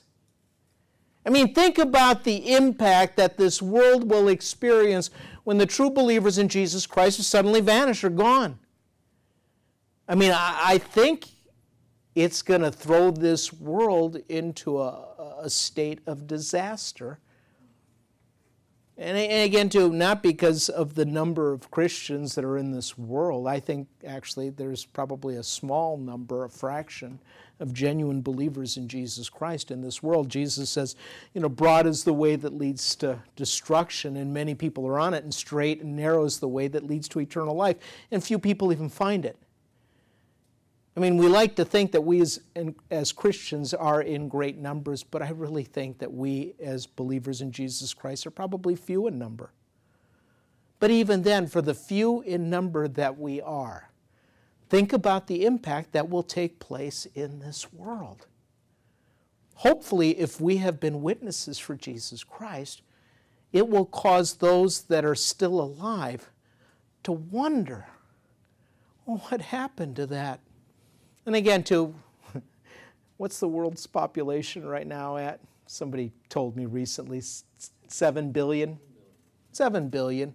I 1.26 1.30
mean, 1.30 1.52
think 1.52 1.76
about 1.76 2.24
the 2.24 2.54
impact 2.54 3.18
that 3.18 3.36
this 3.36 3.60
world 3.60 4.10
will 4.10 4.28
experience 4.28 5.10
when 5.44 5.58
the 5.58 5.66
true 5.66 5.90
believers 5.90 6.38
in 6.38 6.48
Jesus 6.48 6.86
Christ 6.86 7.20
are 7.20 7.24
suddenly 7.24 7.60
vanish 7.60 8.02
or 8.02 8.08
gone. 8.08 8.58
I 10.10 10.16
mean, 10.16 10.32
I, 10.32 10.60
I 10.60 10.78
think 10.78 11.26
it's 12.16 12.42
going 12.42 12.62
to 12.62 12.72
throw 12.72 13.12
this 13.12 13.52
world 13.52 14.16
into 14.28 14.80
a, 14.80 15.38
a 15.42 15.48
state 15.48 16.00
of 16.04 16.26
disaster. 16.26 17.20
And, 18.98 19.16
and 19.16 19.44
again, 19.44 19.68
too, 19.68 19.92
not 19.92 20.20
because 20.20 20.68
of 20.68 20.96
the 20.96 21.04
number 21.04 21.52
of 21.52 21.70
Christians 21.70 22.34
that 22.34 22.44
are 22.44 22.58
in 22.58 22.72
this 22.72 22.98
world. 22.98 23.46
I 23.46 23.60
think 23.60 23.86
actually 24.04 24.50
there's 24.50 24.84
probably 24.84 25.36
a 25.36 25.44
small 25.44 25.96
number, 25.96 26.44
a 26.44 26.50
fraction 26.50 27.20
of 27.60 27.72
genuine 27.72 28.20
believers 28.20 28.76
in 28.78 28.88
Jesus 28.88 29.28
Christ 29.28 29.70
in 29.70 29.80
this 29.80 30.02
world. 30.02 30.28
Jesus 30.28 30.70
says, 30.70 30.96
you 31.34 31.40
know, 31.40 31.48
broad 31.48 31.86
is 31.86 32.02
the 32.02 32.12
way 32.12 32.34
that 32.34 32.52
leads 32.52 32.96
to 32.96 33.16
destruction, 33.36 34.16
and 34.16 34.34
many 34.34 34.56
people 34.56 34.84
are 34.88 34.98
on 34.98 35.14
it, 35.14 35.22
and 35.22 35.32
straight 35.32 35.82
and 35.82 35.94
narrow 35.94 36.24
is 36.24 36.40
the 36.40 36.48
way 36.48 36.66
that 36.66 36.84
leads 36.84 37.06
to 37.10 37.20
eternal 37.20 37.54
life, 37.54 37.76
and 38.10 38.24
few 38.24 38.40
people 38.40 38.72
even 38.72 38.88
find 38.88 39.24
it. 39.24 39.36
I 40.96 41.00
mean, 41.00 41.16
we 41.16 41.28
like 41.28 41.54
to 41.56 41.64
think 41.64 41.92
that 41.92 42.00
we 42.00 42.20
as, 42.20 42.40
as 42.90 43.12
Christians 43.12 43.72
are 43.72 44.02
in 44.02 44.28
great 44.28 44.58
numbers, 44.58 45.04
but 45.04 45.22
I 45.22 45.30
really 45.30 45.62
think 45.62 45.98
that 45.98 46.12
we 46.12 46.54
as 46.60 46.86
believers 46.86 47.40
in 47.40 47.52
Jesus 47.52 47.94
Christ 47.94 48.26
are 48.26 48.32
probably 48.32 48.74
few 48.74 49.06
in 49.06 49.18
number. 49.18 49.52
But 50.80 50.90
even 50.90 51.22
then, 51.22 51.46
for 51.46 51.62
the 51.62 51.74
few 51.74 52.22
in 52.22 52.50
number 52.50 52.88
that 52.88 53.18
we 53.18 53.40
are, 53.40 53.90
think 54.68 54.92
about 54.92 55.26
the 55.26 55.44
impact 55.44 55.92
that 55.92 56.08
will 56.08 56.22
take 56.22 56.58
place 56.58 57.06
in 57.14 57.38
this 57.38 57.72
world. 57.72 58.26
Hopefully, 59.56 60.18
if 60.18 60.40
we 60.40 60.56
have 60.56 60.80
been 60.80 61.02
witnesses 61.02 61.58
for 61.58 61.74
Jesus 61.76 62.24
Christ, 62.24 62.82
it 63.52 63.68
will 63.68 63.84
cause 63.84 64.34
those 64.34 64.82
that 64.82 65.04
are 65.04 65.14
still 65.14 65.60
alive 65.60 66.30
to 67.02 67.12
wonder 67.12 67.86
well, 69.06 69.18
what 69.28 69.40
happened 69.40 69.96
to 69.96 70.06
that 70.06 70.40
and 71.26 71.36
again, 71.36 71.62
too, 71.62 71.94
what's 73.16 73.40
the 73.40 73.48
world's 73.48 73.86
population 73.86 74.66
right 74.66 74.86
now 74.86 75.16
at? 75.16 75.40
Somebody 75.66 76.12
told 76.28 76.56
me 76.56 76.66
recently 76.66 77.22
7 77.86 78.32
billion. 78.32 78.78
7 79.52 79.88
billion. 79.88 80.34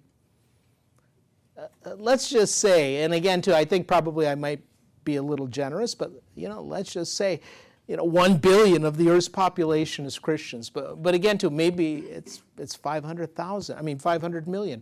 Uh, 1.58 1.68
uh, 1.86 1.96
let's 1.98 2.30
just 2.30 2.58
say, 2.58 3.04
and 3.04 3.14
again, 3.14 3.42
too, 3.42 3.54
I 3.54 3.66
think 3.66 3.88
probably 3.88 4.28
I 4.28 4.36
might 4.36 4.62
be 5.04 5.16
a 5.16 5.24
little 5.24 5.48
generous, 5.48 5.96
but 5.96 6.12
you 6.36 6.50
know, 6.50 6.62
let's 6.62 6.92
just 6.92 7.16
say, 7.16 7.40
you 7.88 7.96
know, 7.96 8.04
one 8.04 8.38
billion 8.38 8.84
of 8.84 8.98
the 8.98 9.10
Earth's 9.10 9.30
population 9.30 10.06
is 10.06 10.18
Christians. 10.18 10.70
But 10.70 11.02
but 11.02 11.14
again, 11.14 11.38
too, 11.38 11.50
maybe 11.50 11.98
it's 11.98 12.42
it's 12.58 12.76
500,000. 12.76 13.78
I 13.78 13.82
mean, 13.82 14.00
500 14.00 14.48
million. 14.48 14.82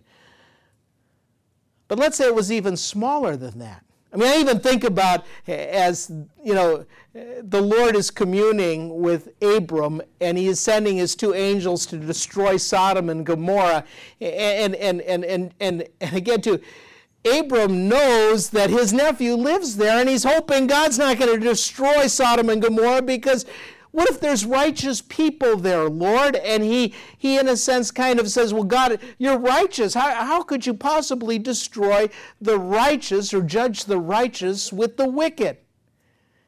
But 1.88 2.00
let's 2.00 2.18
say 2.18 2.26
it 2.26 2.36
was 2.36 2.52
even 2.52 2.78
smaller 2.78 3.36
than 3.36 3.60
that. 3.60 3.84
I 4.14 4.18
mean, 4.18 4.28
I 4.28 4.38
even 4.38 4.60
think 4.60 4.84
about 4.84 5.26
as, 5.48 6.12
you 6.44 6.54
know, 6.54 6.86
the 7.14 7.62
Lord 7.62 7.96
is 7.96 8.12
communing 8.12 9.02
with 9.02 9.30
Abram 9.42 10.02
and 10.22 10.38
he 10.38 10.48
is 10.48 10.60
sending 10.60 10.98
his 10.98 11.16
two 11.16 11.34
angels 11.34 11.86
to 11.88 11.98
destroy 11.98 12.58
Sodom 12.58 13.10
and 13.10 13.26
Gomorrah. 13.26 13.84
And, 14.22 14.76
and, 14.76 15.02
and, 15.02 15.24
and, 15.24 15.54
and, 15.60 15.88
and 16.00 16.16
again, 16.16 16.42
too, 16.42 16.62
Abram 17.26 17.88
knows 17.88 18.50
that 18.52 18.70
his 18.70 18.94
nephew 18.94 19.34
lives 19.36 19.78
there 19.78 20.00
and 20.00 20.10
he's 20.10 20.26
hoping 20.26 20.68
God's 20.68 21.00
not 21.00 21.18
going 21.18 21.40
to 21.40 21.40
destroy 21.40 22.08
Sodom 22.08 22.50
and 22.50 22.62
Gomorrah 22.62 23.02
because 23.02 23.46
what 23.94 24.10
if 24.10 24.20
there's 24.20 24.44
righteous 24.44 25.04
people 25.04 25.56
there, 25.56 25.88
Lord? 25.88 26.36
And 26.38 26.64
he, 26.64 26.96
he 27.16 27.38
in 27.38 27.48
a 27.48 27.56
sense, 27.56 27.92
kind 27.92 28.20
of 28.20 28.28
says, 28.28 28.52
Well, 28.52 28.64
God, 28.64 29.00
you're 29.20 29.38
righteous. 29.38 29.94
How, 29.94 30.10
how 30.16 30.42
could 30.42 30.66
you 30.66 30.74
possibly 30.74 31.38
destroy 31.38 32.10
the 32.42 32.58
righteous 32.58 33.36
or 33.36 33.44
judge 33.44 33.86
the 33.86 34.00
righteous 34.00 34.74
with 34.74 34.98
the 34.98 35.08
wicked? 35.08 35.58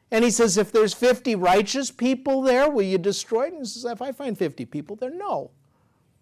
And 0.09 0.23
he 0.23 0.31
says, 0.31 0.57
If 0.57 0.71
there's 0.71 0.95
50 0.95 1.35
righteous 1.35 1.91
people 1.91 2.41
there, 2.41 2.67
will 2.67 2.81
you 2.81 2.97
destroy 2.97 3.43
it? 3.43 3.53
And 3.53 3.59
he 3.59 3.65
says, 3.65 3.85
If 3.85 4.01
I 4.01 4.11
find 4.11 4.35
50 4.35 4.65
people 4.65 4.95
there, 4.95 5.11
no. 5.11 5.51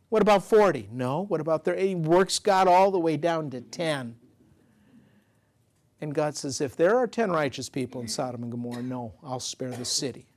What 0.10 0.22
about 0.22 0.44
40? 0.44 0.90
No. 0.92 1.24
What 1.24 1.40
about 1.40 1.64
30? 1.64 1.88
He 1.88 1.96
works 1.96 2.38
God 2.38 2.68
all 2.68 2.92
the 2.92 3.00
way 3.00 3.16
down 3.16 3.50
to 3.52 3.62
10. 3.62 4.18
And 6.02 6.14
God 6.14 6.36
says, 6.36 6.60
If 6.60 6.76
there 6.76 6.98
are 6.98 7.08
10 7.08 7.32
righteous 7.32 7.70
people 7.70 8.02
in 8.02 8.10
Sodom 8.10 8.44
and 8.44 8.52
Gomorrah, 8.52 8.84
no, 8.84 9.14
I'll 9.24 9.40
spare 9.40 9.72
the 9.72 9.86
city. 9.86 10.28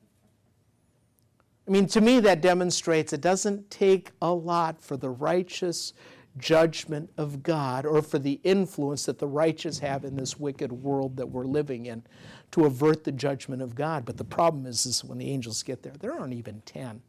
I 1.66 1.70
mean, 1.70 1.86
to 1.88 2.00
me, 2.00 2.20
that 2.20 2.40
demonstrates 2.40 3.12
it 3.12 3.20
doesn't 3.20 3.70
take 3.70 4.12
a 4.22 4.32
lot 4.32 4.80
for 4.80 4.96
the 4.96 5.10
righteous 5.10 5.92
judgment 6.38 7.10
of 7.16 7.42
God 7.42 7.86
or 7.86 8.02
for 8.02 8.18
the 8.18 8.40
influence 8.44 9.06
that 9.06 9.18
the 9.18 9.26
righteous 9.26 9.78
have 9.80 10.04
in 10.04 10.16
this 10.16 10.38
wicked 10.38 10.70
world 10.70 11.16
that 11.16 11.26
we're 11.26 11.46
living 11.46 11.86
in 11.86 12.04
to 12.52 12.66
avert 12.66 13.04
the 13.04 13.12
judgment 13.12 13.62
of 13.62 13.74
God. 13.74 14.04
But 14.04 14.16
the 14.16 14.24
problem 14.24 14.66
is, 14.66 14.86
is 14.86 15.02
when 15.02 15.18
the 15.18 15.30
angels 15.30 15.62
get 15.62 15.82
there, 15.82 15.94
there 15.98 16.12
aren't 16.12 16.34
even 16.34 16.62
10. 16.66 17.02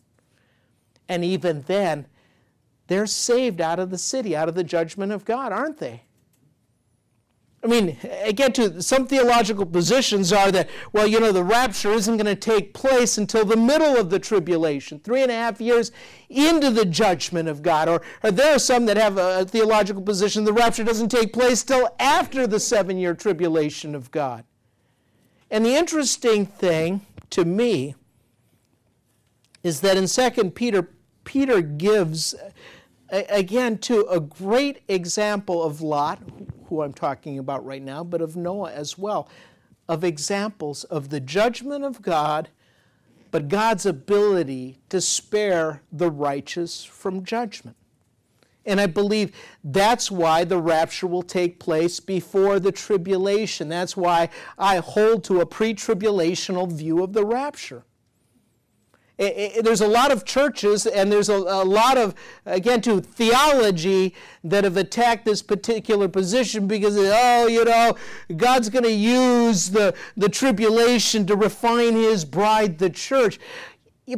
And 1.09 1.23
even 1.23 1.61
then, 1.63 2.07
they're 2.87 3.05
saved 3.05 3.61
out 3.61 3.79
of 3.79 3.89
the 3.89 3.97
city, 3.97 4.35
out 4.35 4.49
of 4.49 4.55
the 4.55 4.63
judgment 4.63 5.11
of 5.11 5.25
God, 5.25 5.51
aren't 5.51 5.77
they? 5.77 6.03
I 7.63 7.67
mean, 7.67 7.97
again, 8.23 8.53
to 8.53 8.81
some 8.83 9.07
theological 9.07 9.65
positions 9.65 10.31
are 10.31 10.51
that, 10.51 10.69
well, 10.93 11.07
you 11.07 11.19
know, 11.19 11.31
the 11.31 11.43
rapture 11.43 11.91
isn't 11.91 12.15
going 12.15 12.27
to 12.27 12.35
take 12.35 12.73
place 12.73 13.17
until 13.17 13.45
the 13.45 13.57
middle 13.57 13.97
of 13.97 14.11
the 14.11 14.19
tribulation, 14.19 14.99
three 14.99 15.23
and 15.23 15.31
a 15.31 15.35
half 15.35 15.59
years 15.59 15.91
into 16.29 16.69
the 16.69 16.85
judgment 16.85 17.49
of 17.49 17.63
God. 17.63 17.89
Or, 17.89 18.03
or 18.23 18.31
there 18.31 18.55
are 18.55 18.59
some 18.59 18.85
that 18.85 18.97
have 18.97 19.17
a, 19.17 19.39
a 19.39 19.45
theological 19.45 20.03
position 20.03 20.43
the 20.43 20.53
rapture 20.53 20.83
doesn't 20.83 21.09
take 21.09 21.33
place 21.33 21.63
till 21.63 21.89
after 21.99 22.45
the 22.45 22.59
seven 22.59 22.97
year 22.97 23.15
tribulation 23.15 23.95
of 23.95 24.11
God. 24.11 24.45
And 25.49 25.65
the 25.65 25.75
interesting 25.75 26.45
thing 26.45 27.01
to 27.31 27.43
me 27.43 27.95
is 29.63 29.81
that 29.81 29.97
in 29.97 30.07
2 30.07 30.51
Peter, 30.51 30.89
Peter 31.23 31.61
gives 31.61 32.35
again 33.09 33.77
to 33.79 34.05
a 34.07 34.19
great 34.19 34.81
example 34.87 35.63
of 35.63 35.81
Lot, 35.81 36.21
who 36.67 36.81
I'm 36.81 36.93
talking 36.93 37.39
about 37.39 37.65
right 37.65 37.81
now, 37.81 38.03
but 38.03 38.21
of 38.21 38.35
Noah 38.35 38.71
as 38.71 38.97
well, 38.97 39.29
of 39.87 40.03
examples 40.03 40.83
of 40.85 41.09
the 41.09 41.19
judgment 41.19 41.83
of 41.83 42.01
God, 42.01 42.49
but 43.31 43.47
God's 43.47 43.85
ability 43.85 44.79
to 44.89 45.01
spare 45.01 45.81
the 45.91 46.09
righteous 46.09 46.83
from 46.83 47.23
judgment. 47.23 47.77
And 48.65 48.81
I 48.81 48.85
believe 48.85 49.31
that's 49.63 50.11
why 50.11 50.43
the 50.43 50.59
rapture 50.59 51.07
will 51.07 51.23
take 51.23 51.57
place 51.57 52.01
before 52.01 52.59
the 52.59 52.71
tribulation. 52.73 53.69
That's 53.69 53.95
why 53.95 54.29
I 54.57 54.77
hold 54.77 55.23
to 55.25 55.39
a 55.39 55.45
pre 55.45 55.73
tribulational 55.73 56.69
view 56.69 57.01
of 57.01 57.13
the 57.13 57.25
rapture 57.25 57.85
there's 59.17 59.81
a 59.81 59.87
lot 59.87 60.11
of 60.11 60.25
churches 60.25 60.85
and 60.85 61.11
there's 61.11 61.29
a, 61.29 61.35
a, 61.35 61.65
lot 61.65 61.97
of, 61.97 62.13
again, 62.45 62.81
to 62.81 63.01
theology 63.01 64.13
that 64.43 64.63
have 64.63 64.77
attacked 64.77 65.25
this 65.25 65.41
particular 65.41 66.07
position 66.07 66.67
because, 66.67 66.95
oh, 66.97 67.47
you 67.47 67.65
know, 67.65 67.95
God's 68.35 68.69
going 68.69 68.83
to 68.83 68.91
use 68.91 69.71
the, 69.71 69.95
the 70.15 70.29
tribulation 70.29 71.25
to 71.25 71.35
refine 71.35 71.95
his 71.95 72.25
bride, 72.25 72.77
the 72.77 72.91
church. 72.91 73.39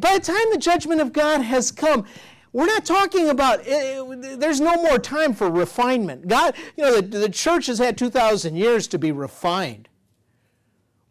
By 0.02 0.18
the 0.18 0.20
time 0.20 0.52
the 0.52 0.60
judgment 0.60 1.00
of 1.00 1.14
God 1.14 1.42
has 1.42 1.72
come, 1.72 2.06
we're 2.52 2.66
not 2.66 2.84
talking 2.84 3.30
about, 3.30 3.66
eh, 3.66 4.04
there's 4.38 4.60
no 4.60 4.76
more 4.76 4.98
time 4.98 5.34
for 5.34 5.50
refinement. 5.50 6.28
God, 6.28 6.56
you 6.76 6.84
know, 6.84 7.00
the, 7.00 7.20
the 7.20 7.30
church 7.30 7.68
has 7.68 7.78
had 7.78 7.98
2,000 7.98 8.56
years 8.56 8.88
to 8.88 9.00
be 9.00 9.12
refined. 9.12 9.88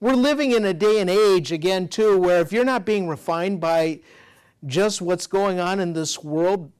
We're 0.00 0.14
living 0.14 0.52
in 0.52 0.64
a 0.64 0.74
day 0.74 1.00
and 1.00 1.10
age, 1.10 1.50
again, 1.50 1.88
too, 1.88 2.18
where 2.18 2.40
if 2.40 2.52
you're 2.52 2.64
not 2.64 2.84
being 2.84 3.08
refined 3.08 3.60
by 3.60 4.00
just 4.66 5.02
what's 5.02 5.26
going 5.26 5.58
on 5.58 5.80
in 5.80 5.92
this 5.92 6.22
world, 6.22 6.70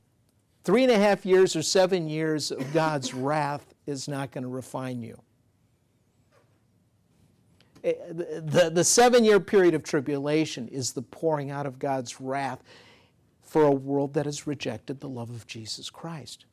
three 0.62 0.84
and 0.84 0.92
a 0.92 0.98
half 0.98 1.26
years 1.26 1.56
or 1.56 1.62
seven 1.62 2.08
years 2.08 2.50
of 2.50 2.72
God's 2.72 3.14
wrath 3.14 3.74
is 3.86 4.06
not 4.06 4.30
going 4.30 4.42
to 4.42 4.48
refine 4.48 5.02
you. 5.02 5.20
Eh, 7.82 7.94
the, 8.10 8.70
the 8.72 8.84
seven 8.84 9.24
year 9.24 9.40
period 9.40 9.74
of 9.74 9.82
tribulation 9.82 10.68
is 10.68 10.92
the 10.92 11.02
pouring 11.02 11.50
out 11.50 11.66
of 11.66 11.78
God's 11.78 12.20
wrath 12.20 12.62
for 13.42 13.62
a 13.62 13.72
world 13.72 14.14
that 14.14 14.26
has 14.26 14.46
rejected 14.46 15.00
the 15.00 15.08
love 15.08 15.30
of 15.30 15.46
Jesus 15.46 15.90
Christ. 15.90 16.44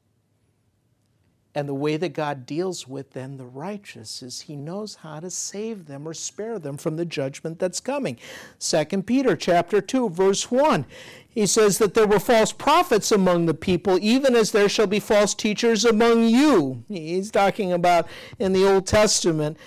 And 1.56 1.70
the 1.70 1.74
way 1.74 1.96
that 1.96 2.14
God 2.14 2.46
deals 2.46 2.86
with 2.86 3.12
then 3.12 3.38
the 3.38 3.46
righteous 3.46 4.22
is 4.22 4.42
he 4.42 4.58
knows 4.58 4.96
how 4.96 5.22
to 5.22 5.30
save 5.30 5.86
them 5.86 6.06
or 6.06 6.14
spare 6.14 6.60
them 6.60 6.76
from 6.76 6.98
the 6.98 7.06
judgment 7.06 7.60
that's 7.60 7.80
coming. 7.80 8.18
2 8.60 8.86
Peter 9.04 9.38
chapter 9.38 9.80
2 9.80 10.10
verse 10.10 10.52
1. 10.52 10.86
He 11.30 11.48
says 11.48 11.78
that 11.78 11.94
there 11.94 12.08
were 12.08 12.20
false 12.20 12.52
prophets 12.52 13.10
among 13.10 13.46
the 13.46 13.54
people 13.54 13.98
even 14.02 14.36
as 14.36 14.52
there 14.52 14.68
shall 14.68 14.88
be 14.88 15.00
false 15.00 15.34
teachers 15.34 15.86
among 15.86 16.28
you. 16.28 16.84
He's 16.90 17.32
talking 17.32 17.72
about 17.72 18.08
in 18.38 18.52
the 18.52 18.70
Old 18.70 18.86
Testament 18.86 19.58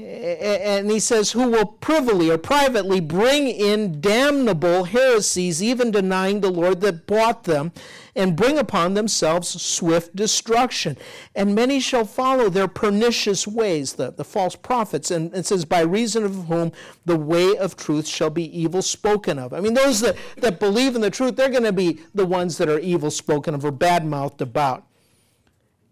and 0.00 0.90
he 0.90 0.98
says, 0.98 1.32
who 1.32 1.50
will 1.50 1.66
privily 1.66 2.30
or 2.30 2.38
privately 2.38 3.00
bring 3.00 3.48
in 3.48 4.00
damnable 4.00 4.84
heresies, 4.84 5.62
even 5.62 5.90
denying 5.90 6.40
the 6.40 6.50
Lord 6.50 6.80
that 6.80 7.06
bought 7.06 7.44
them, 7.44 7.72
and 8.16 8.36
bring 8.36 8.58
upon 8.58 8.94
themselves 8.94 9.48
swift 9.62 10.16
destruction. 10.16 10.96
And 11.34 11.54
many 11.54 11.80
shall 11.80 12.04
follow 12.04 12.48
their 12.48 12.68
pernicious 12.68 13.46
ways, 13.46 13.94
the, 13.94 14.10
the 14.10 14.24
false 14.24 14.56
prophets. 14.56 15.10
And 15.10 15.32
it 15.34 15.46
says, 15.46 15.64
by 15.64 15.80
reason 15.80 16.24
of 16.24 16.46
whom 16.46 16.72
the 17.04 17.16
way 17.16 17.56
of 17.56 17.76
truth 17.76 18.06
shall 18.06 18.30
be 18.30 18.58
evil 18.58 18.82
spoken 18.82 19.38
of. 19.38 19.52
I 19.52 19.60
mean, 19.60 19.74
those 19.74 20.00
that, 20.00 20.16
that 20.38 20.58
believe 20.58 20.96
in 20.96 21.02
the 21.02 21.10
truth, 21.10 21.36
they're 21.36 21.48
going 21.48 21.62
to 21.62 21.72
be 21.72 22.00
the 22.14 22.26
ones 22.26 22.58
that 22.58 22.68
are 22.68 22.78
evil 22.80 23.10
spoken 23.10 23.54
of 23.54 23.64
or 23.64 23.70
bad 23.70 24.04
mouthed 24.04 24.42
about. 24.42 24.86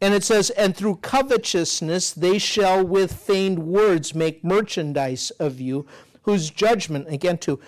And 0.00 0.14
it 0.14 0.22
says, 0.24 0.50
And 0.50 0.76
through 0.76 0.96
covetousness 0.96 2.12
they 2.12 2.38
shall 2.38 2.84
with 2.84 3.12
feigned 3.12 3.58
words 3.60 4.14
make 4.14 4.44
merchandise 4.44 5.30
of 5.32 5.60
you, 5.60 5.86
whose 6.22 6.50
judgment, 6.50 7.08
again, 7.08 7.38
to 7.38 7.58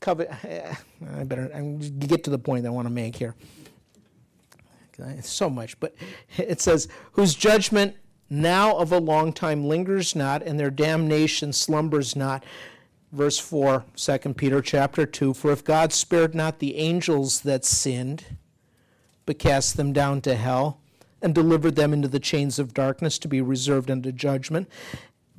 covet, 0.00 0.30
I 0.44 1.24
better 1.24 1.48
get 1.98 2.24
to 2.24 2.30
the 2.30 2.38
point 2.38 2.66
I 2.66 2.70
want 2.70 2.86
to 2.86 2.92
make 2.92 3.16
here. 3.16 3.34
So 5.22 5.48
much, 5.48 5.80
but 5.80 5.94
it 6.36 6.60
says, 6.60 6.88
Whose 7.12 7.34
judgment 7.34 7.96
now 8.28 8.76
of 8.76 8.92
a 8.92 8.98
long 8.98 9.32
time 9.32 9.64
lingers 9.64 10.14
not, 10.14 10.42
and 10.42 10.58
their 10.58 10.70
damnation 10.70 11.52
slumbers 11.52 12.14
not. 12.14 12.44
Verse 13.12 13.38
4, 13.40 13.84
2 13.96 14.18
Peter 14.34 14.62
chapter 14.62 15.04
2 15.04 15.34
For 15.34 15.50
if 15.50 15.64
God 15.64 15.92
spared 15.92 16.34
not 16.34 16.60
the 16.60 16.76
angels 16.76 17.40
that 17.40 17.64
sinned, 17.64 18.24
but 19.26 19.38
cast 19.38 19.76
them 19.76 19.92
down 19.92 20.20
to 20.22 20.36
hell, 20.36 20.79
and 21.22 21.34
delivered 21.34 21.76
them 21.76 21.92
into 21.92 22.08
the 22.08 22.20
chains 22.20 22.58
of 22.58 22.74
darkness 22.74 23.18
to 23.18 23.28
be 23.28 23.40
reserved 23.40 23.90
unto 23.90 24.12
judgment. 24.12 24.68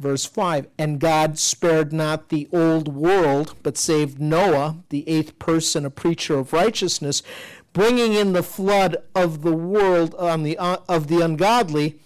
Verse 0.01 0.25
5 0.25 0.67
And 0.77 0.99
God 0.99 1.37
spared 1.37 1.93
not 1.93 2.29
the 2.29 2.47
old 2.51 2.87
world, 2.87 3.55
but 3.61 3.77
saved 3.77 4.19
Noah, 4.19 4.77
the 4.89 5.07
eighth 5.07 5.37
person, 5.37 5.85
a 5.85 5.91
preacher 5.91 6.37
of 6.37 6.53
righteousness, 6.53 7.21
bringing 7.71 8.13
in 8.13 8.33
the 8.33 8.43
flood 8.43 8.97
of 9.13 9.43
the 9.43 9.53
world 9.53 10.15
on 10.15 10.43
the, 10.43 10.57
uh, 10.57 10.77
of 10.89 11.07
the 11.07 11.21
ungodly. 11.21 11.99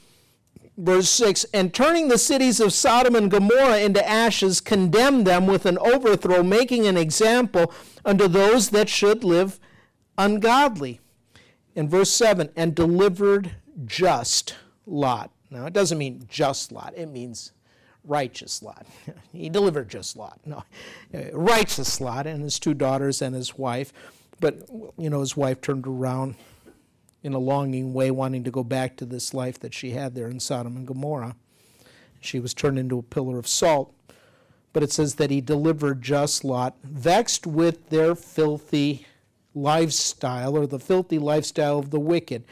Verse 0.77 1.09
6 1.09 1.45
And 1.53 1.73
turning 1.73 2.09
the 2.09 2.17
cities 2.17 2.59
of 2.59 2.73
Sodom 2.73 3.15
and 3.15 3.31
Gomorrah 3.31 3.79
into 3.79 4.07
ashes, 4.07 4.59
condemned 4.59 5.25
them 5.25 5.47
with 5.47 5.65
an 5.65 5.77
overthrow, 5.77 6.43
making 6.43 6.85
an 6.85 6.97
example 6.97 7.73
unto 8.03 8.27
those 8.27 8.69
that 8.71 8.89
should 8.89 9.23
live 9.23 9.59
ungodly. 10.17 10.99
In 11.75 11.87
verse 11.87 12.11
7 12.11 12.49
And 12.57 12.75
delivered 12.75 13.55
just 13.85 14.55
Lot. 14.85 15.31
Now, 15.49 15.65
it 15.65 15.73
doesn't 15.73 15.97
mean 15.97 16.25
just 16.29 16.71
Lot, 16.71 16.93
it 16.95 17.07
means 17.07 17.51
righteous 18.03 18.61
Lot. 18.61 18.85
he 19.33 19.49
delivered 19.49 19.89
just 19.89 20.15
Lot. 20.15 20.39
No, 20.45 20.63
uh, 21.13 21.31
righteous 21.33 21.99
Lot 21.99 22.27
and 22.27 22.43
his 22.43 22.59
two 22.59 22.73
daughters 22.73 23.21
and 23.21 23.35
his 23.35 23.57
wife. 23.57 23.91
But, 24.39 24.69
you 24.97 25.09
know, 25.09 25.21
his 25.21 25.37
wife 25.37 25.61
turned 25.61 25.87
around 25.87 26.35
in 27.23 27.33
a 27.33 27.39
longing 27.39 27.93
way, 27.93 28.11
wanting 28.11 28.43
to 28.43 28.51
go 28.51 28.63
back 28.63 28.97
to 28.97 29.05
this 29.05 29.33
life 29.33 29.59
that 29.59 29.73
she 29.73 29.91
had 29.91 30.13
there 30.13 30.27
in 30.27 30.39
Sodom 30.39 30.75
and 30.75 30.85
Gomorrah. 30.85 31.35
She 32.19 32.39
was 32.39 32.53
turned 32.53 32.77
into 32.77 32.99
a 32.99 33.03
pillar 33.03 33.39
of 33.39 33.47
salt. 33.47 33.93
But 34.73 34.83
it 34.83 34.91
says 34.91 35.15
that 35.15 35.31
he 35.31 35.39
delivered 35.39 36.01
just 36.01 36.43
Lot, 36.43 36.75
vexed 36.83 37.47
with 37.47 37.89
their 37.89 38.13
filthy 38.13 39.07
lifestyle 39.53 40.57
or 40.57 40.67
the 40.67 40.79
filthy 40.79 41.17
lifestyle 41.17 41.79
of 41.79 41.91
the 41.91 41.99
wicked. 41.99 42.43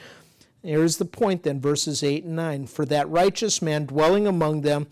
Here's 0.63 0.97
the 0.97 1.05
point 1.05 1.43
then, 1.43 1.59
verses 1.59 2.03
8 2.03 2.23
and 2.23 2.37
9. 2.37 2.67
For 2.67 2.85
that 2.85 3.09
righteous 3.09 3.61
man 3.61 3.85
dwelling 3.85 4.25
among 4.25 4.61
them, 4.61 4.87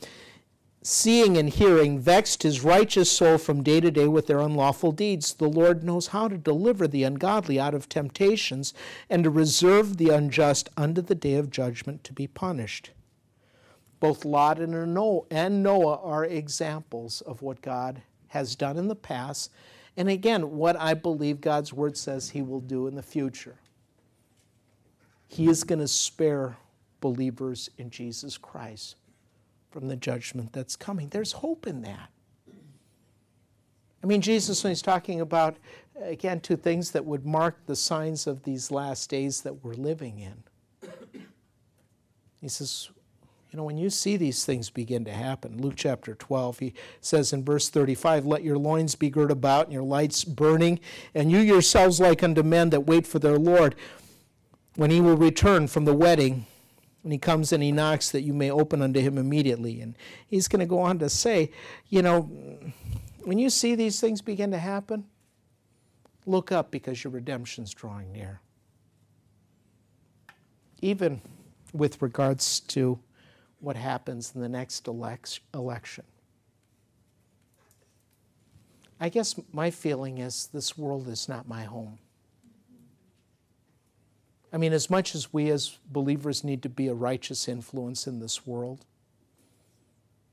seeing 0.83 1.37
and 1.37 1.47
hearing, 1.47 1.97
vexed 1.97 2.43
his 2.43 2.61
righteous 2.61 3.09
soul 3.09 3.37
from 3.37 3.63
day 3.63 3.79
to 3.79 3.89
day 3.89 4.07
with 4.07 4.27
their 4.27 4.39
unlawful 4.39 4.91
deeds. 4.91 5.33
The 5.33 5.47
Lord 5.47 5.83
knows 5.83 6.07
how 6.07 6.27
to 6.27 6.37
deliver 6.37 6.87
the 6.87 7.03
ungodly 7.03 7.57
out 7.57 7.73
of 7.73 7.87
temptations 7.87 8.73
and 9.09 9.23
to 9.23 9.29
reserve 9.29 9.95
the 9.95 10.09
unjust 10.09 10.69
unto 10.75 11.01
the 11.01 11.15
day 11.15 11.35
of 11.35 11.49
judgment 11.49 12.03
to 12.03 12.11
be 12.11 12.27
punished. 12.27 12.91
Both 14.01 14.25
Lot 14.25 14.59
and 14.59 14.93
Noah 15.63 15.99
are 16.03 16.25
examples 16.25 17.21
of 17.21 17.41
what 17.41 17.61
God 17.61 18.01
has 18.27 18.55
done 18.55 18.77
in 18.77 18.87
the 18.89 18.95
past, 18.95 19.51
and 19.95 20.09
again, 20.09 20.57
what 20.57 20.75
I 20.75 20.95
believe 20.95 21.39
God's 21.39 21.71
word 21.71 21.95
says 21.95 22.29
he 22.31 22.41
will 22.41 22.61
do 22.61 22.87
in 22.87 22.95
the 22.95 23.03
future. 23.03 23.60
He 25.31 25.47
is 25.47 25.63
going 25.63 25.79
to 25.79 25.87
spare 25.87 26.57
believers 26.99 27.69
in 27.77 27.89
Jesus 27.89 28.37
Christ 28.37 28.97
from 29.71 29.87
the 29.87 29.95
judgment 29.95 30.51
that's 30.51 30.75
coming. 30.75 31.07
There's 31.07 31.31
hope 31.31 31.65
in 31.67 31.83
that. 31.83 32.09
I 34.03 34.07
mean, 34.07 34.19
Jesus, 34.19 34.61
when 34.61 34.71
he's 34.71 34.81
talking 34.81 35.21
about, 35.21 35.55
again, 36.01 36.41
two 36.41 36.57
things 36.57 36.91
that 36.91 37.05
would 37.05 37.25
mark 37.25 37.65
the 37.65 37.77
signs 37.77 38.27
of 38.27 38.43
these 38.43 38.71
last 38.71 39.09
days 39.09 39.39
that 39.43 39.63
we're 39.63 39.73
living 39.73 40.19
in, 40.19 40.43
he 42.41 42.49
says, 42.49 42.89
you 43.51 43.57
know, 43.57 43.63
when 43.63 43.77
you 43.77 43.89
see 43.89 44.17
these 44.17 44.43
things 44.43 44.69
begin 44.69 45.05
to 45.05 45.13
happen, 45.13 45.61
Luke 45.61 45.75
chapter 45.77 46.13
12, 46.13 46.59
he 46.59 46.73
says 46.99 47.31
in 47.31 47.45
verse 47.45 47.69
35, 47.69 48.25
Let 48.25 48.43
your 48.43 48.57
loins 48.57 48.95
be 48.95 49.09
girt 49.09 49.31
about 49.31 49.65
and 49.65 49.73
your 49.73 49.83
lights 49.83 50.25
burning, 50.25 50.81
and 51.15 51.31
you 51.31 51.39
yourselves 51.39 52.01
like 52.01 52.21
unto 52.21 52.43
men 52.43 52.69
that 52.71 52.81
wait 52.81 53.07
for 53.07 53.19
their 53.19 53.37
Lord 53.37 53.75
when 54.75 54.91
he 54.91 55.01
will 55.01 55.17
return 55.17 55.67
from 55.67 55.85
the 55.85 55.93
wedding, 55.93 56.45
when 57.01 57.11
he 57.11 57.17
comes 57.17 57.51
and 57.51 57.61
he 57.61 57.71
knocks, 57.71 58.11
that 58.11 58.21
you 58.21 58.33
may 58.33 58.51
open 58.51 58.81
unto 58.81 58.99
him 58.99 59.17
immediately. 59.17 59.81
And 59.81 59.97
he's 60.27 60.47
going 60.47 60.59
to 60.59 60.65
go 60.65 60.79
on 60.79 60.99
to 60.99 61.09
say, 61.09 61.51
you 61.89 62.01
know, 62.01 62.21
when 63.23 63.37
you 63.37 63.49
see 63.49 63.75
these 63.75 63.99
things 63.99 64.21
begin 64.21 64.51
to 64.51 64.57
happen, 64.57 65.05
look 66.25 66.51
up 66.51 66.71
because 66.71 67.03
your 67.03 67.11
redemption's 67.11 67.73
drawing 67.73 68.11
near. 68.11 68.39
Even 70.81 71.21
with 71.73 72.01
regards 72.01 72.59
to 72.59 72.99
what 73.59 73.75
happens 73.75 74.33
in 74.33 74.41
the 74.41 74.49
next 74.49 74.87
election. 74.87 76.03
I 78.99 79.09
guess 79.09 79.35
my 79.51 79.71
feeling 79.71 80.19
is 80.19 80.49
this 80.53 80.77
world 80.77 81.07
is 81.07 81.27
not 81.27 81.47
my 81.47 81.63
home. 81.63 81.97
I 84.53 84.57
mean, 84.57 84.73
as 84.73 84.89
much 84.89 85.15
as 85.15 85.31
we 85.31 85.49
as 85.49 85.77
believers 85.91 86.43
need 86.43 86.61
to 86.63 86.69
be 86.69 86.87
a 86.87 86.93
righteous 86.93 87.47
influence 87.47 88.05
in 88.05 88.19
this 88.19 88.45
world, 88.45 88.85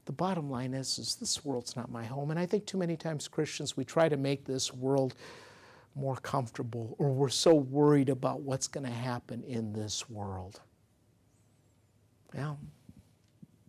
the 0.06 0.12
bottom 0.12 0.50
line 0.50 0.74
is, 0.74 0.98
is 0.98 1.14
this 1.16 1.44
world's 1.44 1.76
not 1.76 1.90
my 1.90 2.04
home. 2.04 2.30
And 2.30 2.40
I 2.40 2.46
think 2.46 2.66
too 2.66 2.78
many 2.78 2.96
times 2.96 3.28
Christians, 3.28 3.76
we 3.76 3.84
try 3.84 4.08
to 4.08 4.16
make 4.16 4.44
this 4.44 4.72
world 4.72 5.14
more 5.94 6.16
comfortable, 6.16 6.96
or 6.98 7.10
we're 7.10 7.28
so 7.28 7.54
worried 7.54 8.08
about 8.08 8.40
what's 8.40 8.68
going 8.68 8.86
to 8.86 8.92
happen 8.92 9.42
in 9.44 9.72
this 9.72 10.08
world. 10.08 10.60
Well, 12.34 12.58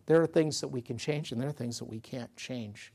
there 0.06 0.20
are 0.20 0.26
things 0.26 0.60
that 0.60 0.68
we 0.68 0.80
can 0.80 0.96
change, 0.96 1.30
and 1.30 1.40
there 1.40 1.48
are 1.48 1.52
things 1.52 1.78
that 1.78 1.84
we 1.86 2.00
can't 2.00 2.34
change. 2.36 2.92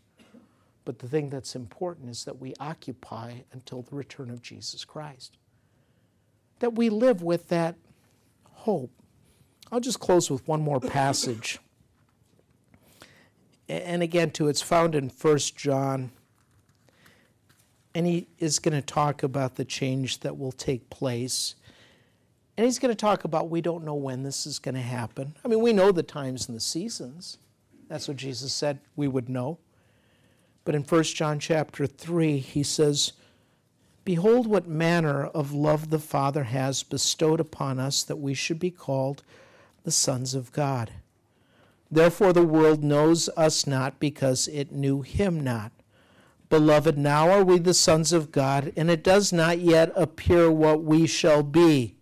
But 0.83 0.99
the 0.99 1.07
thing 1.07 1.29
that's 1.29 1.55
important 1.55 2.09
is 2.09 2.25
that 2.25 2.39
we 2.39 2.53
occupy 2.59 3.33
until 3.53 3.81
the 3.81 3.95
return 3.95 4.29
of 4.29 4.41
Jesus 4.41 4.83
Christ 4.85 5.37
that 6.59 6.75
we 6.75 6.89
live 6.89 7.21
with 7.21 7.49
that 7.49 7.75
hope. 8.51 8.91
I'll 9.71 9.79
just 9.79 9.99
close 9.99 10.29
with 10.29 10.47
one 10.47 10.61
more 10.61 10.79
passage. 10.79 11.59
And 13.67 14.03
again, 14.03 14.31
too, 14.31 14.47
it's 14.47 14.61
found 14.61 14.95
in 14.95 15.09
1 15.09 15.37
John. 15.55 16.11
And 17.93 18.05
he 18.05 18.27
is 18.37 18.59
going 18.59 18.75
to 18.75 18.81
talk 18.81 19.23
about 19.23 19.55
the 19.55 19.65
change 19.65 20.19
that 20.19 20.37
will 20.37 20.51
take 20.51 20.89
place. 20.89 21.55
And 22.57 22.65
he's 22.65 22.79
going 22.79 22.91
to 22.91 22.95
talk 22.95 23.23
about 23.23 23.49
we 23.49 23.61
don't 23.61 23.83
know 23.83 23.95
when 23.95 24.23
this 24.23 24.45
is 24.45 24.59
going 24.59 24.75
to 24.75 24.81
happen. 24.81 25.35
I 25.43 25.47
mean, 25.47 25.61
we 25.61 25.73
know 25.73 25.91
the 25.91 26.03
times 26.03 26.47
and 26.47 26.55
the 26.55 26.61
seasons. 26.61 27.37
That's 27.87 28.07
what 28.07 28.17
Jesus 28.17 28.53
said 28.53 28.79
we 28.95 29.07
would 29.07 29.29
know. 29.29 29.59
But 30.63 30.75
in 30.75 30.83
1 30.83 31.03
John 31.03 31.39
chapter 31.39 31.87
3, 31.87 32.37
he 32.39 32.63
says, 32.63 33.13
Behold, 34.05 34.45
what 34.45 34.67
manner 34.67 35.25
of 35.25 35.51
love 35.51 35.89
the 35.89 35.99
Father 35.99 36.43
has 36.43 36.83
bestowed 36.83 37.39
upon 37.39 37.79
us 37.79 38.03
that 38.03 38.17
we 38.17 38.35
should 38.35 38.59
be 38.59 38.69
called 38.69 39.23
the 39.83 39.91
sons 39.91 40.35
of 40.35 40.51
God. 40.51 40.91
Therefore, 41.89 42.31
the 42.31 42.45
world 42.45 42.83
knows 42.83 43.29
us 43.35 43.65
not 43.65 43.99
because 43.99 44.47
it 44.47 44.71
knew 44.71 45.01
him 45.01 45.39
not. 45.39 45.71
Beloved, 46.49 46.97
now 46.97 47.31
are 47.31 47.43
we 47.43 47.57
the 47.57 47.73
sons 47.73 48.13
of 48.13 48.31
God, 48.31 48.71
and 48.77 48.91
it 48.91 49.03
does 49.03 49.33
not 49.33 49.59
yet 49.59 49.91
appear 49.95 50.51
what 50.51 50.83
we 50.83 51.07
shall 51.07 51.41
be. 51.41 51.95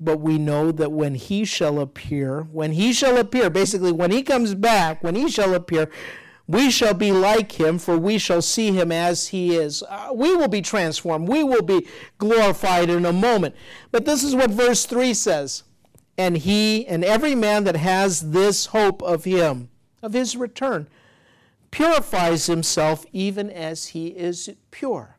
But 0.00 0.20
we 0.20 0.38
know 0.38 0.72
that 0.72 0.92
when 0.92 1.16
he 1.16 1.44
shall 1.44 1.80
appear, 1.80 2.42
when 2.50 2.72
he 2.72 2.94
shall 2.94 3.18
appear, 3.18 3.50
basically, 3.50 3.92
when 3.92 4.10
he 4.10 4.22
comes 4.22 4.54
back, 4.54 5.02
when 5.02 5.16
he 5.16 5.28
shall 5.28 5.54
appear, 5.54 5.90
we 6.48 6.70
shall 6.70 6.94
be 6.94 7.12
like 7.12 7.60
him, 7.60 7.78
for 7.78 7.98
we 7.98 8.16
shall 8.16 8.40
see 8.40 8.72
him 8.72 8.90
as 8.90 9.28
he 9.28 9.54
is. 9.54 9.82
Uh, 9.82 10.10
we 10.14 10.34
will 10.34 10.48
be 10.48 10.62
transformed. 10.62 11.28
We 11.28 11.44
will 11.44 11.62
be 11.62 11.86
glorified 12.16 12.88
in 12.88 13.04
a 13.04 13.12
moment. 13.12 13.54
But 13.92 14.06
this 14.06 14.24
is 14.24 14.34
what 14.34 14.50
verse 14.50 14.86
3 14.86 15.12
says 15.12 15.64
And 16.16 16.38
he 16.38 16.86
and 16.86 17.04
every 17.04 17.34
man 17.34 17.64
that 17.64 17.76
has 17.76 18.30
this 18.30 18.66
hope 18.66 19.02
of 19.02 19.24
him, 19.24 19.68
of 20.02 20.14
his 20.14 20.36
return, 20.36 20.88
purifies 21.70 22.46
himself 22.46 23.04
even 23.12 23.50
as 23.50 23.88
he 23.88 24.08
is 24.08 24.48
pure. 24.70 25.18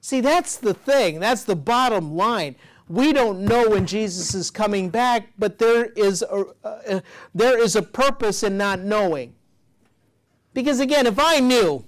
See, 0.00 0.20
that's 0.20 0.56
the 0.56 0.74
thing. 0.74 1.18
That's 1.18 1.42
the 1.42 1.56
bottom 1.56 2.14
line. 2.14 2.54
We 2.88 3.12
don't 3.12 3.40
know 3.40 3.70
when 3.70 3.86
Jesus 3.86 4.34
is 4.34 4.52
coming 4.52 4.88
back, 4.88 5.30
but 5.36 5.58
there 5.58 5.86
is 5.86 6.22
a, 6.22 6.44
uh, 6.62 7.00
there 7.34 7.60
is 7.60 7.74
a 7.74 7.82
purpose 7.82 8.44
in 8.44 8.56
not 8.56 8.80
knowing. 8.80 9.34
Because 10.54 10.80
again, 10.80 11.06
if 11.06 11.18
I 11.18 11.40
knew, 11.40 11.84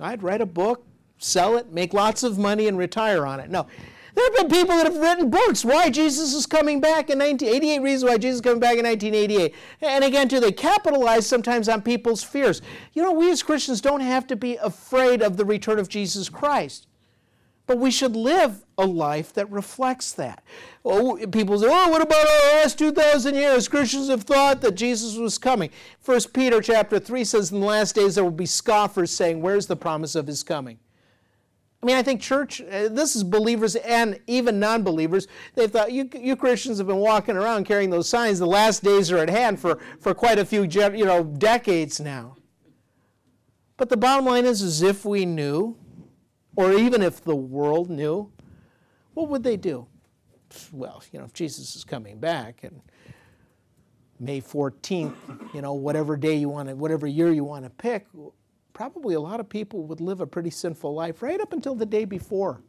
I'd 0.00 0.22
write 0.22 0.40
a 0.40 0.46
book, 0.46 0.86
sell 1.18 1.56
it, 1.56 1.72
make 1.72 1.92
lots 1.92 2.22
of 2.22 2.38
money, 2.38 2.68
and 2.68 2.78
retire 2.78 3.26
on 3.26 3.40
it. 3.40 3.50
No. 3.50 3.66
There 4.14 4.24
have 4.24 4.36
been 4.36 4.60
people 4.60 4.76
that 4.76 4.84
have 4.84 4.98
written 4.98 5.30
books 5.30 5.64
why 5.64 5.88
Jesus 5.88 6.34
is 6.34 6.44
coming 6.44 6.80
back 6.80 7.08
in 7.08 7.18
1988 7.18 7.78
reasons 7.80 8.10
why 8.10 8.18
Jesus 8.18 8.36
is 8.36 8.40
coming 8.42 8.60
back 8.60 8.76
in 8.76 8.84
1988. 8.84 9.54
And 9.80 10.04
again, 10.04 10.28
too, 10.28 10.38
they 10.38 10.52
capitalize 10.52 11.26
sometimes 11.26 11.68
on 11.68 11.80
people's 11.80 12.22
fears. 12.22 12.60
You 12.92 13.02
know, 13.02 13.12
we 13.12 13.30
as 13.30 13.42
Christians 13.42 13.80
don't 13.80 14.00
have 14.02 14.26
to 14.26 14.36
be 14.36 14.56
afraid 14.56 15.22
of 15.22 15.38
the 15.38 15.46
return 15.46 15.78
of 15.78 15.88
Jesus 15.88 16.28
Christ. 16.28 16.86
But 17.66 17.78
we 17.78 17.90
should 17.90 18.16
live 18.16 18.64
a 18.76 18.84
life 18.84 19.32
that 19.34 19.50
reflects 19.50 20.12
that. 20.14 20.42
Oh, 20.84 21.16
people 21.30 21.58
say, 21.58 21.68
oh, 21.70 21.88
what 21.88 22.02
about 22.02 22.22
the 22.22 22.50
last 22.54 22.78
2,000 22.78 23.34
years? 23.34 23.68
Christians 23.68 24.08
have 24.08 24.24
thought 24.24 24.60
that 24.62 24.74
Jesus 24.74 25.16
was 25.16 25.38
coming. 25.38 25.70
First 26.00 26.32
Peter 26.32 26.60
chapter 26.60 26.98
3 26.98 27.24
says, 27.24 27.52
in 27.52 27.60
the 27.60 27.66
last 27.66 27.94
days 27.94 28.16
there 28.16 28.24
will 28.24 28.32
be 28.32 28.46
scoffers 28.46 29.12
saying, 29.12 29.40
where's 29.40 29.66
the 29.66 29.76
promise 29.76 30.14
of 30.16 30.26
his 30.26 30.42
coming? 30.42 30.78
I 31.82 31.86
mean, 31.86 31.96
I 31.96 32.02
think 32.02 32.20
church, 32.20 32.60
uh, 32.60 32.88
this 32.88 33.16
is 33.16 33.24
believers 33.24 33.74
and 33.74 34.20
even 34.28 34.60
non 34.60 34.84
believers. 34.84 35.26
They 35.54 35.66
thought, 35.66 35.90
you, 35.90 36.08
you 36.14 36.36
Christians 36.36 36.78
have 36.78 36.86
been 36.86 36.96
walking 36.96 37.36
around 37.36 37.64
carrying 37.64 37.90
those 37.90 38.08
signs. 38.08 38.38
The 38.38 38.46
last 38.46 38.84
days 38.84 39.10
are 39.10 39.18
at 39.18 39.28
hand 39.28 39.58
for, 39.58 39.80
for 39.98 40.14
quite 40.14 40.38
a 40.38 40.44
few 40.44 40.62
you 40.62 41.04
know, 41.04 41.24
decades 41.24 41.98
now. 41.98 42.36
But 43.76 43.88
the 43.88 43.96
bottom 43.96 44.26
line 44.26 44.44
is, 44.44 44.62
is 44.62 44.80
if 44.80 45.04
we 45.04 45.26
knew, 45.26 45.76
or 46.56 46.72
even 46.72 47.02
if 47.02 47.22
the 47.22 47.36
world 47.36 47.90
knew, 47.90 48.30
what 49.14 49.28
would 49.28 49.42
they 49.42 49.56
do? 49.56 49.86
Well, 50.70 51.02
you 51.12 51.18
know, 51.18 51.24
if 51.24 51.32
Jesus 51.32 51.76
is 51.76 51.84
coming 51.84 52.18
back 52.18 52.62
and 52.62 52.80
May 54.20 54.40
14th, 54.40 55.14
you 55.54 55.62
know, 55.62 55.72
whatever 55.72 56.16
day 56.16 56.34
you 56.34 56.48
want 56.48 56.68
to, 56.68 56.76
whatever 56.76 57.06
year 57.06 57.32
you 57.32 57.44
want 57.44 57.64
to 57.64 57.70
pick, 57.70 58.06
probably 58.72 59.14
a 59.14 59.20
lot 59.20 59.40
of 59.40 59.48
people 59.48 59.84
would 59.84 60.00
live 60.00 60.20
a 60.20 60.26
pretty 60.26 60.50
sinful 60.50 60.94
life 60.94 61.22
right 61.22 61.40
up 61.40 61.52
until 61.52 61.74
the 61.74 61.86
day 61.86 62.04
before. 62.04 62.62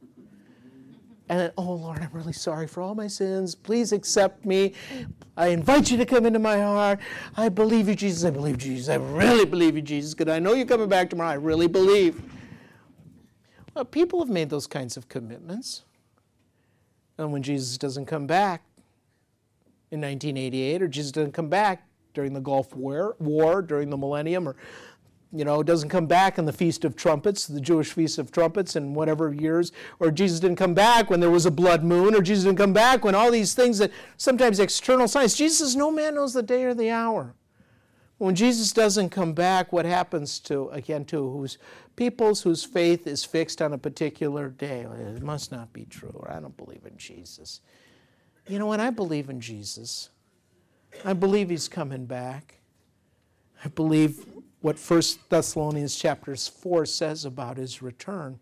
And 1.29 1.39
then, 1.39 1.51
oh 1.57 1.73
Lord, 1.73 1.99
I'm 1.99 2.09
really 2.11 2.33
sorry 2.33 2.67
for 2.67 2.81
all 2.81 2.95
my 2.95 3.07
sins. 3.07 3.55
Please 3.55 3.91
accept 3.91 4.45
me. 4.45 4.73
I 5.37 5.47
invite 5.47 5.89
you 5.89 5.97
to 5.97 6.05
come 6.05 6.25
into 6.25 6.39
my 6.39 6.59
heart. 6.59 6.99
I 7.37 7.49
believe 7.49 7.87
you, 7.87 7.95
Jesus. 7.95 8.25
I 8.25 8.29
believe 8.29 8.57
Jesus. 8.57 8.89
I 8.89 8.95
really 8.95 9.45
believe 9.45 9.75
you, 9.75 9.81
Jesus. 9.81 10.13
Because 10.13 10.33
I 10.33 10.39
know 10.39 10.53
you're 10.53 10.65
coming 10.65 10.89
back 10.89 11.09
tomorrow. 11.09 11.29
I 11.29 11.35
really 11.35 11.67
believe. 11.67 12.21
Well, 13.73 13.85
people 13.85 14.19
have 14.19 14.29
made 14.29 14.49
those 14.49 14.67
kinds 14.67 14.97
of 14.97 15.09
commitments. 15.09 15.83
And 17.17 17.31
when 17.31 17.43
Jesus 17.43 17.77
doesn't 17.77 18.05
come 18.05 18.27
back 18.27 18.63
in 19.91 20.01
1988, 20.01 20.81
or 20.81 20.87
Jesus 20.87 21.11
doesn't 21.11 21.33
come 21.33 21.49
back 21.49 21.87
during 22.13 22.33
the 22.33 22.39
Gulf 22.39 22.75
War, 22.75 23.15
War 23.19 23.61
during 23.61 23.89
the 23.89 23.97
millennium, 23.97 24.47
or 24.47 24.55
you 25.35 25.43
know, 25.43 25.63
doesn't 25.63 25.89
come 25.89 26.05
back 26.05 26.37
in 26.37 26.45
the 26.45 26.53
Feast 26.53 26.85
of 26.85 26.95
Trumpets, 26.95 27.47
the 27.47 27.59
Jewish 27.59 27.91
Feast 27.91 28.19
of 28.19 28.31
Trumpets 28.31 28.75
in 28.75 28.93
whatever 28.93 29.33
years, 29.33 29.71
or 29.99 30.11
Jesus 30.11 30.39
didn't 30.39 30.57
come 30.57 30.75
back 30.75 31.09
when 31.09 31.19
there 31.19 31.31
was 31.31 31.47
a 31.47 31.51
blood 31.51 31.83
moon, 31.83 32.13
or 32.13 32.21
Jesus 32.21 32.43
didn't 32.43 32.59
come 32.59 32.73
back 32.73 33.03
when 33.03 33.15
all 33.15 33.31
these 33.31 33.55
things 33.55 33.79
that 33.79 33.91
sometimes 34.17 34.59
external 34.59 35.07
signs. 35.07 35.33
Jesus, 35.33 35.57
says, 35.57 35.75
no 35.75 35.89
man 35.89 36.15
knows 36.15 36.33
the 36.33 36.43
day 36.43 36.63
or 36.63 36.75
the 36.75 36.91
hour. 36.91 37.33
When 38.17 38.35
Jesus 38.35 38.71
doesn't 38.71 39.09
come 39.09 39.33
back, 39.33 39.73
what 39.73 39.85
happens 39.85 40.39
to, 40.41 40.69
again, 40.69 41.03
to 41.05 41.17
whose 41.17 41.57
peoples 41.95 42.41
whose 42.41 42.63
faith 42.63 43.07
is 43.07 43.25
fixed 43.25 43.61
on 43.61 43.73
a 43.73 43.77
particular 43.77 44.49
day? 44.49 44.81
It 44.81 45.21
must 45.21 45.51
not 45.51 45.73
be 45.73 45.85
true, 45.85 46.13
or 46.13 46.31
I 46.31 46.39
don't 46.39 46.55
believe 46.55 46.85
in 46.85 46.97
Jesus. 46.97 47.61
You 48.47 48.59
know 48.59 48.67
what? 48.67 48.79
I 48.79 48.91
believe 48.91 49.29
in 49.29 49.41
Jesus. 49.41 50.09
I 51.03 51.13
believe 51.13 51.49
he's 51.49 51.67
coming 51.67 52.05
back. 52.05 52.59
I 53.65 53.69
believe 53.69 54.25
what 54.61 54.77
1 54.77 55.01
Thessalonians 55.29 55.95
chapters 55.95 56.47
4 56.47 56.85
says 56.85 57.25
about 57.25 57.57
his 57.57 57.81
return. 57.81 58.39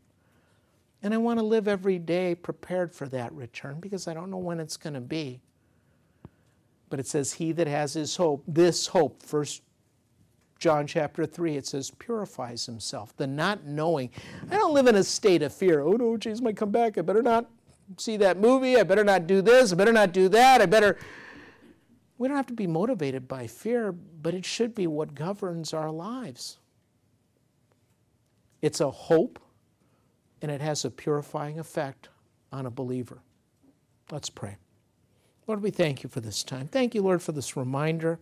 And 1.04 1.14
I 1.14 1.18
want 1.18 1.40
to 1.40 1.46
live 1.46 1.68
every 1.68 1.98
day 1.98 2.36
prepared 2.36 2.94
for 2.94 3.08
that 3.10 3.34
return 3.34 3.80
because 3.80 4.08
I 4.08 4.14
don't 4.14 4.30
know 4.30 4.38
when 4.38 4.60
it's 4.60 4.78
going 4.78 4.94
to 4.94 5.02
be. 5.02 5.42
But 6.92 7.00
it 7.00 7.08
says, 7.08 7.34
He 7.34 7.52
that 7.54 7.66
has 7.66 7.94
his 7.94 8.16
hope, 8.16 8.44
this 8.48 8.86
hope, 8.86 9.24
First 9.24 9.64
John 10.60 10.86
chapter 10.86 11.26
3, 11.26 11.58
it 11.58 11.66
says, 11.66 11.90
purifies 11.90 12.68
himself. 12.68 13.18
The 13.18 13.26
not 13.26 13.66
knowing. 13.66 14.12
I 14.52 14.58
don't 14.58 14.76
live 14.76 14.86
in 14.86 14.96
a 14.96 15.04
state 15.04 15.42
of 15.42 15.52
fear. 15.52 15.82
Oh 15.82 15.94
no, 15.94 16.18
Jesus 16.18 16.40
might 16.40 16.56
come 16.56 16.70
back. 16.70 17.00
I 17.00 17.02
better 17.02 17.24
not 17.24 17.50
see 17.98 18.16
that 18.18 18.38
movie. 18.38 18.78
I 18.78 18.84
better 18.84 19.04
not 19.04 19.26
do 19.26 19.42
this. 19.42 19.74
I 19.74 19.76
better 19.76 19.92
not 19.92 20.14
do 20.14 20.30
that. 20.30 20.62
I 20.62 20.68
better 20.68 21.00
we 22.22 22.28
don't 22.28 22.38
have 22.38 22.46
to 22.46 22.54
be 22.54 22.68
motivated 22.68 23.28
by 23.28 23.48
fear, 23.48 23.92
but 23.92 24.36
it 24.36 24.46
should 24.46 24.76
be 24.76 24.86
what 24.86 25.16
governs 25.16 25.74
our 25.74 25.90
lives. 25.90 26.60
It's 28.62 28.80
a 28.80 28.92
hope, 28.92 29.40
and 30.40 30.52
it 30.52 30.62
has 30.62 30.86
a 30.86 30.92
purifying 30.92 31.58
effect 31.58 32.10
on 32.52 32.68
a 32.68 32.70
believer. 32.70 33.24
Let's 34.12 34.30
pray. 34.30 34.58
Lord, 35.52 35.64
we 35.64 35.70
thank 35.70 36.02
you 36.02 36.08
for 36.08 36.22
this 36.22 36.46
time. 36.46 36.70
Thank 36.70 36.96
you, 36.96 37.02
Lord, 37.02 37.22
for 37.22 37.34
this 37.34 37.58
reminder. 37.58 38.20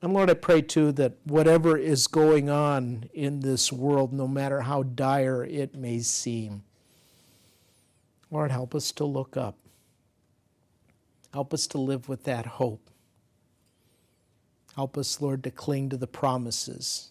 And 0.00 0.14
Lord, 0.14 0.30
I 0.30 0.34
pray 0.34 0.62
too 0.62 0.92
that 0.92 1.14
whatever 1.24 1.76
is 1.76 2.06
going 2.06 2.48
on 2.48 3.10
in 3.12 3.40
this 3.40 3.72
world, 3.72 4.12
no 4.12 4.28
matter 4.28 4.60
how 4.60 4.84
dire 4.84 5.42
it 5.42 5.74
may 5.74 5.98
seem, 5.98 6.62
Lord, 8.30 8.52
help 8.52 8.76
us 8.76 8.92
to 8.92 9.04
look 9.04 9.36
up. 9.36 9.56
Help 11.32 11.52
us 11.52 11.66
to 11.66 11.78
live 11.78 12.08
with 12.08 12.22
that 12.22 12.46
hope. 12.46 12.88
Help 14.76 14.96
us, 14.96 15.20
Lord, 15.20 15.42
to 15.42 15.50
cling 15.50 15.88
to 15.88 15.96
the 15.96 16.06
promises 16.06 17.10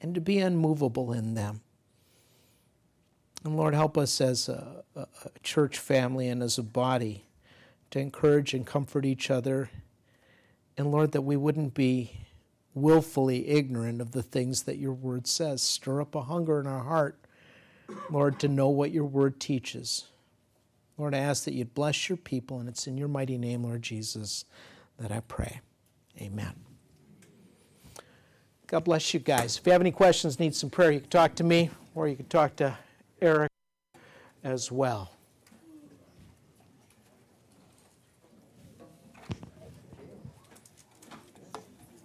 and 0.00 0.12
to 0.16 0.20
be 0.20 0.40
unmovable 0.40 1.12
in 1.12 1.34
them. 1.34 1.60
And 3.44 3.56
Lord, 3.56 3.74
help 3.74 3.98
us 3.98 4.20
as 4.20 4.48
a, 4.48 4.84
a, 4.94 5.06
church 5.42 5.78
family 5.78 6.28
and 6.28 6.42
as 6.42 6.58
a 6.58 6.62
body 6.62 7.24
to 7.90 7.98
encourage 7.98 8.54
and 8.54 8.66
comfort 8.66 9.04
each 9.04 9.30
other. 9.30 9.68
And 10.76 10.92
Lord, 10.92 11.12
that 11.12 11.22
we 11.22 11.36
wouldn't 11.36 11.74
be 11.74 12.12
willfully 12.74 13.48
ignorant 13.48 14.00
of 14.00 14.12
the 14.12 14.22
things 14.22 14.62
that 14.62 14.78
your 14.78 14.92
word 14.92 15.26
says. 15.26 15.60
Stir 15.60 16.00
up 16.00 16.14
a 16.14 16.22
hunger 16.22 16.60
in 16.60 16.66
our 16.66 16.84
heart, 16.84 17.18
Lord, 18.10 18.38
to 18.40 18.48
know 18.48 18.68
what 18.68 18.92
your 18.92 19.04
word 19.04 19.40
teaches. 19.40 20.04
Lord, 20.96 21.14
I 21.14 21.18
ask 21.18 21.44
that 21.44 21.54
you'd 21.54 21.74
bless 21.74 22.08
your 22.08 22.16
people, 22.16 22.60
and 22.60 22.68
it's 22.68 22.86
in 22.86 22.96
your 22.96 23.08
mighty 23.08 23.38
name, 23.38 23.64
Lord 23.64 23.82
Jesus, 23.82 24.44
that 24.98 25.10
I 25.10 25.20
pray. 25.20 25.60
Amen. 26.20 26.54
God 28.66 28.84
bless 28.84 29.12
you 29.12 29.20
guys. 29.20 29.58
If 29.58 29.66
you 29.66 29.72
have 29.72 29.80
any 29.80 29.90
questions, 29.90 30.38
need 30.38 30.54
some 30.54 30.70
prayer, 30.70 30.92
you 30.92 31.00
can 31.00 31.10
talk 31.10 31.34
to 31.34 31.44
me, 31.44 31.70
or 31.94 32.08
you 32.08 32.16
can 32.16 32.26
talk 32.26 32.56
to 32.56 32.76
Eric 33.22 33.50
as 34.42 34.72
well. 34.72 35.12